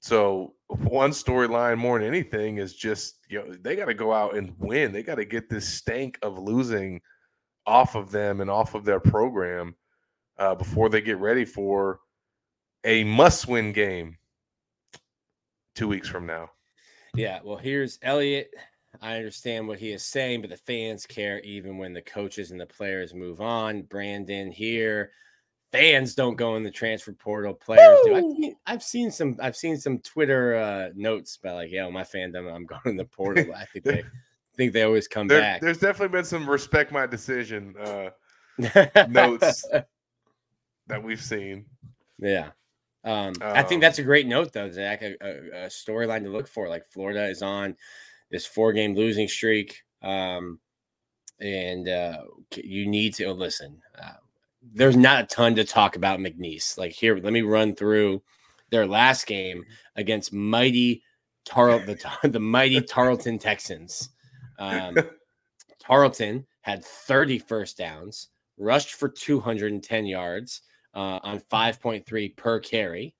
so 0.00 0.54
one 0.68 1.10
storyline 1.10 1.78
more 1.78 1.98
than 1.98 2.06
anything 2.08 2.58
is 2.58 2.74
just 2.74 3.16
you 3.28 3.38
know 3.38 3.54
they 3.60 3.74
got 3.74 3.86
to 3.86 3.94
go 3.94 4.12
out 4.12 4.36
and 4.36 4.52
win. 4.58 4.92
They 4.92 5.02
got 5.02 5.16
to 5.16 5.24
get 5.24 5.48
this 5.48 5.68
stank 5.68 6.18
of 6.22 6.38
losing 6.38 7.00
off 7.66 7.94
of 7.94 8.10
them 8.10 8.40
and 8.40 8.50
off 8.50 8.74
of 8.74 8.84
their 8.84 9.00
program 9.00 9.74
uh, 10.38 10.54
before 10.54 10.88
they 10.88 11.00
get 11.00 11.18
ready 11.18 11.44
for 11.44 12.00
a 12.84 13.04
must-win 13.04 13.72
game 13.72 14.16
two 15.74 15.88
weeks 15.88 16.08
from 16.08 16.26
now. 16.26 16.50
Yeah, 17.14 17.40
well, 17.44 17.58
here's 17.58 17.98
Elliot. 18.02 18.50
I 19.02 19.16
understand 19.16 19.68
what 19.68 19.78
he 19.78 19.90
is 19.92 20.02
saying, 20.02 20.40
but 20.40 20.50
the 20.50 20.56
fans 20.56 21.06
care 21.06 21.40
even 21.40 21.78
when 21.78 21.92
the 21.92 22.02
coaches 22.02 22.50
and 22.50 22.60
the 22.60 22.66
players 22.66 23.14
move 23.14 23.40
on. 23.40 23.82
Brandon 23.82 24.50
here, 24.50 25.12
fans 25.72 26.14
don't 26.14 26.36
go 26.36 26.56
in 26.56 26.64
the 26.64 26.70
transfer 26.70 27.12
portal. 27.12 27.54
Players 27.54 27.98
Woo! 28.04 28.10
do. 28.10 28.14
I've 28.14 28.22
seen, 28.36 28.56
I've 28.66 28.82
seen, 28.82 29.10
some. 29.10 29.36
I've 29.40 29.56
seen 29.56 29.76
some 29.78 29.98
Twitter 30.00 30.56
uh, 30.56 30.88
notes 30.94 31.36
about 31.36 31.56
like, 31.56 31.70
"Yo, 31.70 31.90
my 31.90 32.02
fandom, 32.02 32.52
I'm 32.52 32.66
going 32.66 32.80
in 32.86 32.96
the 32.96 33.04
portal." 33.04 33.54
I 33.54 33.64
think 33.66 33.84
they 33.84 34.04
think 34.56 34.72
they 34.72 34.82
always 34.82 35.08
come 35.08 35.28
there, 35.28 35.40
back. 35.40 35.60
There's 35.60 35.78
definitely 35.78 36.16
been 36.16 36.24
some 36.24 36.48
respect 36.48 36.92
my 36.92 37.06
decision 37.06 37.74
uh, 37.78 38.10
notes 39.08 39.66
that 40.86 41.02
we've 41.02 41.22
seen. 41.22 41.66
Yeah. 42.18 42.50
Um, 43.02 43.32
I 43.40 43.62
think 43.62 43.78
Um, 43.78 43.80
that's 43.80 43.98
a 43.98 44.02
great 44.02 44.26
note, 44.26 44.52
though, 44.52 44.70
Zach. 44.70 45.00
A, 45.00 45.16
a, 45.22 45.64
a 45.64 45.66
storyline 45.68 46.22
to 46.24 46.30
look 46.30 46.46
for. 46.46 46.68
Like 46.68 46.86
Florida 46.86 47.24
is 47.26 47.40
on 47.42 47.76
this 48.30 48.44
four 48.44 48.72
game 48.72 48.94
losing 48.94 49.26
streak. 49.28 49.82
Um, 50.02 50.60
and 51.40 51.88
uh, 51.88 52.22
you 52.56 52.86
need 52.86 53.14
to 53.14 53.32
listen. 53.32 53.80
Uh, 53.98 54.12
there's 54.62 54.96
not 54.96 55.24
a 55.24 55.26
ton 55.26 55.54
to 55.56 55.64
talk 55.64 55.96
about 55.96 56.20
McNeese. 56.20 56.76
Like 56.78 56.92
here, 56.92 57.16
let 57.16 57.32
me 57.32 57.42
run 57.42 57.74
through 57.74 58.22
their 58.70 58.86
last 58.86 59.26
game 59.26 59.64
against 59.96 60.32
mighty 60.32 61.02
Tarl 61.44 61.84
the 61.84 61.98
the 62.28 62.40
mighty 62.40 62.80
Tarleton 62.80 63.38
Texans. 63.38 64.10
Um, 64.58 64.96
Tarleton 65.82 66.46
had 66.60 66.84
30 66.84 67.38
first 67.38 67.78
downs, 67.78 68.28
rushed 68.58 68.94
for 68.94 69.08
210 69.08 70.06
yards 70.06 70.62
uh, 70.94 71.18
on 71.22 71.40
5.3 71.40 72.36
per 72.36 72.60
carry. 72.60 73.14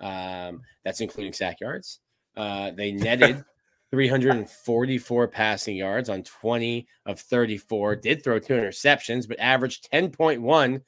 Um, 0.00 0.62
that's 0.84 1.00
including 1.00 1.32
sack 1.32 1.60
yards. 1.60 2.00
Uh, 2.36 2.72
they 2.72 2.90
netted 2.90 3.44
344 3.92 5.28
passing 5.28 5.76
yards 5.76 6.08
on 6.08 6.22
20 6.22 6.86
of 7.06 7.20
34. 7.20 7.96
Did 7.96 8.24
throw 8.24 8.38
two 8.38 8.54
interceptions, 8.54 9.28
but 9.28 9.38
averaged 9.38 9.90
10.1 9.92 10.80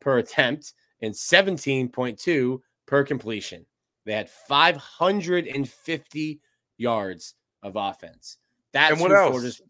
per 0.00 0.18
attempt 0.18 0.74
and 1.00 1.14
17.2 1.14 2.60
per 2.86 3.04
completion. 3.04 3.64
They 4.04 4.12
had 4.12 4.28
550 4.28 6.40
yards 6.76 7.34
of 7.62 7.76
offense. 7.76 8.36
That's 8.72 8.92
And 8.92 9.00
what 9.00 9.10
who 9.10 9.16
else? 9.16 9.30
Florida's. 9.30 9.62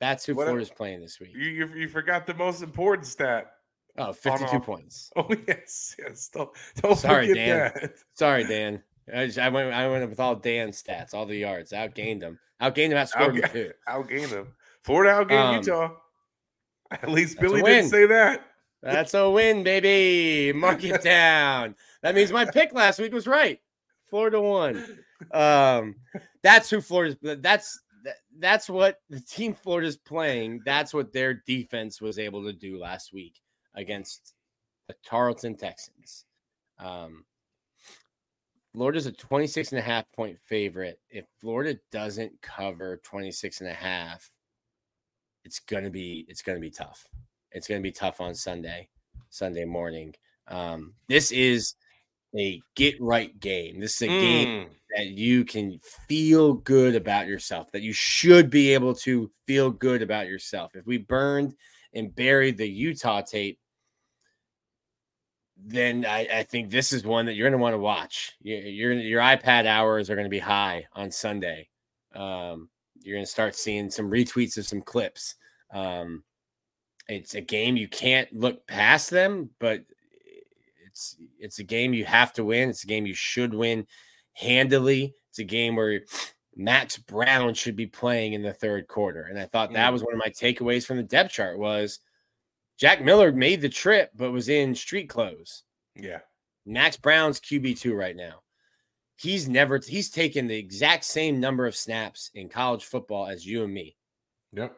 That's 0.00 0.26
who 0.26 0.34
What 0.34 0.46
Florida's 0.46 0.70
playing 0.70 1.00
this 1.00 1.20
week. 1.20 1.30
You, 1.34 1.50
you 1.50 1.68
you 1.74 1.88
forgot 1.88 2.26
the 2.26 2.34
most 2.34 2.62
important 2.62 3.06
stat. 3.06 3.52
Oh, 3.96 4.12
52 4.12 4.60
points. 4.60 5.10
Oh 5.16 5.28
yes, 5.46 5.96
yes. 5.98 6.28
Don't 6.28 6.50
don't 6.80 6.96
Sorry, 6.96 7.34
Dan. 7.34 7.72
that. 7.74 7.92
Sorry, 8.14 8.44
Dan. 8.44 8.82
I, 9.14 9.26
just, 9.26 9.38
I 9.38 9.48
went. 9.48 9.72
I 9.72 9.88
went 9.88 10.08
with 10.08 10.20
all 10.20 10.34
Dan's 10.34 10.82
stats, 10.82 11.14
all 11.14 11.26
the 11.26 11.36
yards. 11.36 11.72
Outgained 11.72 12.20
them. 12.20 12.38
Outgained 12.60 12.90
them. 12.90 12.98
Outscored 12.98 13.40
them 13.40 13.50
too. 13.50 13.72
Outgained 13.88 14.30
them. 14.30 14.54
Florida 14.82 15.12
outgained 15.12 15.48
Um, 15.48 15.54
Utah. 15.56 15.90
At 16.90 17.10
least 17.10 17.38
Billy 17.38 17.62
didn't 17.62 17.90
say 17.90 18.06
that. 18.06 18.42
That's 18.82 19.14
a 19.14 19.28
win, 19.28 19.62
baby. 19.64 20.56
Mark 20.56 20.84
it 20.84 21.02
down. 21.02 21.74
That 22.02 22.14
means 22.14 22.32
my 22.32 22.44
pick 22.44 22.72
last 22.72 22.98
week 22.98 23.12
was 23.12 23.26
right. 23.26 23.60
Florida 24.08 24.40
won. 24.40 24.84
Um, 25.32 25.96
that's 26.42 26.70
who 26.70 26.80
Florida's. 26.80 27.16
That's 27.40 27.80
that's 28.38 28.70
what 28.70 29.00
the 29.10 29.20
team 29.20 29.52
Florida's 29.52 29.96
playing. 29.96 30.62
That's 30.64 30.94
what 30.94 31.12
their 31.12 31.34
defense 31.34 32.00
was 32.00 32.18
able 32.18 32.44
to 32.44 32.52
do 32.52 32.78
last 32.78 33.12
week 33.12 33.40
against 33.74 34.34
the 34.86 34.94
Tarleton 35.04 35.56
Texans. 35.56 36.24
Um, 36.78 37.24
Florida's 38.72 39.06
a 39.06 39.12
26 39.12 39.72
and 39.72 39.78
a 39.78 39.82
half 39.82 40.10
point 40.12 40.38
favorite. 40.46 41.00
If 41.10 41.24
Florida 41.40 41.78
doesn't 41.90 42.32
cover 42.42 43.00
26 43.04 43.60
and 43.60 43.70
a 43.70 43.74
half, 43.74 44.30
it's 45.44 45.60
gonna 45.60 45.90
be 45.90 46.26
it's 46.28 46.42
gonna 46.42 46.60
be 46.60 46.70
tough. 46.70 47.06
It's 47.52 47.66
gonna 47.66 47.80
be 47.80 47.92
tough 47.92 48.20
on 48.20 48.34
Sunday, 48.34 48.88
Sunday 49.30 49.64
morning. 49.64 50.14
Um, 50.48 50.94
this 51.08 51.30
is 51.32 51.74
a 52.36 52.60
get 52.74 53.00
right 53.00 53.38
game. 53.40 53.80
This 53.80 53.96
is 53.96 54.02
a 54.02 54.20
game 54.20 54.48
Mm. 54.48 54.68
that 54.96 55.06
you 55.06 55.44
can 55.44 55.78
feel 56.08 56.52
good 56.54 56.94
about 56.94 57.26
yourself, 57.26 57.70
that 57.72 57.82
you 57.82 57.92
should 57.92 58.50
be 58.50 58.74
able 58.74 58.94
to 58.96 59.30
feel 59.46 59.70
good 59.70 60.02
about 60.02 60.26
yourself. 60.26 60.76
If 60.76 60.86
we 60.86 60.98
burned 60.98 61.54
and 61.94 62.14
buried 62.14 62.58
the 62.58 62.68
Utah 62.68 63.22
tape, 63.22 63.58
then 65.60 66.06
I, 66.06 66.26
I 66.32 66.42
think 66.44 66.70
this 66.70 66.92
is 66.92 67.04
one 67.04 67.26
that 67.26 67.34
you're 67.34 67.48
going 67.48 67.58
to 67.58 67.62
want 67.62 67.74
to 67.74 67.78
watch. 67.78 68.32
Your, 68.40 68.60
your 68.60 68.92
your 68.92 69.20
iPad 69.20 69.66
hours 69.66 70.08
are 70.08 70.14
going 70.14 70.24
to 70.26 70.30
be 70.30 70.38
high 70.38 70.86
on 70.94 71.10
Sunday. 71.10 71.68
Um, 72.14 72.68
you're 73.00 73.16
going 73.16 73.24
to 73.24 73.30
start 73.30 73.54
seeing 73.54 73.90
some 73.90 74.10
retweets 74.10 74.56
of 74.56 74.66
some 74.66 74.82
clips. 74.82 75.34
Um, 75.72 76.24
it's 77.08 77.34
a 77.34 77.40
game 77.40 77.76
you 77.76 77.88
can't 77.88 78.32
look 78.32 78.66
past 78.66 79.10
them, 79.10 79.50
but 79.58 79.82
it's 80.86 81.16
it's 81.38 81.58
a 81.58 81.64
game 81.64 81.94
you 81.94 82.04
have 82.04 82.32
to 82.34 82.44
win. 82.44 82.68
It's 82.70 82.84
a 82.84 82.88
game 82.88 83.06
you 83.06 83.14
should 83.14 83.54
win 83.54 83.86
handily. 84.34 85.14
It's 85.30 85.38
a 85.38 85.44
game 85.44 85.76
where 85.76 86.00
Max 86.56 86.96
Brown 86.98 87.54
should 87.54 87.76
be 87.76 87.86
playing 87.86 88.32
in 88.32 88.42
the 88.42 88.52
third 88.52 88.88
quarter. 88.88 89.22
And 89.22 89.38
I 89.38 89.46
thought 89.46 89.72
that 89.72 89.90
Mm. 89.90 89.92
was 89.92 90.02
one 90.02 90.14
of 90.14 90.18
my 90.18 90.28
takeaways 90.28 90.84
from 90.84 90.96
the 90.96 91.02
depth 91.02 91.32
chart 91.32 91.58
was 91.58 92.00
Jack 92.78 93.02
Miller 93.02 93.32
made 93.32 93.60
the 93.60 93.68
trip 93.68 94.10
but 94.14 94.30
was 94.30 94.48
in 94.48 94.74
street 94.74 95.08
clothes. 95.08 95.64
Yeah. 95.96 96.20
Max 96.64 96.96
Brown's 96.96 97.40
QB2 97.40 97.96
right 97.96 98.16
now. 98.16 98.42
He's 99.16 99.48
never 99.48 99.80
he's 99.84 100.10
taken 100.10 100.46
the 100.46 100.56
exact 100.56 101.04
same 101.04 101.40
number 101.40 101.66
of 101.66 101.74
snaps 101.74 102.30
in 102.34 102.48
college 102.48 102.84
football 102.84 103.26
as 103.26 103.44
you 103.44 103.64
and 103.64 103.74
me. 103.74 103.96
Yep. 104.52 104.76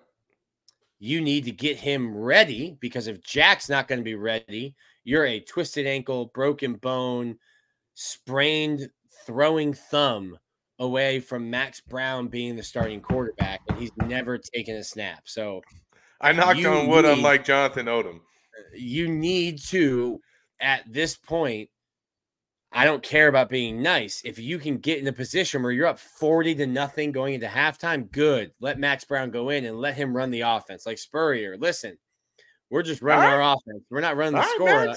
You 0.98 1.20
need 1.20 1.44
to 1.44 1.52
get 1.52 1.76
him 1.76 2.16
ready 2.16 2.76
because 2.80 3.06
if 3.06 3.22
Jack's 3.22 3.68
not 3.68 3.86
going 3.86 3.98
to 3.98 4.04
be 4.04 4.14
ready, 4.14 4.74
you're 5.04 5.26
a 5.26 5.40
twisted 5.40 5.86
ankle, 5.86 6.30
broken 6.34 6.74
bone, 6.74 7.38
sprained 7.94 8.88
throwing 9.26 9.74
thumb 9.74 10.38
away 10.78 11.20
from 11.20 11.50
Max 11.50 11.80
Brown 11.80 12.28
being 12.28 12.56
the 12.56 12.62
starting 12.62 13.00
quarterback, 13.00 13.60
and 13.68 13.78
he's 13.78 13.92
never 14.06 14.38
taken 14.38 14.76
a 14.76 14.84
snap. 14.84 15.22
So 15.24 15.62
I 16.20 16.32
knocked 16.32 16.64
on 16.64 16.86
wood, 16.86 17.04
need- 17.04 17.12
unlike 17.18 17.44
Jonathan 17.44 17.86
Odom. 17.86 18.20
you 18.74 19.08
need 19.08 19.58
to, 19.68 20.20
at 20.60 20.82
this 20.92 21.16
point, 21.16 21.70
I 22.72 22.84
don't 22.84 23.02
care 23.02 23.26
about 23.26 23.48
being 23.48 23.82
nice. 23.82 24.22
If 24.24 24.38
you 24.38 24.58
can 24.58 24.78
get 24.78 24.98
in 25.00 25.06
a 25.08 25.12
position 25.12 25.62
where 25.62 25.72
you're 25.72 25.86
up 25.88 25.98
40 25.98 26.54
to 26.56 26.66
nothing 26.66 27.10
going 27.10 27.34
into 27.34 27.48
halftime, 27.48 28.10
good. 28.12 28.52
Let 28.60 28.78
Max 28.78 29.02
Brown 29.04 29.30
go 29.30 29.48
in 29.48 29.64
and 29.64 29.78
let 29.80 29.94
him 29.96 30.16
run 30.16 30.30
the 30.30 30.42
offense. 30.42 30.86
Like 30.86 30.98
Spurrier, 30.98 31.56
listen, 31.58 31.98
we're 32.70 32.84
just 32.84 33.02
running 33.02 33.24
All 33.24 33.32
our 33.40 33.56
offense. 33.56 33.84
We're 33.90 34.00
not 34.00 34.16
running 34.16 34.34
the 34.34 34.38
All 34.42 34.44
right, 34.46 34.54
score 34.54 34.88
up. 34.90 34.96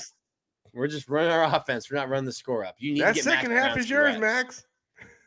We're 0.74 0.88
just 0.88 1.10
running 1.10 1.32
our 1.32 1.44
offense. 1.56 1.90
We're 1.90 1.98
not 1.98 2.10
running 2.10 2.26
the 2.26 2.34
score 2.34 2.64
up. 2.64 2.76
You 2.78 2.94
need 2.94 3.02
That 3.02 3.16
to 3.16 3.22
get 3.22 3.26
Max 3.26 3.38
second 3.38 3.52
Brown 3.56 3.70
half 3.70 3.78
is 3.78 3.90
yours, 3.90 4.18
reps. 4.18 4.22
Max. 4.22 4.64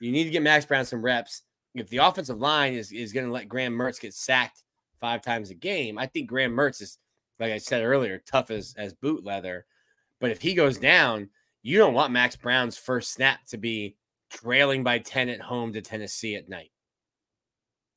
You 0.01 0.13
need 0.13 0.25
to 0.25 0.31
get 0.31 0.43
Max 0.43 0.65
Brown 0.67 0.85
some 0.85 1.03
reps. 1.03 1.43
If 1.75 1.89
the 1.89 1.99
offensive 1.99 2.39
line 2.39 2.75
is, 2.75 2.93
is 2.93 3.13
going 3.13 3.27
to 3.27 3.33
let 3.33 3.49
Graham 3.49 3.73
Mertz 3.75 4.01
get 4.01 4.15
sacked 4.15 4.63
five 5.01 5.23
times 5.23 5.51
a 5.51 5.55
game, 5.55 5.99
I 5.99 6.07
think 6.07 6.29
Graham 6.29 6.53
Mertz 6.53 6.81
is, 6.83 6.99
like 7.39 7.53
I 7.53 7.59
said 7.59 7.83
earlier, 7.83 8.23
tough 8.27 8.51
as, 8.51 8.75
as 8.79 8.95
boot 8.95 9.25
leather. 9.25 9.67
But 10.21 10.31
if 10.31 10.41
he 10.41 10.55
goes 10.55 10.79
down, 10.79 11.31
you 11.63 11.79
don't 11.79 11.95
want 11.95 12.13
Max 12.13 12.37
Brown's 12.37 12.79
first 12.79 13.13
snap 13.13 13.45
to 13.49 13.59
be 13.59 13.97
trailing 14.31 14.83
by 14.83 14.99
10 14.99 15.29
at 15.29 15.41
home 15.41 15.73
to 15.73 15.81
Tennessee 15.81 16.37
at 16.37 16.49
night. 16.49 16.71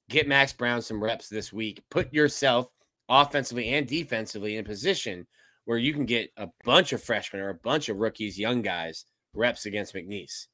Get 0.10 0.28
Max 0.28 0.54
Brown 0.54 0.82
some 0.82 1.04
reps 1.04 1.30
this 1.30 1.54
week. 1.54 1.84
Put 1.90 2.14
yourself 2.14 2.72
offensively 3.10 3.70
and 3.70 3.88
defensively 3.88 4.56
in 4.56 4.66
a 4.66 4.68
position 4.68 5.28
where 5.66 5.78
you 5.78 5.94
can 5.94 6.06
get 6.06 6.32
a 6.38 6.48
bunch 6.66 6.94
of 6.94 7.04
freshmen 7.04 7.42
or 7.42 7.50
a 7.50 7.56
bunch 7.56 7.90
of 7.90 7.98
rookies, 7.98 8.40
young 8.40 8.62
guys, 8.62 9.06
reps 9.34 9.68
against 9.68 9.94
McNeese. 9.94 10.48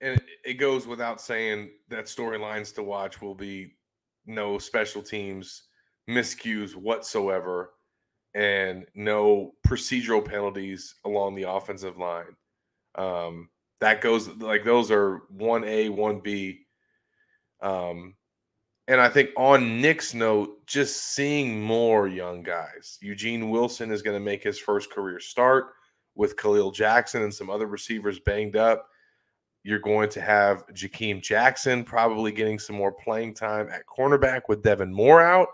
And 0.00 0.18
it- 0.18 0.26
it 0.44 0.54
goes 0.54 0.86
without 0.86 1.20
saying 1.20 1.70
that 1.88 2.06
storylines 2.06 2.74
to 2.74 2.82
watch 2.82 3.20
will 3.20 3.34
be 3.34 3.76
no 4.26 4.58
special 4.58 5.02
teams 5.02 5.64
miscues 6.08 6.74
whatsoever 6.74 7.70
and 8.34 8.84
no 8.94 9.52
procedural 9.66 10.24
penalties 10.24 10.96
along 11.04 11.34
the 11.34 11.48
offensive 11.48 11.98
line. 11.98 12.36
Um, 12.96 13.48
that 13.80 14.00
goes 14.00 14.28
like 14.28 14.64
those 14.64 14.90
are 14.90 15.22
1A, 15.36 15.90
1B. 15.90 16.58
Um, 17.60 18.14
and 18.86 19.00
I 19.00 19.08
think 19.08 19.30
on 19.36 19.80
Nick's 19.80 20.14
note, 20.14 20.66
just 20.66 21.14
seeing 21.14 21.60
more 21.60 22.06
young 22.06 22.42
guys. 22.42 22.98
Eugene 23.00 23.50
Wilson 23.50 23.90
is 23.90 24.02
going 24.02 24.16
to 24.16 24.24
make 24.24 24.42
his 24.42 24.58
first 24.58 24.90
career 24.90 25.20
start 25.20 25.66
with 26.14 26.36
Kahleil 26.36 26.74
Jackson 26.74 27.22
and 27.22 27.32
some 27.32 27.50
other 27.50 27.66
receivers 27.66 28.20
banged 28.20 28.56
up. 28.56 28.88
You're 29.64 29.80
going 29.80 30.10
to 30.10 30.20
have 30.20 30.66
Jakeem 30.68 31.22
Jackson 31.22 31.84
probably 31.84 32.30
getting 32.30 32.58
some 32.58 32.76
more 32.76 32.92
playing 32.92 33.34
time 33.34 33.68
at 33.70 33.86
cornerback 33.86 34.42
with 34.48 34.62
Devin 34.62 34.92
Moore 34.92 35.22
out. 35.22 35.48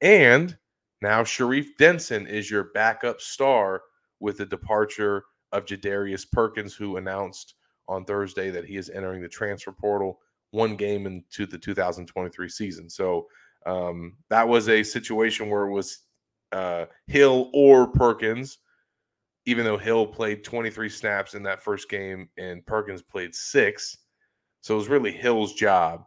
And 0.00 0.56
now 1.02 1.22
Sharif 1.24 1.76
Denson 1.76 2.26
is 2.26 2.50
your 2.50 2.70
backup 2.74 3.20
star 3.20 3.82
with 4.18 4.38
the 4.38 4.46
departure 4.46 5.24
of 5.52 5.66
Jadarius 5.66 6.30
Perkins, 6.30 6.74
who 6.74 6.96
announced 6.96 7.54
on 7.86 8.06
Thursday 8.06 8.50
that 8.50 8.64
he 8.64 8.76
is 8.76 8.88
entering 8.88 9.20
the 9.20 9.28
transfer 9.28 9.72
portal 9.72 10.20
one 10.50 10.76
game 10.76 11.06
into 11.06 11.44
the 11.44 11.58
2023 11.58 12.48
season. 12.48 12.88
So 12.88 13.26
um, 13.66 14.16
that 14.30 14.48
was 14.48 14.68
a 14.68 14.82
situation 14.82 15.50
where 15.50 15.64
it 15.64 15.72
was 15.72 16.00
uh, 16.52 16.86
Hill 17.08 17.50
or 17.52 17.88
Perkins 17.88 18.58
even 19.46 19.64
though 19.64 19.78
Hill 19.78 20.06
played 20.06 20.44
23 20.44 20.88
snaps 20.88 21.34
in 21.34 21.42
that 21.42 21.62
first 21.62 21.88
game 21.88 22.28
and 22.38 22.64
Perkins 22.66 23.02
played 23.02 23.34
six. 23.34 23.96
So 24.60 24.74
it 24.74 24.78
was 24.78 24.88
really 24.88 25.12
Hill's 25.12 25.54
job. 25.54 26.04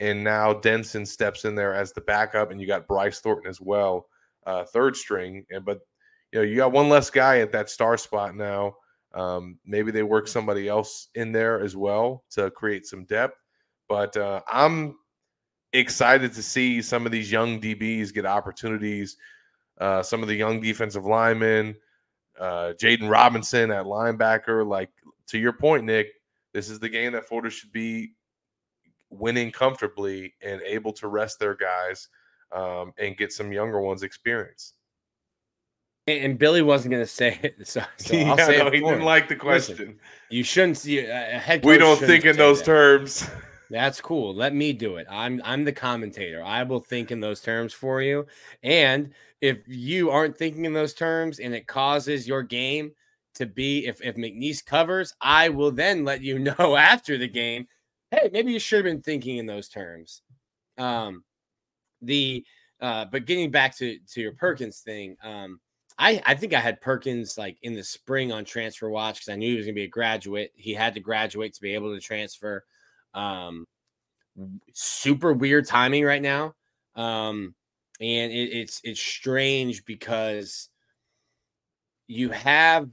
And 0.00 0.24
now 0.24 0.52
Denson 0.52 1.06
steps 1.06 1.44
in 1.44 1.54
there 1.54 1.72
as 1.72 1.92
the 1.92 2.00
backup, 2.00 2.50
and 2.50 2.60
you 2.60 2.66
got 2.66 2.88
Bryce 2.88 3.20
Thornton 3.20 3.48
as 3.48 3.60
well, 3.60 4.08
uh, 4.44 4.64
third 4.64 4.96
string. 4.96 5.46
And 5.50 5.64
but 5.64 5.78
you 6.32 6.40
know, 6.40 6.44
you 6.44 6.56
got 6.56 6.72
one 6.72 6.88
less 6.88 7.10
guy 7.10 7.38
at 7.38 7.52
that 7.52 7.70
star 7.70 7.96
spot 7.96 8.34
now. 8.34 8.74
Um, 9.14 9.58
maybe 9.64 9.92
they 9.92 10.02
work 10.02 10.26
somebody 10.26 10.68
else 10.68 11.08
in 11.14 11.30
there 11.30 11.60
as 11.60 11.76
well 11.76 12.24
to 12.30 12.50
create 12.50 12.86
some 12.86 13.04
depth. 13.04 13.36
But 13.88 14.16
uh, 14.16 14.40
I'm 14.52 14.96
excited 15.72 16.32
to 16.34 16.42
see 16.42 16.82
some 16.82 17.06
of 17.06 17.12
these 17.12 17.30
young 17.30 17.60
DBs 17.60 18.12
get 18.12 18.26
opportunities. 18.26 19.16
Uh, 19.80 20.02
some 20.02 20.22
of 20.22 20.28
the 20.28 20.34
young 20.34 20.60
defensive 20.60 21.04
linemen, 21.04 21.76
uh, 22.38 22.72
Jaden 22.80 23.10
Robinson 23.10 23.70
at 23.70 23.84
linebacker. 23.84 24.66
Like 24.66 24.90
to 25.28 25.38
your 25.38 25.52
point, 25.52 25.84
Nick, 25.84 26.08
this 26.52 26.68
is 26.68 26.78
the 26.78 26.88
game 26.88 27.12
that 27.12 27.26
Florida 27.28 27.50
should 27.50 27.72
be 27.72 28.12
winning 29.10 29.52
comfortably 29.52 30.34
and 30.42 30.60
able 30.62 30.92
to 30.92 31.08
rest 31.08 31.38
their 31.38 31.54
guys 31.54 32.08
um, 32.52 32.92
and 32.98 33.16
get 33.16 33.32
some 33.32 33.52
younger 33.52 33.80
ones 33.80 34.02
experience. 34.02 34.74
And 36.06 36.38
Billy 36.38 36.60
wasn't 36.60 36.92
going 36.92 37.02
to 37.02 37.10
say 37.10 37.38
it, 37.42 37.56
so, 37.66 37.82
so 37.96 38.14
yeah, 38.16 38.30
I'll 38.30 38.36
say 38.38 38.58
no, 38.58 38.66
it 38.66 38.74
he 38.74 38.80
didn't 38.80 39.00
him. 39.00 39.04
like 39.04 39.28
the 39.28 39.34
Listen, 39.34 39.76
question. 39.76 39.98
You 40.30 40.44
shouldn't 40.44 40.78
see 40.78 40.98
a 40.98 41.38
head. 41.38 41.64
we 41.64 41.78
don't 41.78 41.98
think 41.98 42.24
in 42.24 42.36
those 42.36 42.58
that. 42.58 42.66
terms. 42.66 43.28
That's 43.70 44.00
cool. 44.00 44.34
Let 44.34 44.54
me 44.54 44.72
do 44.74 44.96
it. 44.96 45.06
I'm 45.10 45.40
I'm 45.42 45.64
the 45.64 45.72
commentator. 45.72 46.42
I 46.44 46.62
will 46.62 46.80
think 46.80 47.10
in 47.10 47.20
those 47.20 47.40
terms 47.40 47.72
for 47.72 48.02
you. 48.02 48.26
And 48.62 49.14
if 49.44 49.58
you 49.66 50.08
aren't 50.08 50.38
thinking 50.38 50.64
in 50.64 50.72
those 50.72 50.94
terms 50.94 51.38
and 51.38 51.54
it 51.54 51.66
causes 51.66 52.26
your 52.26 52.42
game 52.42 52.92
to 53.34 53.44
be 53.44 53.86
if 53.86 54.00
if 54.00 54.16
McNeese 54.16 54.64
covers, 54.64 55.12
I 55.20 55.50
will 55.50 55.70
then 55.70 56.02
let 56.02 56.22
you 56.22 56.38
know 56.58 56.76
after 56.76 57.18
the 57.18 57.28
game. 57.28 57.66
Hey, 58.10 58.30
maybe 58.32 58.52
you 58.52 58.58
should 58.58 58.86
have 58.86 58.90
been 58.90 59.02
thinking 59.02 59.36
in 59.36 59.44
those 59.44 59.68
terms. 59.68 60.22
Um 60.78 61.24
the 62.00 62.42
uh 62.80 63.04
but 63.04 63.26
getting 63.26 63.50
back 63.50 63.76
to 63.76 63.98
to 64.14 64.20
your 64.22 64.32
Perkins 64.32 64.78
thing, 64.78 65.14
um 65.22 65.60
I, 65.98 66.22
I 66.24 66.34
think 66.34 66.54
I 66.54 66.60
had 66.60 66.80
Perkins 66.80 67.36
like 67.36 67.58
in 67.62 67.74
the 67.74 67.84
spring 67.84 68.32
on 68.32 68.46
transfer 68.46 68.88
watch 68.88 69.16
because 69.16 69.28
I 69.28 69.36
knew 69.36 69.50
he 69.50 69.56
was 69.56 69.66
going 69.66 69.76
to 69.76 69.80
be 69.80 69.84
a 69.84 69.88
graduate. 69.88 70.50
He 70.56 70.72
had 70.72 70.94
to 70.94 71.00
graduate 71.00 71.54
to 71.54 71.60
be 71.60 71.74
able 71.74 71.94
to 71.94 72.00
transfer. 72.00 72.64
Um, 73.12 73.64
super 74.72 75.32
weird 75.32 75.68
timing 75.68 76.02
right 76.02 76.20
now. 76.20 76.54
Um, 76.96 77.54
and 78.00 78.32
it, 78.32 78.52
it's 78.52 78.80
it's 78.84 79.00
strange 79.00 79.84
because 79.84 80.68
you 82.06 82.30
have 82.30 82.88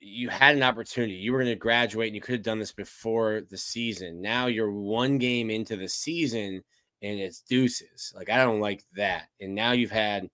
you 0.00 0.28
had 0.28 0.56
an 0.56 0.62
opportunity. 0.62 1.14
You 1.14 1.32
were 1.32 1.38
going 1.38 1.52
to 1.52 1.56
graduate 1.56 2.08
and 2.08 2.16
you 2.16 2.20
could 2.20 2.34
have 2.34 2.42
done 2.42 2.58
this 2.58 2.72
before 2.72 3.42
the 3.48 3.56
season. 3.56 4.20
Now 4.20 4.46
you're 4.46 4.72
one 4.72 5.18
game 5.18 5.48
into 5.48 5.76
the 5.76 5.88
season 5.88 6.62
and 7.02 7.20
it's 7.20 7.40
deuces. 7.40 8.12
Like 8.14 8.28
I 8.28 8.44
don't 8.44 8.60
like 8.60 8.84
that. 8.96 9.28
And 9.40 9.54
now 9.54 9.72
you've 9.72 9.92
had 9.92 10.28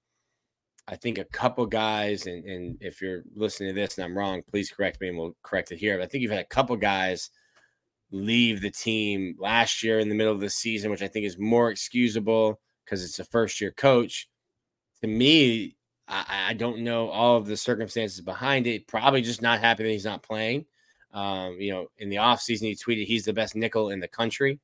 I 0.91 0.97
think 0.97 1.19
a 1.19 1.25
couple 1.25 1.67
guys, 1.67 2.27
and, 2.27 2.43
and 2.47 2.79
if 2.81 3.03
you're 3.03 3.23
listening 3.37 3.75
to 3.75 3.79
this 3.79 3.99
and 3.99 4.07
I'm 4.07 4.17
wrong, 4.17 4.43
please 4.51 4.71
correct 4.71 5.03
me 5.03 5.09
and 5.09 5.19
we'll 5.19 5.37
correct 5.43 5.71
it 5.71 5.77
here. 5.77 5.99
But 5.99 6.05
I 6.05 6.07
think 6.07 6.23
you've 6.23 6.31
had 6.31 6.41
a 6.41 6.47
couple 6.47 6.77
guys 6.77 7.29
leave 8.11 8.63
the 8.63 8.71
team 8.71 9.37
last 9.39 9.83
year 9.83 9.99
in 9.99 10.09
the 10.09 10.15
middle 10.15 10.33
of 10.33 10.41
the 10.41 10.49
season, 10.49 10.91
which 10.91 11.03
I 11.03 11.09
think 11.09 11.27
is 11.27 11.39
more 11.39 11.71
excusable 11.71 12.59
because 12.89 13.05
it's 13.05 13.19
a 13.19 13.25
first 13.25 13.61
year 13.61 13.71
coach. 13.71 14.29
To 15.03 15.07
me, 15.07 15.77
I, 16.09 16.47
I, 16.49 16.55
don't 16.55 16.79
know 16.79 17.09
all 17.09 17.37
of 17.37 17.47
the 17.47 17.57
circumstances 17.57 18.21
behind 18.21 18.67
it. 18.67 18.89
Probably 18.89 19.21
just 19.23 19.43
not 19.43 19.61
happy 19.61 19.85
that 19.85 19.91
he's 19.91 20.05
not 20.05 20.23
playing. 20.23 20.65
Um, 21.13 21.57
you 21.59 21.73
know, 21.73 21.87
in 21.99 22.09
the 22.09 22.17
offseason, 22.17 22.63
he 22.63 22.75
tweeted 22.75 23.07
he's 23.07 23.25
the 23.25 23.33
best 23.33 23.55
nickel 23.55 23.91
in 23.91 24.01
the 24.01 24.09
country. 24.09 24.59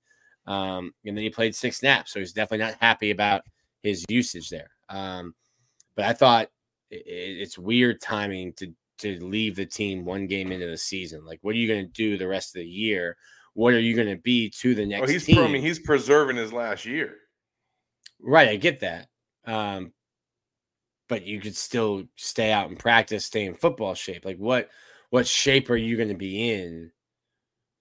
Um, 0.46 0.92
and 1.04 1.16
then 1.16 1.22
he 1.22 1.30
played 1.30 1.54
six 1.54 1.78
snaps. 1.78 2.12
So 2.12 2.18
he's 2.18 2.32
definitely 2.32 2.66
not 2.66 2.76
happy 2.80 3.10
about 3.10 3.42
his 3.82 4.04
usage 4.08 4.48
there. 4.48 4.70
Um, 4.88 5.34
but 5.94 6.06
I 6.06 6.12
thought 6.12 6.48
it, 6.90 7.04
it's 7.06 7.58
weird 7.58 8.00
timing 8.00 8.52
to 8.54 8.72
to 8.96 9.22
leave 9.24 9.56
the 9.56 9.66
team 9.66 10.04
one 10.04 10.26
game 10.26 10.52
into 10.52 10.66
the 10.66 10.78
season. 10.78 11.24
Like, 11.24 11.40
what 11.42 11.54
are 11.54 11.58
you 11.58 11.66
going 11.66 11.84
to 11.84 11.92
do 11.92 12.16
the 12.16 12.28
rest 12.28 12.54
of 12.54 12.60
the 12.60 12.66
year? 12.66 13.16
What 13.54 13.74
are 13.74 13.80
you 13.80 13.94
going 13.94 14.08
to 14.08 14.22
be 14.22 14.50
to 14.60 14.74
the 14.74 14.86
next 14.86 15.00
Well, 15.00 15.10
he's 15.10 15.38
I 15.38 15.48
mean, 15.48 15.62
he's 15.62 15.80
preserving 15.80 16.36
his 16.36 16.52
last 16.52 16.84
year. 16.84 17.16
Right, 18.24 18.48
I 18.48 18.56
get 18.56 18.80
that. 18.80 19.08
Um, 19.46 19.92
but 21.08 21.26
you 21.26 21.40
could 21.40 21.56
still 21.56 22.04
stay 22.16 22.50
out 22.50 22.68
and 22.68 22.78
practice, 22.78 23.26
stay 23.26 23.44
in 23.44 23.54
football 23.54 23.94
shape. 23.94 24.24
Like, 24.24 24.38
what 24.38 24.70
what 25.10 25.26
shape 25.26 25.70
are 25.70 25.76
you 25.76 25.96
going 25.96 26.08
to 26.08 26.14
be 26.14 26.50
in 26.50 26.90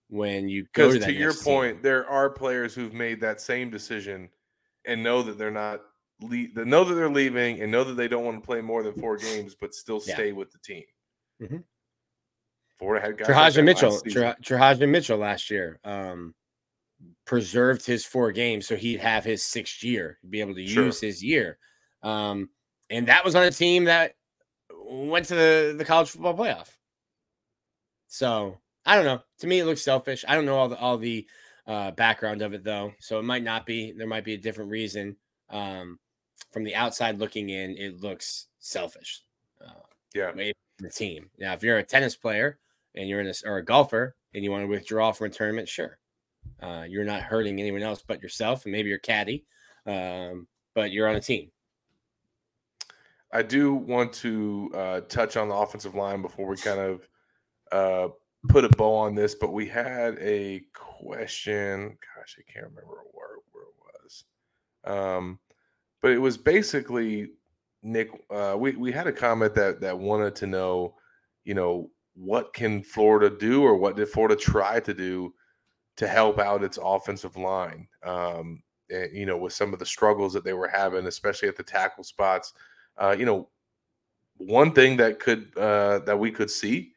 when 0.10 0.50
you 0.50 0.66
go 0.74 0.92
to 0.92 1.00
to, 1.00 1.12
your 1.12 1.34
team? 1.34 1.44
point, 1.44 1.84
there 1.84 2.08
are 2.08 2.30
players 2.30 2.76
who've 2.76 2.94
made 2.94 3.22
that 3.22 3.42
same 3.42 3.70
decision 3.70 4.30
and 4.86 5.02
know 5.02 5.24
that 5.24 5.38
they're 5.38 5.50
not 5.52 5.82
le- 6.22 6.66
know 6.66 6.84
that 6.84 6.94
they're 6.94 7.10
leaving 7.10 7.62
and 7.62 7.72
know 7.72 7.84
that 7.84 7.94
they 7.94 8.08
don't 8.08 8.26
want 8.26 8.42
to 8.42 8.46
play 8.46 8.62
more 8.62 8.84
than 8.84 8.94
four 8.94 9.18
games, 9.30 9.56
but 9.60 9.74
still 9.74 10.02
Yeah. 10.06 10.16
stay 10.16 10.32
with 10.34 10.52
the 10.52 10.60
team. 10.60 10.84
Mhm. 11.42 11.64
Florida 12.78 13.06
had 13.06 13.18
guys 13.18 13.30
like 13.30 13.38
Trahaja 13.38 13.56
that 13.56 13.64
Mitchell, 13.64 13.92
last 13.92 14.44
Trahaja 14.44 14.90
Mitchell 14.90 15.18
last 15.18 15.50
year 15.50 15.80
um, 15.84 16.36
preserved 17.26 17.86
his 17.86 18.06
four 18.06 18.32
games 18.32 18.68
so 18.68 18.76
he'd 18.76 19.00
have 19.00 19.24
his 19.24 19.44
sixth 19.44 19.84
year, 19.84 20.20
be 20.30 20.42
able 20.42 20.56
to 20.56 20.68
Sure. 20.68 20.86
use 20.86 21.00
his 21.00 21.24
year. 21.24 21.58
Um, 22.02 22.50
and 22.90 23.08
that 23.08 23.24
was 23.24 23.36
on 23.36 23.44
a 23.44 23.52
team 23.52 23.86
that 23.86 24.16
went 24.86 25.26
to 25.28 25.36
the, 25.36 25.76
the 25.78 25.86
college 25.86 26.10
football 26.10 26.36
playoff. 26.36 26.70
So 28.08 28.60
I 28.86 28.96
don't 28.96 29.06
know. 29.06 29.22
To 29.40 29.48
me, 29.48 29.60
it 29.60 29.66
looks 29.66 29.82
selfish. 29.82 30.26
I 30.28 30.36
don't 30.36 30.46
know 30.46 30.58
all 30.58 30.70
the 30.70 30.78
all 30.78 30.98
the 30.98 31.26
uh, 31.66 31.92
background 31.92 32.42
of 32.42 32.54
it 32.54 32.64
though, 32.64 32.94
so 33.00 33.20
it 33.20 33.24
might 33.24 33.44
not 33.44 33.66
be. 33.66 33.92
There 33.94 34.08
might 34.08 34.26
be 34.26 34.34
a 34.34 34.38
different 34.38 34.70
reason. 34.72 35.16
Um, 35.50 36.00
from 36.52 36.64
the 36.64 36.76
outside 36.76 37.20
looking 37.20 37.50
in, 37.50 37.78
it 37.78 38.02
looks 38.02 38.48
selfish. 38.60 39.22
Uh, 39.64 39.72
yeah. 40.14 40.34
way 40.34 40.54
the 40.80 40.90
team. 40.90 41.30
Now, 41.40 41.54
if 41.54 41.64
you're 41.64 41.78
a 41.78 41.84
tennis 41.84 42.16
player 42.16 42.60
and 42.96 43.08
you're 43.08 43.22
in 43.22 43.26
this 43.28 43.44
or 43.44 43.58
a 43.58 43.66
golfer 43.66 44.16
and 44.34 44.44
you 44.44 44.52
want 44.52 44.64
to 44.64 44.68
withdraw 44.68 45.12
from 45.12 45.28
a 45.28 45.30
tournament, 45.30 45.70
sure, 45.70 45.98
uh, 46.64 46.84
you're 46.84 47.04
not 47.04 47.22
hurting 47.22 47.60
anyone 47.60 47.84
else 47.84 48.04
but 48.06 48.22
yourself 48.22 48.66
and 48.66 48.72
maybe 48.72 48.90
your 48.90 49.00
caddy, 49.00 49.46
um, 49.86 50.48
but 50.74 50.92
you're 50.92 51.08
on 51.08 51.16
a 51.16 51.22
team. 51.22 51.52
I 53.32 53.42
do 53.42 53.74
want 53.74 54.14
to 54.14 54.72
uh, 54.76 55.02
touch 55.02 55.38
on 55.38 55.50
the 55.50 55.56
offensive 55.56 55.96
line 55.96 56.22
before 56.22 56.48
we 56.48 56.56
kind 56.56 56.80
of 56.80 57.08
uh, 57.72 58.08
put 58.48 58.64
a 58.64 58.70
bow 58.70 58.96
on 58.96 59.16
this, 59.16 59.34
but 59.36 59.52
we 59.52 59.68
had 59.68 60.18
a 60.20 60.62
question. 60.74 61.98
Gosh, 62.16 62.38
I 62.38 62.52
can't 62.52 62.68
remember 62.68 63.02
where, 63.12 63.40
where 63.52 63.64
it 63.64 64.04
was. 64.04 64.24
Um, 64.86 65.40
but 66.02 66.12
it 66.12 66.20
was 66.20 66.38
basically 66.38 67.32
Nick. 67.82 68.12
Uh, 68.30 68.56
we 68.58 68.74
we 68.76 68.92
had 68.92 69.08
a 69.08 69.12
comment 69.12 69.56
that 69.56 69.82
that 69.82 69.98
wanted 69.98 70.36
to 70.36 70.48
know, 70.48 70.96
you 71.44 71.56
know, 71.56 71.90
what 72.14 72.54
can 72.54 72.84
Florida 72.84 73.36
do, 73.36 73.64
or 73.64 73.76
what 73.76 73.96
did 73.96 74.10
Florida 74.10 74.36
try 74.36 74.80
to 74.82 74.94
do 74.94 75.34
to 75.98 76.08
help 76.08 76.40
out 76.40 76.64
its 76.64 76.80
offensive 76.82 77.38
line? 77.38 77.88
Um, 78.04 78.64
and, 78.90 79.16
you 79.16 79.26
know, 79.26 79.38
with 79.38 79.54
some 79.54 79.74
of 79.74 79.80
the 79.80 79.86
struggles 79.86 80.34
that 80.34 80.44
they 80.44 80.54
were 80.54 80.68
having, 80.68 81.06
especially 81.08 81.48
at 81.48 81.58
the 81.58 81.64
tackle 81.64 82.04
spots. 82.04 82.54
Uh, 82.98 83.16
you 83.18 83.26
know, 83.26 83.50
one 84.38 84.72
thing 84.72 84.98
that 84.98 85.20
could 85.20 85.56
uh, 85.58 86.00
that 86.00 86.18
we 86.18 86.32
could 86.32 86.50
see 86.50 86.92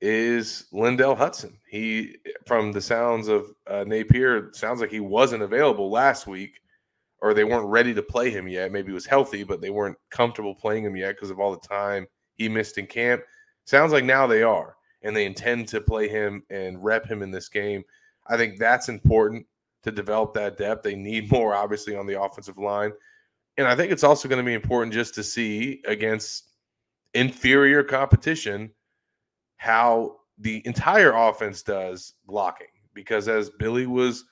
is 0.00 0.66
Lindell 0.72 1.14
Hudson. 1.14 1.58
He, 1.68 2.16
from 2.46 2.72
the 2.72 2.80
sounds 2.80 3.28
of 3.28 3.46
uh, 3.66 3.84
Napier, 3.86 4.50
sounds 4.52 4.80
like 4.80 4.90
he 4.90 5.00
wasn't 5.00 5.42
available 5.42 5.90
last 5.90 6.26
week, 6.26 6.60
or 7.20 7.34
they 7.34 7.44
weren't 7.44 7.66
ready 7.66 7.94
to 7.94 8.02
play 8.02 8.30
him 8.30 8.48
yet. 8.48 8.72
Maybe 8.72 8.88
he 8.88 8.94
was 8.94 9.06
healthy, 9.06 9.44
but 9.44 9.60
they 9.60 9.70
weren't 9.70 9.96
comfortable 10.10 10.54
playing 10.54 10.84
him 10.84 10.96
yet 10.96 11.14
because 11.14 11.30
of 11.30 11.38
all 11.38 11.52
the 11.52 11.68
time 11.68 12.06
he 12.34 12.48
missed 12.48 12.78
in 12.78 12.86
camp. 12.86 13.22
Sounds 13.64 13.92
like 13.92 14.04
now 14.04 14.26
they 14.26 14.42
are, 14.42 14.76
and 15.02 15.14
they 15.14 15.24
intend 15.24 15.68
to 15.68 15.80
play 15.80 16.08
him 16.08 16.42
and 16.50 16.82
rep 16.82 17.06
him 17.06 17.22
in 17.22 17.30
this 17.30 17.48
game. 17.48 17.84
I 18.32 18.36
think 18.36 18.58
that's 18.58 18.88
important 18.88 19.46
to 19.82 19.90
develop 19.90 20.32
that 20.34 20.56
depth. 20.56 20.82
They 20.82 20.94
need 20.94 21.30
more, 21.30 21.54
obviously, 21.54 21.96
on 21.96 22.06
the 22.06 22.20
offensive 22.20 22.58
line. 22.58 22.92
And 23.58 23.66
I 23.66 23.76
think 23.76 23.92
it's 23.92 24.04
also 24.04 24.28
going 24.28 24.42
to 24.42 24.46
be 24.46 24.54
important 24.54 24.94
just 24.94 25.14
to 25.16 25.22
see 25.22 25.82
against 25.86 26.48
inferior 27.14 27.82
competition 27.82 28.70
how 29.56 30.16
the 30.38 30.62
entire 30.64 31.12
offense 31.12 31.62
does 31.62 32.14
blocking. 32.26 32.68
Because 32.94 33.28
as 33.28 33.50
Billy 33.50 33.86
was, 33.86 34.24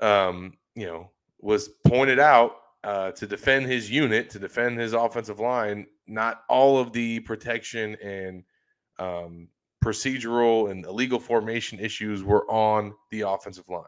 um, 0.00 0.54
you 0.74 0.86
know, 0.86 1.10
was 1.40 1.68
pointed 1.86 2.18
out 2.18 2.56
uh, 2.82 3.12
to 3.12 3.26
defend 3.26 3.66
his 3.66 3.90
unit, 3.90 4.30
to 4.30 4.38
defend 4.38 4.78
his 4.78 4.92
offensive 4.92 5.40
line, 5.40 5.86
not 6.06 6.42
all 6.48 6.78
of 6.78 6.92
the 6.92 7.20
protection 7.20 7.96
and 8.02 8.42
um, 8.98 9.48
procedural 9.84 10.70
and 10.70 10.86
illegal 10.86 11.20
formation 11.20 11.78
issues 11.78 12.22
were 12.22 12.50
on 12.50 12.94
the 13.10 13.20
offensive 13.20 13.68
line. 13.68 13.84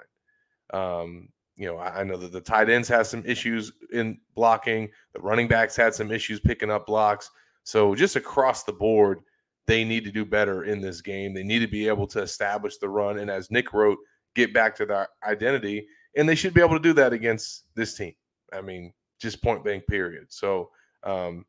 Um, 0.75 1.29
you 1.57 1.67
know, 1.67 1.79
I, 1.79 2.01
I 2.01 2.05
know 2.05 2.19
that 2.19 2.33
the 2.33 2.41
tight 2.41 2.69
ends 2.69 2.89
had 2.89 3.07
some 3.07 3.25
issues 3.25 3.73
in 3.93 4.19
blocking. 4.35 4.91
The 5.15 5.21
running 5.21 5.49
backs 5.49 5.75
had 5.75 5.95
some 5.95 6.13
issues 6.13 6.39
picking 6.39 6.71
up 6.71 6.87
blocks. 6.87 7.31
So 7.65 7.95
just 7.95 8.17
across 8.17 8.65
the 8.65 8.73
board, 8.73 9.21
they 9.67 9.83
need 9.83 10.05
to 10.05 10.13
do 10.13 10.25
better 10.25 10.65
in 10.65 10.81
this 10.81 11.01
game. 11.01 11.33
They 11.33 11.43
need 11.43 11.61
to 11.61 11.67
be 11.67 11.89
able 11.89 12.07
to 12.09 12.21
establish 12.21 12.77
the 12.77 12.89
run, 12.89 13.19
and 13.19 13.31
as 13.31 13.51
Nick 13.51 13.73
wrote, 13.73 13.99
get 14.35 14.53
back 14.53 14.77
to 14.77 14.87
their 14.87 15.09
identity. 15.27 15.89
And 16.17 16.29
they 16.29 16.35
should 16.35 16.55
be 16.55 16.61
able 16.61 16.77
to 16.77 16.83
do 16.83 16.93
that 16.95 17.13
against 17.13 17.65
this 17.75 17.95
team. 17.95 18.15
I 18.53 18.61
mean, 18.61 18.93
just 19.19 19.43
point 19.43 19.65
blank, 19.65 19.87
period. 19.87 20.27
So 20.29 20.71
um, 21.03 21.45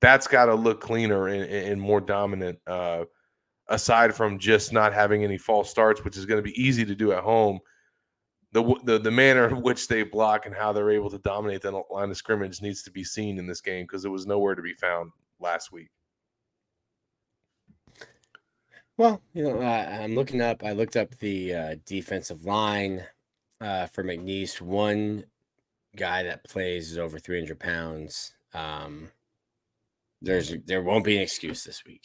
that's 0.00 0.26
got 0.26 0.46
to 0.46 0.54
look 0.54 0.80
cleaner 0.80 1.28
and, 1.28 1.44
and 1.44 1.80
more 1.80 2.00
dominant 2.00 2.58
uh, 2.66 3.04
aside 3.68 4.14
from 4.14 4.38
just 4.38 4.72
not 4.72 4.92
having 4.92 5.24
any 5.24 5.38
false 5.38 5.70
starts, 5.70 6.04
which 6.04 6.16
is 6.16 6.26
going 6.26 6.38
to 6.38 6.42
be 6.42 6.60
easy 6.62 6.84
to 6.84 6.94
do 6.94 7.12
at 7.12 7.22
home, 7.22 7.58
the, 8.52 8.62
the 8.84 8.98
the 8.98 9.10
manner 9.10 9.48
in 9.48 9.62
which 9.62 9.88
they 9.88 10.04
block 10.04 10.46
and 10.46 10.54
how 10.54 10.72
they're 10.72 10.90
able 10.90 11.10
to 11.10 11.18
dominate 11.18 11.62
the 11.62 11.82
line 11.90 12.10
of 12.10 12.16
scrimmage 12.16 12.62
needs 12.62 12.82
to 12.84 12.90
be 12.90 13.02
seen 13.02 13.38
in 13.38 13.46
this 13.46 13.60
game 13.60 13.84
because 13.84 14.04
it 14.04 14.10
was 14.10 14.26
nowhere 14.26 14.54
to 14.54 14.62
be 14.62 14.74
found 14.74 15.10
last 15.40 15.72
week. 15.72 15.90
Well, 18.96 19.20
you 19.32 19.42
know, 19.42 19.60
uh, 19.60 19.98
I'm 20.00 20.14
looking 20.14 20.40
up. 20.40 20.62
I 20.62 20.70
looked 20.70 20.96
up 20.96 21.18
the 21.18 21.54
uh, 21.54 21.74
defensive 21.84 22.44
line 22.44 23.04
uh, 23.60 23.86
for 23.86 24.04
McNeese. 24.04 24.60
One 24.60 25.24
guy 25.96 26.22
that 26.22 26.44
plays 26.44 26.92
is 26.92 26.98
over 26.98 27.18
300 27.18 27.58
pounds. 27.58 28.34
Um, 28.52 29.10
there's 30.22 30.54
there 30.64 30.82
won't 30.82 31.04
be 31.04 31.16
an 31.16 31.22
excuse 31.22 31.64
this 31.64 31.84
week. 31.84 32.02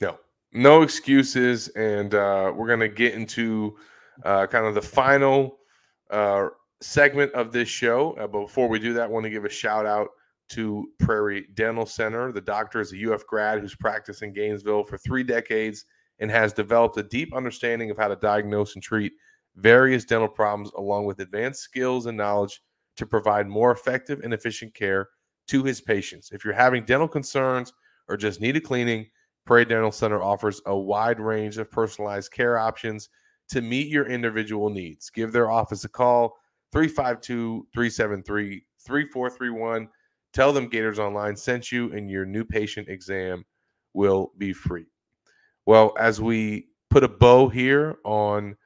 No, 0.00 0.18
no 0.52 0.82
excuses, 0.82 1.68
and 1.68 2.14
uh, 2.14 2.52
we're 2.54 2.68
gonna 2.68 2.88
get 2.88 3.14
into 3.14 3.76
uh, 4.24 4.46
kind 4.46 4.66
of 4.66 4.74
the 4.74 4.82
final 4.82 5.58
uh, 6.10 6.48
segment 6.80 7.32
of 7.32 7.52
this 7.52 7.68
show. 7.68 8.12
Uh, 8.12 8.26
but 8.26 8.42
before 8.42 8.68
we 8.68 8.78
do 8.78 8.92
that, 8.94 9.04
I 9.04 9.06
want 9.06 9.24
to 9.24 9.30
give 9.30 9.44
a 9.44 9.50
shout 9.50 9.86
out 9.86 10.08
to 10.50 10.86
Prairie 10.98 11.46
Dental 11.54 11.86
Center. 11.86 12.30
The 12.30 12.40
doctor 12.40 12.80
is 12.80 12.92
a 12.92 13.12
UF 13.12 13.26
grad 13.26 13.60
who's 13.60 13.74
practiced 13.74 14.22
in 14.22 14.32
Gainesville 14.32 14.84
for 14.84 14.98
three 14.98 15.22
decades 15.22 15.84
and 16.18 16.30
has 16.30 16.52
developed 16.52 16.96
a 16.98 17.02
deep 17.02 17.34
understanding 17.34 17.90
of 17.90 17.96
how 17.96 18.08
to 18.08 18.16
diagnose 18.16 18.74
and 18.74 18.82
treat 18.82 19.12
various 19.56 20.04
dental 20.04 20.28
problems, 20.28 20.70
along 20.76 21.06
with 21.06 21.20
advanced 21.20 21.62
skills 21.62 22.06
and 22.06 22.16
knowledge 22.16 22.60
to 22.96 23.06
provide 23.06 23.48
more 23.48 23.72
effective 23.72 24.20
and 24.20 24.32
efficient 24.34 24.74
care 24.74 25.08
to 25.48 25.62
his 25.62 25.80
patients. 25.80 26.30
If 26.32 26.44
you're 26.44 26.54
having 26.54 26.84
dental 26.84 27.08
concerns 27.08 27.72
or 28.08 28.16
just 28.16 28.40
need 28.40 28.56
a 28.56 28.60
cleaning, 28.60 29.06
Prairie 29.46 29.66
Dental 29.66 29.92
Center 29.92 30.22
offers 30.22 30.60
a 30.66 30.76
wide 30.76 31.20
range 31.20 31.58
of 31.58 31.70
personalized 31.70 32.32
care 32.32 32.58
options 32.58 33.10
to 33.48 33.60
meet 33.60 33.88
your 33.88 34.06
individual 34.06 34.70
needs. 34.70 35.10
Give 35.10 35.32
their 35.32 35.50
office 35.50 35.84
a 35.84 35.88
call 35.88 36.36
352 36.72 37.68
373 37.72 38.64
3431. 38.80 39.88
Tell 40.32 40.52
them 40.52 40.68
Gators 40.68 40.98
Online 40.98 41.36
sent 41.36 41.70
you, 41.70 41.92
and 41.92 42.10
your 42.10 42.24
new 42.24 42.44
patient 42.44 42.88
exam 42.88 43.44
will 43.92 44.32
be 44.38 44.52
free. 44.52 44.86
Well, 45.66 45.94
as 45.98 46.20
we 46.20 46.68
put 46.90 47.04
a 47.04 47.08
bow 47.08 47.48
here 47.48 47.96
on 48.04 48.56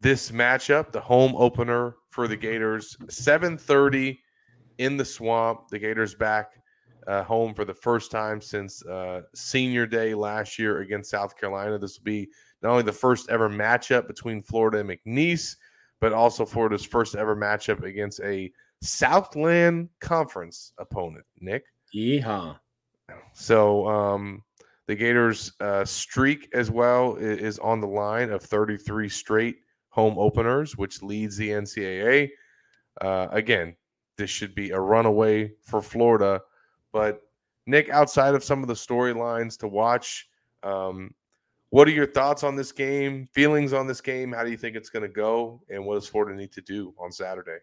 this 0.00 0.30
matchup, 0.30 0.92
the 0.92 1.00
home 1.00 1.34
opener 1.36 1.96
for 2.10 2.28
the 2.28 2.36
Gators, 2.36 2.96
7:30 3.08 4.18
in 4.78 4.96
the 4.96 5.04
swamp. 5.04 5.68
The 5.70 5.78
Gators 5.78 6.14
back 6.14 6.52
uh, 7.06 7.22
home 7.22 7.54
for 7.54 7.64
the 7.64 7.74
first 7.74 8.10
time 8.10 8.40
since 8.40 8.84
uh, 8.86 9.22
senior 9.34 9.86
day 9.86 10.14
last 10.14 10.58
year 10.58 10.80
against 10.80 11.10
South 11.10 11.36
Carolina. 11.38 11.78
This 11.78 11.98
will 11.98 12.04
be 12.04 12.28
not 12.62 12.70
only 12.70 12.82
the 12.82 12.92
first 12.92 13.30
ever 13.30 13.48
matchup 13.48 14.06
between 14.06 14.42
Florida 14.42 14.78
and 14.78 14.90
McNeese, 14.90 15.56
but 16.00 16.12
also 16.12 16.44
Florida's 16.44 16.84
first 16.84 17.14
ever 17.14 17.36
matchup 17.36 17.82
against 17.82 18.20
a 18.20 18.50
Southland 18.82 19.88
Conference 20.00 20.72
opponent. 20.78 21.24
Nick, 21.40 21.64
yeehaw! 21.94 22.58
So 23.34 23.86
um, 23.86 24.42
the 24.86 24.94
Gators' 24.94 25.52
uh, 25.60 25.84
streak 25.84 26.48
as 26.54 26.70
well 26.70 27.16
is, 27.16 27.38
is 27.38 27.58
on 27.58 27.80
the 27.80 27.86
line 27.86 28.30
of 28.30 28.42
33 28.42 29.08
straight 29.08 29.56
home 29.90 30.18
openers, 30.18 30.76
which 30.76 31.02
leads 31.02 31.36
the 31.36 31.50
NCAA. 31.50 32.30
Uh, 33.00 33.28
again, 33.30 33.76
this 34.16 34.30
should 34.30 34.54
be 34.54 34.70
a 34.70 34.80
runaway 34.80 35.52
for 35.62 35.82
Florida. 35.82 36.40
But 36.96 37.20
Nick, 37.66 37.90
outside 37.90 38.34
of 38.34 38.42
some 38.42 38.62
of 38.62 38.68
the 38.68 38.74
storylines 38.74 39.58
to 39.58 39.68
watch, 39.68 40.30
um, 40.62 41.14
what 41.68 41.86
are 41.86 41.90
your 41.90 42.06
thoughts 42.06 42.42
on 42.42 42.56
this 42.56 42.72
game? 42.72 43.28
Feelings 43.34 43.74
on 43.74 43.86
this 43.86 44.00
game? 44.00 44.32
How 44.32 44.42
do 44.42 44.50
you 44.50 44.56
think 44.56 44.76
it's 44.76 44.88
going 44.88 45.02
to 45.02 45.08
go? 45.10 45.60
And 45.68 45.84
what 45.84 45.96
does 45.96 46.08
Florida 46.08 46.34
need 46.34 46.52
to 46.52 46.62
do 46.62 46.94
on 46.98 47.12
Saturday? 47.12 47.58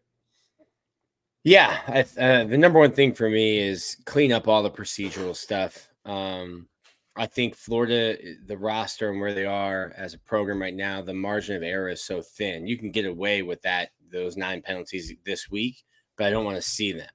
Yeah, 1.44 1.80
I, 1.88 2.02
uh, 2.22 2.44
the 2.44 2.60
number 2.60 2.78
one 2.78 2.92
thing 2.92 3.12
for 3.12 3.28
me 3.28 3.58
is 3.58 3.98
clean 4.06 4.32
up 4.32 4.48
all 4.48 4.62
the 4.62 4.70
procedural 4.70 5.36
stuff. 5.36 5.90
Um, 6.06 6.68
I 7.16 7.26
think 7.26 7.56
Florida, 7.56 8.16
the 8.46 8.58
roster 8.60 9.10
and 9.10 9.20
where 9.20 9.34
they 9.34 9.46
are 9.48 9.94
as 9.98 10.14
a 10.14 10.20
program 10.20 10.62
right 10.62 10.76
now, 10.76 11.02
the 11.02 11.16
margin 11.16 11.56
of 11.56 11.64
error 11.64 11.90
is 11.90 12.04
so 12.04 12.22
thin. 12.22 12.68
You 12.68 12.78
can 12.78 12.92
get 12.92 13.06
away 13.06 13.42
with 13.42 13.64
that 13.64 13.90
those 14.12 14.38
nine 14.38 14.62
penalties 14.62 15.12
this 15.26 15.50
week, 15.50 15.84
but 16.18 16.28
I 16.28 16.30
don't 16.30 16.46
want 16.46 16.58
to 16.58 16.62
see 16.62 16.92
them. 16.92 17.10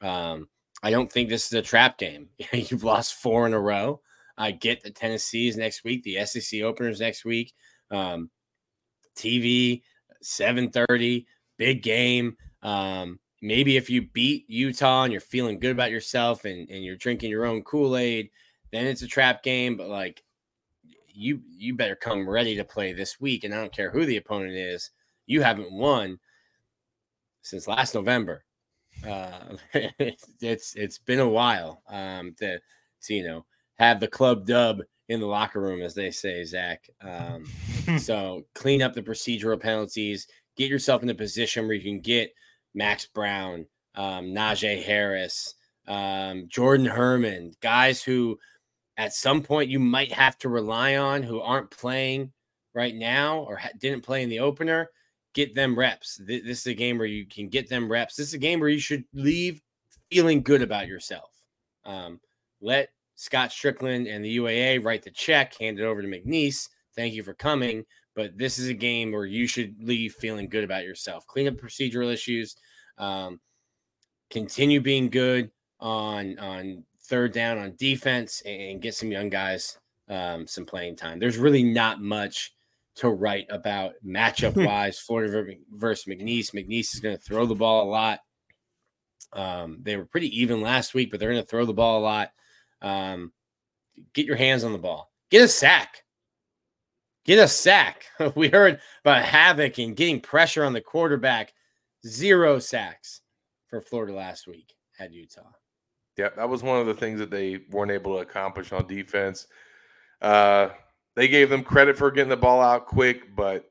Um, 0.00 0.48
I 0.84 0.90
don't 0.90 1.10
think 1.10 1.30
this 1.30 1.46
is 1.46 1.52
a 1.54 1.62
trap 1.62 1.96
game. 1.96 2.28
You've 2.52 2.84
lost 2.84 3.14
four 3.14 3.46
in 3.46 3.54
a 3.54 3.58
row. 3.58 4.02
I 4.36 4.50
get 4.50 4.82
the 4.82 4.90
Tennessee's 4.90 5.56
next 5.56 5.82
week, 5.82 6.02
the 6.02 6.22
SEC 6.26 6.60
openers 6.60 7.00
next 7.00 7.24
week. 7.24 7.54
Um, 7.90 8.28
TV, 9.16 9.80
7:30, 10.22 11.24
big 11.56 11.82
game. 11.82 12.36
Um, 12.62 13.18
maybe 13.40 13.78
if 13.78 13.88
you 13.88 14.02
beat 14.12 14.44
Utah 14.46 15.04
and 15.04 15.12
you're 15.12 15.22
feeling 15.22 15.58
good 15.58 15.70
about 15.70 15.90
yourself 15.90 16.44
and, 16.44 16.68
and 16.68 16.84
you're 16.84 16.96
drinking 16.96 17.30
your 17.30 17.46
own 17.46 17.62
Kool-Aid, 17.62 18.28
then 18.70 18.86
it's 18.86 19.02
a 19.02 19.06
trap 19.06 19.42
game. 19.42 19.78
But 19.78 19.88
like 19.88 20.22
you 21.08 21.40
you 21.48 21.74
better 21.74 21.96
come 21.96 22.28
ready 22.28 22.56
to 22.56 22.64
play 22.64 22.92
this 22.92 23.18
week. 23.18 23.44
And 23.44 23.54
I 23.54 23.56
don't 23.56 23.72
care 23.72 23.90
who 23.90 24.04
the 24.04 24.18
opponent 24.18 24.52
is, 24.52 24.90
you 25.24 25.40
haven't 25.40 25.72
won 25.72 26.18
since 27.40 27.66
last 27.66 27.94
November. 27.94 28.44
Uh, 29.06 29.56
it's 29.98 30.74
it's 30.74 30.98
been 30.98 31.20
a 31.20 31.28
while 31.28 31.82
um, 31.88 32.34
to, 32.38 32.58
to 33.02 33.14
you 33.14 33.24
know 33.24 33.44
have 33.78 34.00
the 34.00 34.08
club 34.08 34.46
dub 34.46 34.80
in 35.08 35.20
the 35.20 35.26
locker 35.26 35.60
room, 35.60 35.82
as 35.82 35.94
they 35.94 36.10
say, 36.10 36.44
Zach. 36.44 36.88
Um, 37.00 37.44
so 37.98 38.44
clean 38.54 38.82
up 38.82 38.94
the 38.94 39.02
procedural 39.02 39.60
penalties, 39.60 40.26
get 40.56 40.70
yourself 40.70 41.02
in 41.02 41.10
a 41.10 41.14
position 41.14 41.66
where 41.66 41.74
you 41.74 41.82
can 41.82 42.00
get 42.00 42.32
Max 42.74 43.06
Brown, 43.06 43.66
um, 43.94 44.26
Najee 44.26 44.82
Harris, 44.82 45.54
um, 45.86 46.46
Jordan 46.48 46.86
Herman, 46.86 47.52
guys 47.60 48.02
who 48.02 48.38
at 48.96 49.12
some 49.12 49.42
point 49.42 49.70
you 49.70 49.80
might 49.80 50.12
have 50.12 50.38
to 50.38 50.48
rely 50.48 50.96
on 50.96 51.22
who 51.22 51.40
aren't 51.40 51.70
playing 51.70 52.32
right 52.74 52.94
now 52.94 53.40
or 53.40 53.56
ha- 53.56 53.70
didn't 53.78 54.02
play 54.02 54.22
in 54.22 54.28
the 54.28 54.40
opener 54.40 54.88
get 55.34 55.54
them 55.54 55.78
reps. 55.78 56.20
This 56.24 56.60
is 56.60 56.66
a 56.66 56.74
game 56.74 56.96
where 56.96 57.06
you 57.06 57.26
can 57.26 57.48
get 57.48 57.68
them 57.68 57.90
reps. 57.90 58.16
This 58.16 58.28
is 58.28 58.34
a 58.34 58.38
game 58.38 58.60
where 58.60 58.68
you 58.68 58.78
should 58.78 59.04
leave 59.12 59.60
feeling 60.10 60.42
good 60.42 60.62
about 60.62 60.86
yourself. 60.86 61.30
Um, 61.84 62.20
let 62.60 62.88
Scott 63.16 63.50
Stricklin 63.50 64.08
and 64.08 64.24
the 64.24 64.36
UAA 64.38 64.84
write 64.84 65.02
the 65.02 65.10
check, 65.10 65.54
hand 65.58 65.78
it 65.78 65.84
over 65.84 66.00
to 66.00 66.08
McNeese. 66.08 66.68
Thank 66.96 67.14
you 67.14 67.22
for 67.22 67.34
coming. 67.34 67.84
But 68.14 68.38
this 68.38 68.58
is 68.58 68.68
a 68.68 68.74
game 68.74 69.10
where 69.10 69.26
you 69.26 69.46
should 69.48 69.74
leave 69.82 70.14
feeling 70.14 70.48
good 70.48 70.64
about 70.64 70.84
yourself. 70.84 71.26
Clean 71.26 71.48
up 71.48 71.54
procedural 71.54 72.12
issues. 72.12 72.56
Um, 72.96 73.40
continue 74.30 74.80
being 74.80 75.10
good 75.10 75.50
on 75.80 76.38
on 76.38 76.84
third 77.02 77.32
down 77.32 77.58
on 77.58 77.74
defense 77.76 78.40
and 78.46 78.80
get 78.80 78.94
some 78.94 79.10
young 79.10 79.28
guys 79.28 79.78
um, 80.08 80.46
some 80.46 80.64
playing 80.64 80.96
time. 80.96 81.18
There's 81.18 81.38
really 81.38 81.62
not 81.62 82.00
much 82.00 82.54
to 82.96 83.10
write 83.10 83.46
about 83.50 83.94
matchup 84.04 84.56
wise. 84.66 84.98
Florida 84.98 85.54
versus 85.70 86.04
McNeese. 86.06 86.52
McNeese 86.52 86.94
is 86.94 87.00
going 87.00 87.16
to 87.16 87.22
throw 87.22 87.46
the 87.46 87.54
ball 87.54 87.84
a 87.84 87.90
lot. 87.90 88.20
Um, 89.32 89.78
they 89.82 89.96
were 89.96 90.06
pretty 90.06 90.40
even 90.40 90.60
last 90.60 90.94
week, 90.94 91.10
but 91.10 91.18
they're 91.18 91.32
going 91.32 91.42
to 91.42 91.48
throw 91.48 91.64
the 91.64 91.72
ball 91.72 91.98
a 91.98 92.04
lot. 92.04 92.30
Um, 92.80 93.32
get 94.12 94.26
your 94.26 94.36
hands 94.36 94.64
on 94.64 94.72
the 94.72 94.78
ball. 94.78 95.10
Get 95.30 95.42
a 95.42 95.48
sack. 95.48 96.04
Get 97.24 97.38
a 97.38 97.48
sack. 97.48 98.04
we 98.34 98.48
heard 98.48 98.80
about 99.02 99.24
havoc 99.24 99.78
and 99.78 99.96
getting 99.96 100.20
pressure 100.20 100.64
on 100.64 100.72
the 100.72 100.80
quarterback. 100.80 101.52
Zero 102.06 102.58
sacks 102.58 103.22
for 103.66 103.80
Florida 103.80 104.12
last 104.12 104.46
week 104.46 104.74
at 105.00 105.12
Utah. 105.12 105.42
Yeah, 106.16 106.28
that 106.36 106.48
was 106.48 106.62
one 106.62 106.78
of 106.78 106.86
the 106.86 106.94
things 106.94 107.18
that 107.18 107.30
they 107.30 107.60
weren't 107.70 107.90
able 107.90 108.14
to 108.14 108.20
accomplish 108.20 108.72
on 108.72 108.86
defense. 108.86 109.48
Uh, 110.22 110.68
they 111.16 111.28
gave 111.28 111.48
them 111.48 111.62
credit 111.62 111.96
for 111.96 112.10
getting 112.10 112.30
the 112.30 112.36
ball 112.36 112.60
out 112.60 112.86
quick, 112.86 113.34
but 113.34 113.70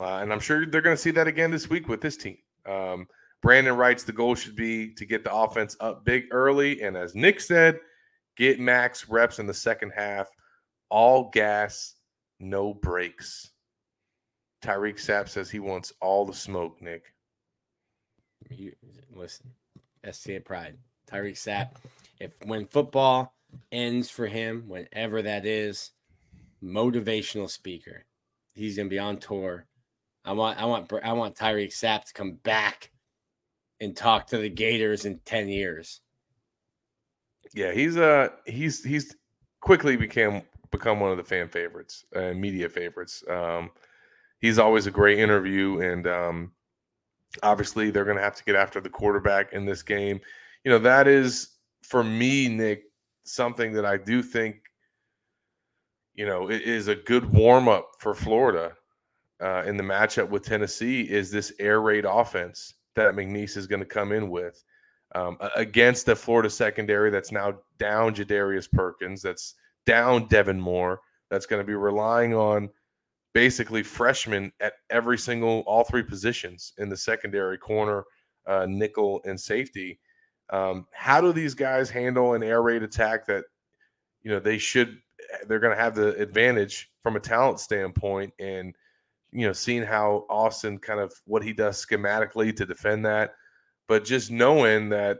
uh, 0.00 0.18
and 0.18 0.32
I'm 0.32 0.40
sure 0.40 0.64
they're 0.66 0.80
going 0.80 0.96
to 0.96 1.02
see 1.02 1.10
that 1.10 1.26
again 1.26 1.50
this 1.50 1.68
week 1.68 1.88
with 1.88 2.00
this 2.00 2.16
team. 2.16 2.38
Um, 2.66 3.06
Brandon 3.42 3.76
writes 3.76 4.04
the 4.04 4.12
goal 4.12 4.34
should 4.34 4.56
be 4.56 4.94
to 4.94 5.04
get 5.04 5.24
the 5.24 5.34
offense 5.34 5.76
up 5.80 6.04
big 6.04 6.24
early, 6.30 6.82
and 6.82 6.96
as 6.96 7.14
Nick 7.14 7.40
said, 7.40 7.78
get 8.36 8.60
max 8.60 9.08
reps 9.08 9.38
in 9.38 9.46
the 9.46 9.54
second 9.54 9.92
half. 9.94 10.28
All 10.88 11.30
gas, 11.30 11.94
no 12.38 12.74
breaks. 12.74 13.50
Tyreak 14.62 14.96
Sapp 14.96 15.28
says 15.28 15.50
he 15.50 15.58
wants 15.58 15.92
all 16.00 16.26
the 16.26 16.34
smoke. 16.34 16.82
Nick, 16.82 17.14
you, 18.50 18.72
listen, 19.14 19.50
STA 20.04 20.40
Pride, 20.40 20.76
Tyreak 21.10 21.36
Sapp. 21.36 21.76
If 22.18 22.32
when 22.44 22.66
football 22.66 23.34
ends 23.72 24.10
for 24.10 24.26
him, 24.26 24.64
whenever 24.66 25.22
that 25.22 25.46
is, 25.46 25.92
motivational 26.62 27.48
speaker. 27.48 28.04
He's 28.54 28.76
gonna 28.76 28.88
be 28.88 28.98
on 28.98 29.18
tour. 29.18 29.66
I 30.24 30.32
want 30.32 30.58
I 30.58 30.64
want 30.64 30.92
I 31.02 31.12
want 31.12 31.36
Tyreak 31.36 31.72
Sapp 31.72 32.04
to 32.04 32.12
come 32.12 32.32
back 32.42 32.90
and 33.80 33.96
talk 33.96 34.26
to 34.28 34.38
the 34.38 34.50
Gators 34.50 35.06
in 35.06 35.18
10 35.24 35.48
years. 35.48 36.00
Yeah, 37.54 37.72
he's 37.72 37.96
uh 37.96 38.28
he's 38.46 38.84
he's 38.84 39.16
quickly 39.60 39.96
became 39.96 40.42
become 40.70 41.00
one 41.00 41.10
of 41.10 41.16
the 41.16 41.24
fan 41.24 41.48
favorites 41.48 42.04
and 42.14 42.40
media 42.40 42.68
favorites. 42.68 43.24
Um, 43.28 43.70
he's 44.40 44.58
always 44.58 44.86
a 44.86 44.90
great 44.90 45.18
interview, 45.18 45.80
and 45.80 46.06
um, 46.06 46.52
obviously 47.42 47.90
they're 47.90 48.04
going 48.04 48.16
to 48.16 48.22
have 48.22 48.36
to 48.36 48.44
get 48.44 48.54
after 48.54 48.80
the 48.80 48.88
quarterback 48.88 49.52
in 49.52 49.64
this 49.64 49.82
game. 49.82 50.20
You 50.64 50.70
know 50.70 50.78
that 50.78 51.08
is 51.08 51.56
for 51.82 52.04
me, 52.04 52.48
Nick, 52.48 52.84
something 53.24 53.72
that 53.72 53.86
I 53.86 53.96
do 53.96 54.22
think 54.22 54.56
you 56.20 56.26
know 56.26 56.50
it 56.50 56.60
is 56.60 56.88
a 56.88 56.94
good 56.94 57.32
warm 57.32 57.66
up 57.66 57.92
for 57.98 58.14
Florida 58.14 58.76
uh, 59.42 59.62
in 59.64 59.78
the 59.78 59.82
matchup 59.82 60.28
with 60.28 60.44
Tennessee. 60.44 61.00
Is 61.00 61.30
this 61.30 61.50
air 61.58 61.80
raid 61.80 62.04
offense 62.04 62.74
that 62.94 63.14
McNeese 63.14 63.56
is 63.56 63.66
going 63.66 63.80
to 63.80 63.86
come 63.86 64.12
in 64.12 64.28
with? 64.28 64.62
Um, 65.14 65.38
against 65.56 66.04
the 66.04 66.14
Florida 66.14 66.50
secondary 66.50 67.08
that's 67.08 67.32
now 67.32 67.54
down 67.78 68.14
Jadarius 68.14 68.70
Perkins, 68.70 69.22
that's 69.22 69.54
down 69.86 70.28
Devin 70.28 70.60
Moore, 70.60 71.00
that's 71.30 71.46
going 71.46 71.62
to 71.62 71.66
be 71.66 71.74
relying 71.74 72.34
on 72.34 72.68
basically 73.32 73.82
freshmen 73.82 74.52
at 74.60 74.74
every 74.90 75.16
single 75.16 75.60
all 75.60 75.84
three 75.84 76.02
positions 76.02 76.74
in 76.76 76.90
the 76.90 76.98
secondary 76.98 77.56
corner, 77.56 78.04
uh, 78.46 78.66
nickel, 78.68 79.22
and 79.24 79.40
safety. 79.40 79.98
Um, 80.50 80.86
how 80.92 81.22
do 81.22 81.32
these 81.32 81.54
guys 81.54 81.88
handle 81.88 82.34
an 82.34 82.42
air 82.42 82.60
raid 82.60 82.82
attack 82.82 83.24
that 83.24 83.44
you 84.22 84.30
know 84.30 84.38
they 84.38 84.58
should 84.58 84.98
they're 85.46 85.60
going 85.60 85.76
to 85.76 85.82
have 85.82 85.94
the 85.94 86.14
advantage 86.16 86.90
from 87.02 87.16
a 87.16 87.20
talent 87.20 87.60
standpoint 87.60 88.32
and 88.38 88.74
you 89.32 89.46
know 89.46 89.52
seeing 89.52 89.82
how 89.82 90.26
Austin 90.28 90.78
kind 90.78 91.00
of 91.00 91.12
what 91.24 91.42
he 91.42 91.52
does 91.52 91.84
schematically 91.84 92.54
to 92.56 92.66
defend 92.66 93.04
that 93.06 93.34
but 93.88 94.04
just 94.04 94.30
knowing 94.30 94.88
that 94.88 95.18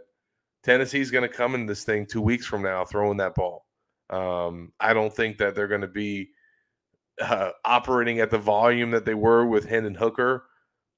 Tennessee's 0.63 1.11
going 1.11 1.29
to 1.29 1.35
come 1.35 1.55
in 1.55 1.67
this 1.67 1.85
thing 1.85 2.07
2 2.07 2.21
weeks 2.21 2.47
from 2.47 2.63
now 2.63 2.85
throwing 2.85 3.17
that 3.19 3.35
ball 3.35 3.67
um, 4.11 4.73
I 4.81 4.93
don't 4.93 5.15
think 5.15 5.39
that 5.39 5.55
they're 5.55 5.69
going 5.69 5.81
to 5.81 5.89
be 5.89 6.31
uh, 7.21 7.51
operating 7.65 8.21
at 8.21 8.31
the 8.31 8.39
volume 8.39 8.91
that 8.91 9.05
they 9.05 9.15
were 9.15 9.47
with 9.47 9.69
Hendon 9.69 9.95
Hooker, 9.95 10.47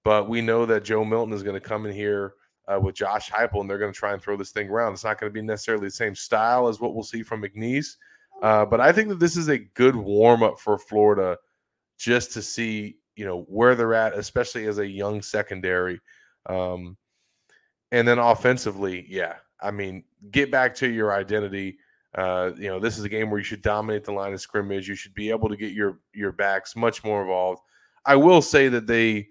but 0.04 0.28
we 0.28 0.40
know 0.40 0.64
that 0.66 0.84
Joe 0.84 1.04
Milton 1.04 1.34
is 1.34 1.42
going 1.42 1.60
to 1.60 1.68
come 1.68 1.84
in 1.84 1.92
here 1.92 2.34
uh, 2.68 2.80
with 2.80 2.94
Josh 2.94 3.30
Heupel, 3.30 3.60
and 3.60 3.68
they're 3.68 3.78
going 3.78 3.92
to 3.92 3.98
try 3.98 4.12
and 4.12 4.22
throw 4.22 4.36
this 4.36 4.50
thing 4.50 4.68
around. 4.68 4.94
It's 4.94 5.04
not 5.04 5.20
going 5.20 5.30
to 5.30 5.34
be 5.34 5.42
necessarily 5.42 5.88
the 5.88 5.92
same 5.92 6.14
style 6.14 6.68
as 6.68 6.80
what 6.80 6.94
we'll 6.94 7.04
see 7.04 7.22
from 7.22 7.42
McNeese, 7.42 7.96
uh, 8.42 8.66
but 8.66 8.80
I 8.80 8.92
think 8.92 9.08
that 9.08 9.20
this 9.20 9.36
is 9.36 9.48
a 9.48 9.58
good 9.58 9.96
warm 9.96 10.42
up 10.42 10.58
for 10.58 10.76
Florida, 10.76 11.38
just 11.96 12.32
to 12.32 12.42
see 12.42 12.96
you 13.14 13.24
know 13.24 13.42
where 13.42 13.74
they're 13.74 13.94
at, 13.94 14.18
especially 14.18 14.66
as 14.66 14.78
a 14.78 14.86
young 14.86 15.22
secondary. 15.22 16.00
Um, 16.46 16.96
and 17.92 18.06
then 18.06 18.18
offensively, 18.18 19.06
yeah, 19.08 19.36
I 19.60 19.70
mean, 19.70 20.02
get 20.32 20.50
back 20.50 20.74
to 20.76 20.90
your 20.90 21.12
identity. 21.12 21.78
Uh, 22.16 22.50
you 22.56 22.68
know, 22.68 22.80
this 22.80 22.98
is 22.98 23.04
a 23.04 23.08
game 23.08 23.30
where 23.30 23.38
you 23.38 23.44
should 23.44 23.62
dominate 23.62 24.04
the 24.04 24.12
line 24.12 24.32
of 24.32 24.40
scrimmage. 24.40 24.88
You 24.88 24.96
should 24.96 25.14
be 25.14 25.30
able 25.30 25.48
to 25.48 25.56
get 25.56 25.72
your 25.72 26.00
your 26.12 26.32
backs 26.32 26.74
much 26.74 27.04
more 27.04 27.22
involved. 27.22 27.62
I 28.04 28.16
will 28.16 28.42
say 28.42 28.68
that 28.68 28.88
they, 28.88 29.28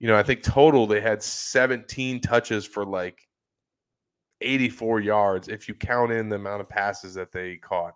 you 0.00 0.06
know, 0.06 0.16
I 0.16 0.22
think 0.22 0.42
total 0.42 0.86
they 0.86 1.00
had 1.00 1.22
17 1.22 2.20
touches 2.20 2.66
for 2.66 2.84
like 2.84 3.26
84 4.42 5.00
yards 5.00 5.48
if 5.48 5.66
you 5.66 5.74
count 5.74 6.12
in 6.12 6.28
the 6.28 6.36
amount 6.36 6.60
of 6.60 6.68
passes 6.68 7.14
that 7.14 7.32
they 7.32 7.56
caught. 7.56 7.94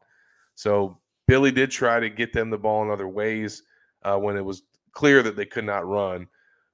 So 0.59 0.99
Billy 1.29 1.53
did 1.53 1.71
try 1.71 2.01
to 2.01 2.11
get 2.11 2.33
them 2.33 2.51
the 2.51 2.59
ball 2.59 2.83
in 2.83 2.91
other 2.91 3.07
ways 3.07 3.63
uh, 4.03 4.17
when 4.17 4.37
it 4.37 4.45
was 4.45 4.65
clear 4.91 5.23
that 5.23 5.37
they 5.37 5.47
could 5.47 5.65
not 5.65 5.87
run. 5.87 6.27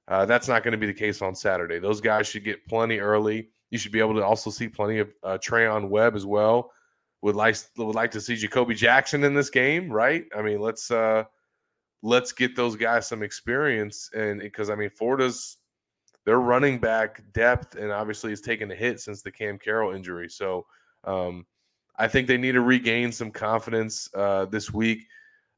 Uh, 0.09 0.25
that's 0.25 0.49
not 0.49 0.65
going 0.65 0.73
to 0.73 0.79
be 0.79 0.87
the 0.87 0.95
case 0.95 1.21
on 1.21 1.35
Saturday. 1.35 1.79
Those 1.79 2.01
guys 2.01 2.27
should 2.27 2.45
get 2.45 2.67
plenty 2.67 2.99
early. 2.99 3.51
You 3.69 3.77
should 3.77 3.93
be 3.93 4.01
able 4.01 4.15
to 4.15 4.25
also 4.25 4.49
see 4.49 4.69
plenty 4.69 5.01
of 5.01 5.11
uh, 5.23 5.37
Treyaun 5.37 5.91
Webb 5.91 6.17
as 6.17 6.25
well 6.25 6.71
would 7.21 7.37
like 7.37 7.57
would 7.77 7.95
like 7.95 8.11
to 8.13 8.23
see 8.23 8.33
Ja'Kobi 8.35 8.75
Jackson 8.75 9.23
in 9.23 9.35
this 9.35 9.51
game, 9.51 9.93
right? 9.93 10.25
I 10.35 10.41
mean, 10.41 10.61
let's 10.61 10.91
uh 10.91 11.25
let's 12.03 12.33
get 12.33 12.57
those 12.57 12.77
guys 12.77 13.07
some 13.07 13.23
experience 13.23 14.09
and 14.15 14.41
because 14.41 14.71
I 14.71 14.77
mean 14.77 14.91
Florida's 14.91 15.59
their 16.25 16.41
running 16.41 16.79
back 16.79 17.23
depth 17.35 17.75
and 17.75 17.93
obviously 17.93 18.33
is 18.33 18.41
taking 18.41 18.71
a 18.71 18.75
hit 18.75 18.99
since 19.01 19.21
the 19.21 19.31
Cam 19.31 19.59
Carroll 19.59 19.95
injury. 19.95 20.31
So 20.31 20.65
um 21.05 21.45
I 21.97 22.09
think 22.09 22.27
they 22.27 22.37
need 22.37 22.53
to 22.53 22.61
regain 22.61 23.13
some 23.13 23.31
confidence 23.31 24.09
uh 24.15 24.47
this 24.47 24.73
week. 24.73 25.07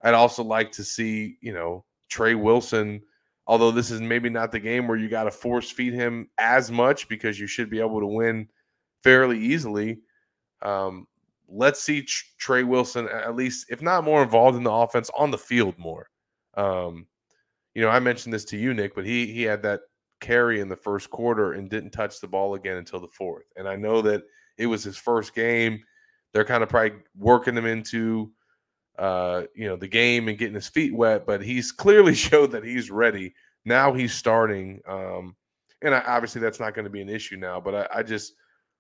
I'd 0.03 0.15
also 0.15 0.43
like 0.43 0.71
to 0.73 0.85
see, 0.85 1.39
you 1.41 1.53
know, 1.53 1.85
Trey 2.09 2.35
Wilson, 2.35 3.03
although 3.47 3.71
this 3.71 3.91
is 3.91 4.01
maybe 4.01 4.29
not 4.29 4.53
the 4.53 4.61
game 4.61 4.87
where 4.87 4.99
you 4.99 5.09
got 5.09 5.25
to 5.25 5.31
force 5.31 5.71
feed 5.71 5.95
him 5.95 6.29
as 6.39 6.71
much 6.71 7.09
because 7.09 7.41
you 7.41 7.47
should 7.47 7.71
be 7.71 7.81
able 7.81 8.01
to 8.01 8.07
win 8.07 8.49
fairly 9.03 9.39
easily. 9.39 9.99
Um, 10.63 11.07
let's 11.49 11.81
see 11.81 12.07
Trey 12.39 12.65
Wilson 12.65 13.09
at 13.09 13.37
least, 13.37 13.67
if 13.71 13.83
not 13.83 14.05
more 14.05 14.23
involved 14.23 14.57
in 14.57 14.65
the 14.65 14.73
offense, 14.73 15.11
on 15.17 15.31
the 15.31 15.39
field 15.39 15.79
more. 15.79 16.09
Um, 16.55 17.07
you 17.75 17.83
know, 17.83 17.91
I 17.91 18.01
mentioned 18.01 18.33
this 18.33 18.45
to 18.47 18.57
you, 18.57 18.75
Nick, 18.75 18.95
but 18.95 19.05
he 19.05 19.27
he 19.27 19.43
had 19.43 19.63
that 19.63 19.81
carry 20.21 20.61
in 20.61 20.69
the 20.69 20.77
first 20.77 21.11
quarter 21.11 21.53
and 21.53 21.69
didn't 21.69 21.91
touch 21.91 22.21
the 22.21 22.29
ball 22.29 22.55
again 22.55 22.79
until 22.79 23.01
the 23.01 23.09
fourth. 23.09 23.45
And 23.57 23.69
I 23.69 23.77
know 23.77 24.01
that 24.03 24.23
it 24.57 24.67
was 24.67 24.83
his 24.83 24.97
first 24.97 25.35
game. 25.35 25.83
They're 26.33 26.45
kind 26.45 26.63
of 26.63 26.69
probably 26.69 26.99
working 27.17 27.57
him 27.57 27.67
into 27.67 28.33
uh, 28.99 29.43
you 29.55 29.69
know, 29.69 29.77
the 29.77 29.89
game 29.89 30.29
and 30.29 30.39
getting 30.39 30.55
his 30.55 30.69
feet 30.69 30.95
wet, 30.95 31.27
but 31.27 31.43
he's 31.43 31.73
clearly 31.73 32.15
showed 32.15 32.51
that 32.53 32.65
he's 32.65 32.91
ready. 32.91 33.35
Now 33.65 33.93
he's 33.93 34.15
starting. 34.15 34.81
Um, 34.89 35.37
and 35.83 35.95
I, 35.95 36.01
obviously 36.07 36.41
that's 36.41 36.61
not 36.61 36.75
going 36.75 36.85
to 36.85 36.91
be 36.91 37.03
an 37.03 37.09
issue 37.09 37.37
now, 37.37 37.61
but 37.61 37.75
I, 37.75 37.99
I 37.99 38.03
just 38.03 38.35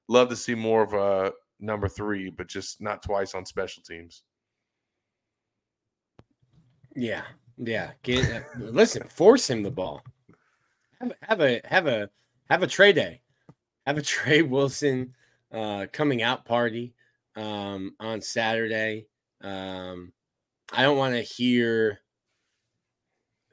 love 0.09 0.29
to 0.31 0.37
see 0.37 0.55
more 0.55 0.83
of 0.83 0.95
a 0.95 1.33
number 1.61 1.89
three, 1.89 2.31
but 2.31 2.49
just 2.49 2.81
not 2.81 3.03
twice 3.03 3.35
on 3.35 3.45
special 3.45 3.83
teams. 3.83 4.23
Yeah, 6.95 7.23
yeah. 7.59 7.91
Get 8.03 8.31
uh, 8.33 8.41
listen, 8.59 9.07
force 9.09 9.51
him 9.51 9.63
the 9.63 9.71
ball. 9.71 10.03
Have, 11.01 11.13
have 11.21 11.41
a 11.43 11.61
have 11.65 11.87
a 11.87 12.09
have 12.49 12.63
a 12.63 12.67
trade 12.67 12.95
day. 12.95 13.21
Have 13.87 13.99
a 13.99 14.03
Trey 14.03 14.41
Wilson 14.41 15.15
uh, 15.53 15.87
coming 15.93 16.23
out 16.23 16.47
party 16.47 16.95
um, 17.37 17.95
on 18.01 18.21
Saturday. 18.21 19.07
Um, 19.43 20.13
I 20.73 20.83
don't 20.83 20.99
want 20.99 21.15
to 21.15 21.23
hear. 21.23 22.01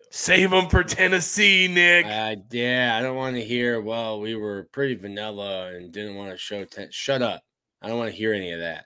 Save 0.09 0.51
them 0.51 0.69
for 0.69 0.83
Tennessee, 0.83 1.67
Nick. 1.67 2.05
Uh, 2.05 2.35
yeah, 2.51 2.95
I 2.97 3.01
don't 3.01 3.15
want 3.15 3.35
to 3.35 3.43
hear. 3.43 3.81
Well, 3.81 4.19
we 4.19 4.35
were 4.35 4.69
pretty 4.71 4.95
vanilla 4.95 5.73
and 5.73 5.91
didn't 5.91 6.15
want 6.15 6.31
to 6.31 6.37
show. 6.37 6.63
Ten-. 6.65 6.91
Shut 6.91 7.21
up. 7.21 7.43
I 7.81 7.87
don't 7.87 7.97
want 7.97 8.11
to 8.11 8.17
hear 8.17 8.33
any 8.33 8.51
of 8.51 8.59
that. 8.59 8.85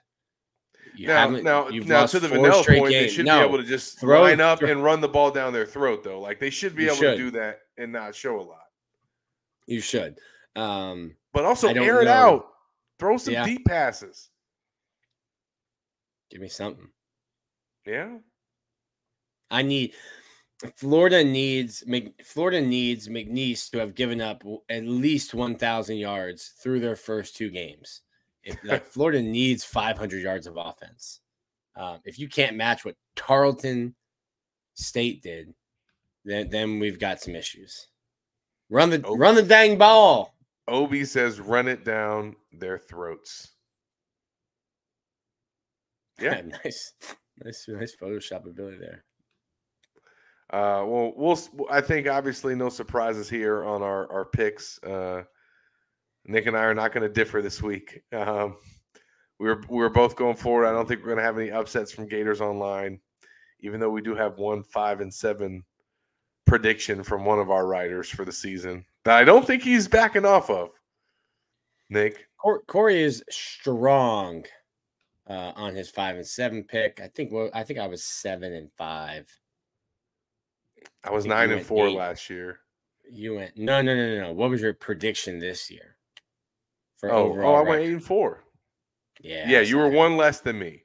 You 0.96 1.06
now, 1.06 1.28
now, 1.28 1.68
now 1.68 2.06
to 2.06 2.18
the 2.18 2.26
vanilla 2.26 2.64
point, 2.64 2.88
games. 2.88 2.92
they 2.92 3.08
should 3.08 3.26
no, 3.26 3.40
be 3.40 3.46
able 3.46 3.58
to 3.58 3.64
just 3.64 4.00
throw, 4.00 4.22
line 4.22 4.40
up 4.40 4.58
throw. 4.58 4.70
and 4.70 4.82
run 4.82 5.00
the 5.00 5.08
ball 5.08 5.30
down 5.30 5.52
their 5.52 5.66
throat, 5.66 6.02
though. 6.02 6.20
Like 6.20 6.40
they 6.40 6.50
should 6.50 6.74
be 6.74 6.84
you 6.84 6.88
able 6.88 6.96
should. 6.96 7.10
to 7.12 7.16
do 7.16 7.30
that 7.32 7.60
and 7.76 7.92
not 7.92 8.16
show 8.16 8.40
a 8.40 8.42
lot. 8.42 8.64
You 9.66 9.80
should, 9.80 10.18
um, 10.56 11.14
but 11.32 11.44
also 11.44 11.68
air 11.68 12.00
it 12.00 12.06
know. 12.06 12.12
out. 12.12 12.46
Throw 12.98 13.16
some 13.16 13.34
yeah. 13.34 13.44
deep 13.44 13.64
passes. 13.66 14.27
Give 16.30 16.40
me 16.40 16.48
something. 16.48 16.88
Yeah, 17.86 18.18
I 19.50 19.62
need. 19.62 19.94
Florida 20.74 21.22
needs 21.22 21.84
Florida 22.24 22.60
needs 22.60 23.08
McNeese 23.08 23.70
to 23.70 23.78
have 23.78 23.94
given 23.94 24.20
up 24.20 24.42
at 24.68 24.84
least 24.84 25.32
1,000 25.32 25.96
yards 25.96 26.54
through 26.60 26.80
their 26.80 26.96
first 26.96 27.36
two 27.36 27.50
games. 27.50 28.02
If 28.42 28.56
like 28.64 28.84
Florida 28.84 29.22
needs 29.22 29.64
500 29.64 30.22
yards 30.22 30.46
of 30.46 30.56
offense, 30.56 31.20
um, 31.76 32.00
if 32.04 32.18
you 32.18 32.28
can't 32.28 32.56
match 32.56 32.84
what 32.84 32.96
Tarleton 33.14 33.94
State 34.74 35.22
did, 35.22 35.54
then 36.24 36.50
then 36.50 36.78
we've 36.78 36.98
got 36.98 37.20
some 37.20 37.36
issues. 37.36 37.88
Run 38.68 38.90
the 38.90 39.04
Obi, 39.06 39.18
run 39.18 39.34
the 39.34 39.42
dang 39.42 39.78
ball. 39.78 40.34
Obi 40.66 41.04
says, 41.04 41.40
"Run 41.40 41.68
it 41.68 41.84
down 41.84 42.36
their 42.52 42.78
throats." 42.78 43.52
Yeah, 46.20 46.40
nice, 46.64 46.92
nice, 47.44 47.66
nice 47.68 47.96
Photoshop 48.00 48.46
ability 48.46 48.78
there. 48.78 49.04
Uh, 50.50 50.84
well, 50.86 51.12
we'll. 51.16 51.38
I 51.70 51.80
think 51.80 52.08
obviously 52.08 52.54
no 52.54 52.68
surprises 52.68 53.28
here 53.28 53.64
on 53.64 53.82
our 53.82 54.10
our 54.10 54.24
picks. 54.24 54.82
Uh, 54.82 55.24
Nick 56.24 56.46
and 56.46 56.56
I 56.56 56.64
are 56.64 56.74
not 56.74 56.92
going 56.92 57.06
to 57.06 57.12
differ 57.12 57.42
this 57.42 57.62
week. 57.62 58.02
Um, 58.12 58.56
we 59.38 59.46
were 59.46 59.62
we 59.68 59.76
were 59.76 59.90
both 59.90 60.16
going 60.16 60.34
forward. 60.34 60.66
I 60.66 60.72
don't 60.72 60.88
think 60.88 61.00
we're 61.00 61.14
going 61.14 61.18
to 61.18 61.24
have 61.24 61.38
any 61.38 61.52
upsets 61.52 61.92
from 61.92 62.08
Gators 62.08 62.40
Online, 62.40 62.98
even 63.60 63.78
though 63.78 63.90
we 63.90 64.02
do 64.02 64.14
have 64.16 64.36
one 64.36 64.64
five 64.64 65.00
and 65.00 65.14
seven 65.14 65.62
prediction 66.44 67.04
from 67.04 67.24
one 67.24 67.38
of 67.38 67.50
our 67.50 67.66
writers 67.66 68.08
for 68.08 68.24
the 68.24 68.32
season 68.32 68.84
that 69.04 69.16
I 69.16 69.22
don't 69.22 69.46
think 69.46 69.62
he's 69.62 69.86
backing 69.86 70.24
off 70.24 70.50
of. 70.50 70.70
Nick 71.88 72.26
Corey 72.66 73.02
is 73.02 73.22
strong 73.30 74.44
uh, 75.28 75.52
on 75.56 75.74
his 75.74 75.90
five 75.90 76.16
and 76.16 76.26
seven 76.26 76.64
pick. 76.64 77.00
I 77.02 77.08
think. 77.08 77.32
Well, 77.32 77.50
I 77.54 77.62
think 77.64 77.78
I 77.78 77.86
was 77.86 78.04
seven 78.04 78.52
and 78.52 78.70
five. 78.76 79.28
I 81.04 81.10
was 81.10 81.26
I 81.26 81.28
nine 81.28 81.50
and 81.50 81.64
four 81.64 81.88
eight. 81.88 81.96
last 81.96 82.30
year. 82.30 82.60
You 83.10 83.36
went 83.36 83.56
no, 83.56 83.80
no, 83.80 83.94
no, 83.94 84.14
no, 84.14 84.20
no. 84.28 84.32
What 84.32 84.50
was 84.50 84.60
your 84.60 84.74
prediction 84.74 85.38
this 85.38 85.70
year? 85.70 85.98
for 86.98 87.12
oh, 87.12 87.30
overall. 87.30 87.54
Oh, 87.54 87.58
I 87.58 87.62
went 87.62 87.82
eight 87.82 87.92
and 87.92 88.04
four. 88.04 88.44
Yeah. 89.20 89.48
Yeah, 89.48 89.60
you 89.60 89.78
were 89.78 89.88
one 89.88 90.16
less 90.16 90.40
than 90.40 90.58
me. 90.58 90.84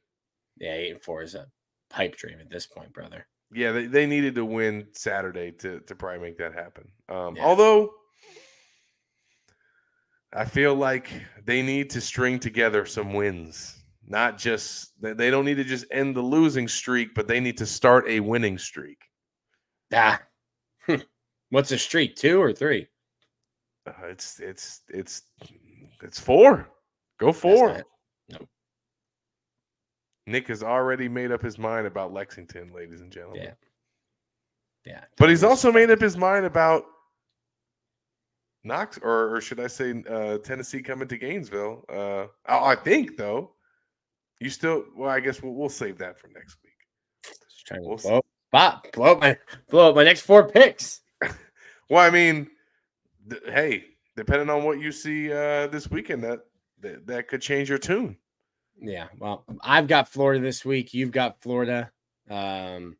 Yeah, 0.60 0.74
eight 0.74 0.91
and 0.91 1.02
four 1.02 1.22
is 1.22 1.36
a 1.36 1.48
pipe 1.89 2.16
dream 2.16 2.39
at 2.39 2.50
this 2.50 2.66
point, 2.66 2.94
brother. 2.94 3.28
Yeah, 3.54 3.72
they, 3.72 3.86
they 3.86 4.06
needed 4.06 4.36
to 4.36 4.46
win 4.46 4.88
Saturday 4.94 5.52
to 5.60 5.80
to 5.82 5.96
probably 5.96 6.20
make 6.20 6.38
that 6.38 6.54
happen. 6.54 6.88
Um, 7.10 7.36
Yeah. 7.36 7.46
Although 7.46 7.91
I 10.34 10.46
feel 10.46 10.74
like 10.76 11.10
they 11.44 11.62
need 11.62 11.89
to 11.91 12.02
string 12.02 12.39
together 12.39 12.86
some 12.86 13.14
wins, 13.14 13.83
not 14.08 14.38
just 14.38 14.99
they 15.01 15.14
they 15.14 15.30
don't 15.32 15.45
need 15.45 15.56
to 15.58 15.64
just 15.64 15.86
end 15.91 16.16
the 16.16 16.22
losing 16.22 16.68
streak, 16.68 17.14
but 17.16 17.28
they 17.28 17.39
need 17.39 17.58
to 17.58 17.66
start 17.66 18.08
a 18.08 18.20
winning 18.20 18.58
streak. 18.58 18.99
Ah, 19.93 20.22
what's 21.49 21.72
a 21.72 21.78
streak? 21.78 22.16
Two 22.16 22.41
or 22.41 22.51
three? 22.54 22.88
Uh, 23.88 23.91
it's 24.08 24.39
it's 24.39 24.82
it's 24.89 25.24
it's 26.01 26.20
four. 26.20 26.70
Go 27.20 27.32
four. 27.32 27.74
not- 27.74 27.84
no. 28.30 28.47
Nick 30.28 30.47
has 30.47 30.64
already 30.64 31.08
made 31.10 31.32
up 31.32 31.41
his 31.41 31.58
mind 31.60 31.86
about 31.86 32.14
Lexington, 32.14 32.72
ladies 32.74 33.01
and 33.01 33.12
gentlemen. 33.12 33.43
Yeah. 33.43 33.54
Yeah, 34.86 35.04
But 35.18 35.30
he's 35.30 35.45
also 35.45 35.72
made 35.72 35.89
up 35.91 36.01
his 36.01 36.18
mind 36.18 36.45
about 36.45 36.84
Knox, 38.66 38.97
or, 39.01 39.34
or 39.36 39.39
should 39.41 39.62
I 39.62 39.68
say, 39.68 40.04
uh, 40.10 40.39
Tennessee 40.39 40.82
coming 40.82 41.08
to 41.08 41.18
Gainesville. 41.18 41.86
Uh, 41.89 42.26
I 42.45 42.72
I 42.72 42.76
think 42.76 43.16
though, 43.16 43.53
you 44.40 44.50
still. 44.50 44.84
Well, 44.96 45.10
I 45.10 45.20
guess 45.20 45.42
we'll, 45.42 45.54
we'll 45.54 45.70
save 45.70 45.98
that 46.00 46.20
for 46.20 46.28
next 46.30 46.58
week. 46.64 46.74
Just 47.24 47.66
trying 47.66 47.82
to 47.82 47.88
We'll 47.88 47.98
see. 47.98 48.10
blow, 48.10 48.22
Bop, 48.52 48.92
blow 48.92 49.14
up 49.14 49.20
my 49.22 49.38
blow 49.70 49.90
up 49.90 49.96
my 49.96 50.04
next 50.04 50.22
four 50.22 50.48
picks. 50.50 51.02
Well, 51.90 52.02
I 52.02 52.10
mean, 52.10 52.48
th- 53.30 53.42
hey, 53.48 53.84
depending 54.16 54.50
on 54.50 54.64
what 54.64 54.80
you 54.80 54.92
see 54.92 55.32
uh, 55.32 55.68
this 55.68 55.92
weekend, 55.92 56.24
that, 56.24 56.40
that 56.80 57.06
that 57.06 57.28
could 57.28 57.42
change 57.42 57.70
your 57.70 57.78
tune. 57.78 58.18
Yeah, 58.82 59.08
well, 59.20 59.44
I've 59.62 59.88
got 59.88 60.08
Florida 60.08 60.42
this 60.42 60.64
week. 60.66 60.94
You've 60.94 61.12
got 61.12 61.42
Florida. 61.42 61.92
Um, 62.30 62.96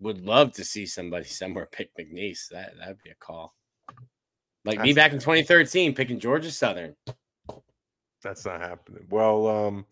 would 0.00 0.24
love 0.24 0.52
to 0.54 0.64
see 0.64 0.86
somebody 0.86 1.24
somewhere 1.26 1.66
pick 1.70 1.90
McNeese. 1.96 2.48
That 2.48 2.72
that'd 2.78 3.02
be 3.04 3.10
a 3.10 3.14
call. 3.14 3.54
Like 4.64 4.80
me 4.80 4.94
back 4.94 5.12
in 5.12 5.18
2013, 5.18 5.94
picking 5.94 6.18
Georgia 6.18 6.50
Southern. 6.50 6.96
That's 8.22 8.46
not 8.46 8.62
happening. 8.62 9.06
Well, 9.10 9.46
um, 9.46 9.86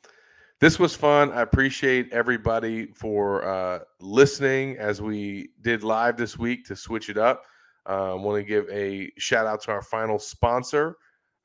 this 0.63 0.79
was 0.79 0.95
fun. 0.95 1.33
I 1.33 1.41
appreciate 1.41 2.13
everybody 2.13 2.87
for 2.93 3.45
uh, 3.45 3.81
listening 3.99 4.77
as 4.79 5.03
we 5.03 5.49
did 5.61 5.83
live 5.83 6.17
this 6.17 6.39
week 6.39 6.65
to 6.67 6.77
switch 6.77 7.09
it 7.09 7.19
up. 7.19 7.43
I 7.85 8.15
want 8.15 8.39
to 8.39 8.45
give 8.45 8.71
a 8.71 9.11
shout 9.19 9.45
out 9.45 9.61
to 9.63 9.73
our 9.73 9.83
final 9.83 10.21
sponsor, 10.21 10.99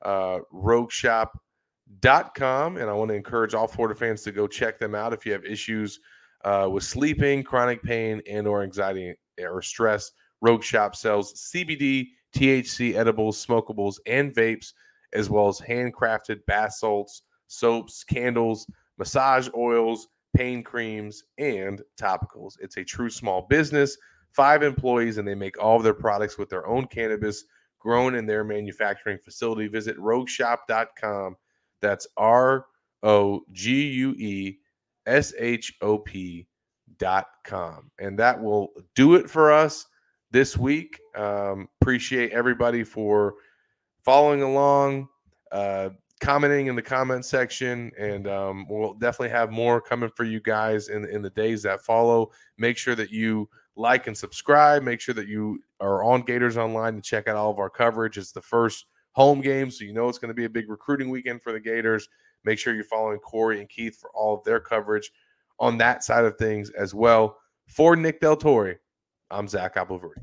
uh, 0.04 0.38
rogueshop.com. 0.54 2.76
And 2.76 2.88
I 2.88 2.92
want 2.92 3.08
to 3.08 3.16
encourage 3.16 3.54
all 3.54 3.66
Florida 3.66 3.98
fans 3.98 4.22
to 4.22 4.30
go 4.30 4.46
check 4.46 4.78
them 4.78 4.94
out 4.94 5.12
if 5.12 5.26
you 5.26 5.32
have 5.32 5.44
issues 5.44 5.98
uh, 6.44 6.68
with 6.70 6.84
sleeping, 6.84 7.42
chronic 7.42 7.82
pain, 7.82 8.22
and 8.30 8.46
or 8.46 8.62
anxiety 8.62 9.16
or 9.42 9.60
stress. 9.62 10.12
Rogue 10.42 10.62
Shop 10.62 10.94
sells 10.94 11.50
CBD, 11.52 12.10
THC 12.36 12.94
edibles, 12.94 13.44
smokables, 13.44 13.96
and 14.06 14.32
vapes 14.32 14.74
as 15.12 15.28
well 15.28 15.48
as 15.48 15.58
handcrafted 15.58 16.46
bath 16.46 16.74
salts, 16.74 17.22
soaps, 17.48 18.04
candles, 18.04 18.64
massage 18.98 19.48
oils, 19.56 20.08
pain 20.36 20.62
creams, 20.62 21.24
and 21.38 21.82
topicals. 22.00 22.54
It's 22.60 22.76
a 22.76 22.84
true 22.84 23.10
small 23.10 23.42
business, 23.42 23.96
five 24.32 24.62
employees, 24.62 25.18
and 25.18 25.26
they 25.26 25.34
make 25.34 25.62
all 25.62 25.76
of 25.76 25.82
their 25.84 25.94
products 25.94 26.38
with 26.38 26.48
their 26.48 26.66
own 26.66 26.86
cannabis 26.86 27.44
grown 27.78 28.14
in 28.14 28.26
their 28.26 28.44
manufacturing 28.44 29.18
facility. 29.18 29.68
Visit 29.68 29.96
rogueshop.com. 29.98 31.36
That's 31.80 32.06
R 32.16 32.66
O 33.02 33.42
G 33.52 33.86
U 33.88 34.10
E 34.18 34.58
S 35.06 35.32
H 35.38 35.74
O 35.80 35.98
P 35.98 36.46
dot 36.98 37.26
com. 37.44 37.90
And 37.98 38.18
that 38.18 38.40
will 38.40 38.70
do 38.94 39.14
it 39.14 39.30
for 39.30 39.52
us 39.52 39.86
this 40.30 40.56
week. 40.56 40.98
Um, 41.16 41.68
appreciate 41.80 42.32
everybody 42.32 42.84
for 42.84 43.34
following 44.04 44.42
along, 44.42 45.08
uh, 45.52 45.90
commenting 46.18 46.66
in 46.66 46.76
the 46.76 46.82
comment 46.82 47.24
section, 47.24 47.90
and 47.98 48.26
um, 48.26 48.66
we'll 48.68 48.94
definitely 48.94 49.30
have 49.30 49.50
more 49.50 49.80
coming 49.80 50.10
for 50.10 50.24
you 50.24 50.40
guys 50.40 50.88
in 50.88 51.04
in 51.06 51.22
the 51.22 51.30
days 51.30 51.62
that 51.62 51.80
follow. 51.82 52.30
Make 52.56 52.76
sure 52.76 52.94
that 52.94 53.10
you 53.10 53.48
like 53.76 54.06
and 54.06 54.16
subscribe. 54.16 54.82
Make 54.82 55.00
sure 55.00 55.14
that 55.14 55.28
you 55.28 55.62
are 55.80 56.02
on 56.02 56.22
Gators 56.22 56.56
Online 56.56 56.96
to 56.96 57.00
check 57.00 57.28
out 57.28 57.36
all 57.36 57.50
of 57.50 57.58
our 57.58 57.70
coverage. 57.70 58.18
It's 58.18 58.32
the 58.32 58.42
first 58.42 58.86
home 59.12 59.40
game, 59.40 59.70
so 59.70 59.84
you 59.84 59.92
know 59.92 60.08
it's 60.08 60.18
going 60.18 60.28
to 60.28 60.34
be 60.34 60.44
a 60.44 60.50
big 60.50 60.68
recruiting 60.68 61.10
weekend 61.10 61.42
for 61.42 61.52
the 61.52 61.60
Gators. 61.60 62.08
Make 62.44 62.58
sure 62.58 62.74
you're 62.74 62.84
following 62.84 63.18
Corey 63.18 63.60
and 63.60 63.68
Keith 63.68 63.96
for 63.96 64.10
all 64.14 64.34
of 64.34 64.44
their 64.44 64.60
coverage 64.60 65.10
on 65.58 65.78
that 65.78 66.04
side 66.04 66.24
of 66.24 66.36
things 66.36 66.70
as 66.70 66.94
well. 66.94 67.38
For 67.66 67.96
Nick 67.96 68.20
Del 68.20 68.36
Torre, 68.36 68.80
I'm 69.30 69.48
Zach 69.48 69.74
Abolverdi. 69.74 70.22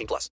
18 0.00 0.06
plus. 0.06 0.30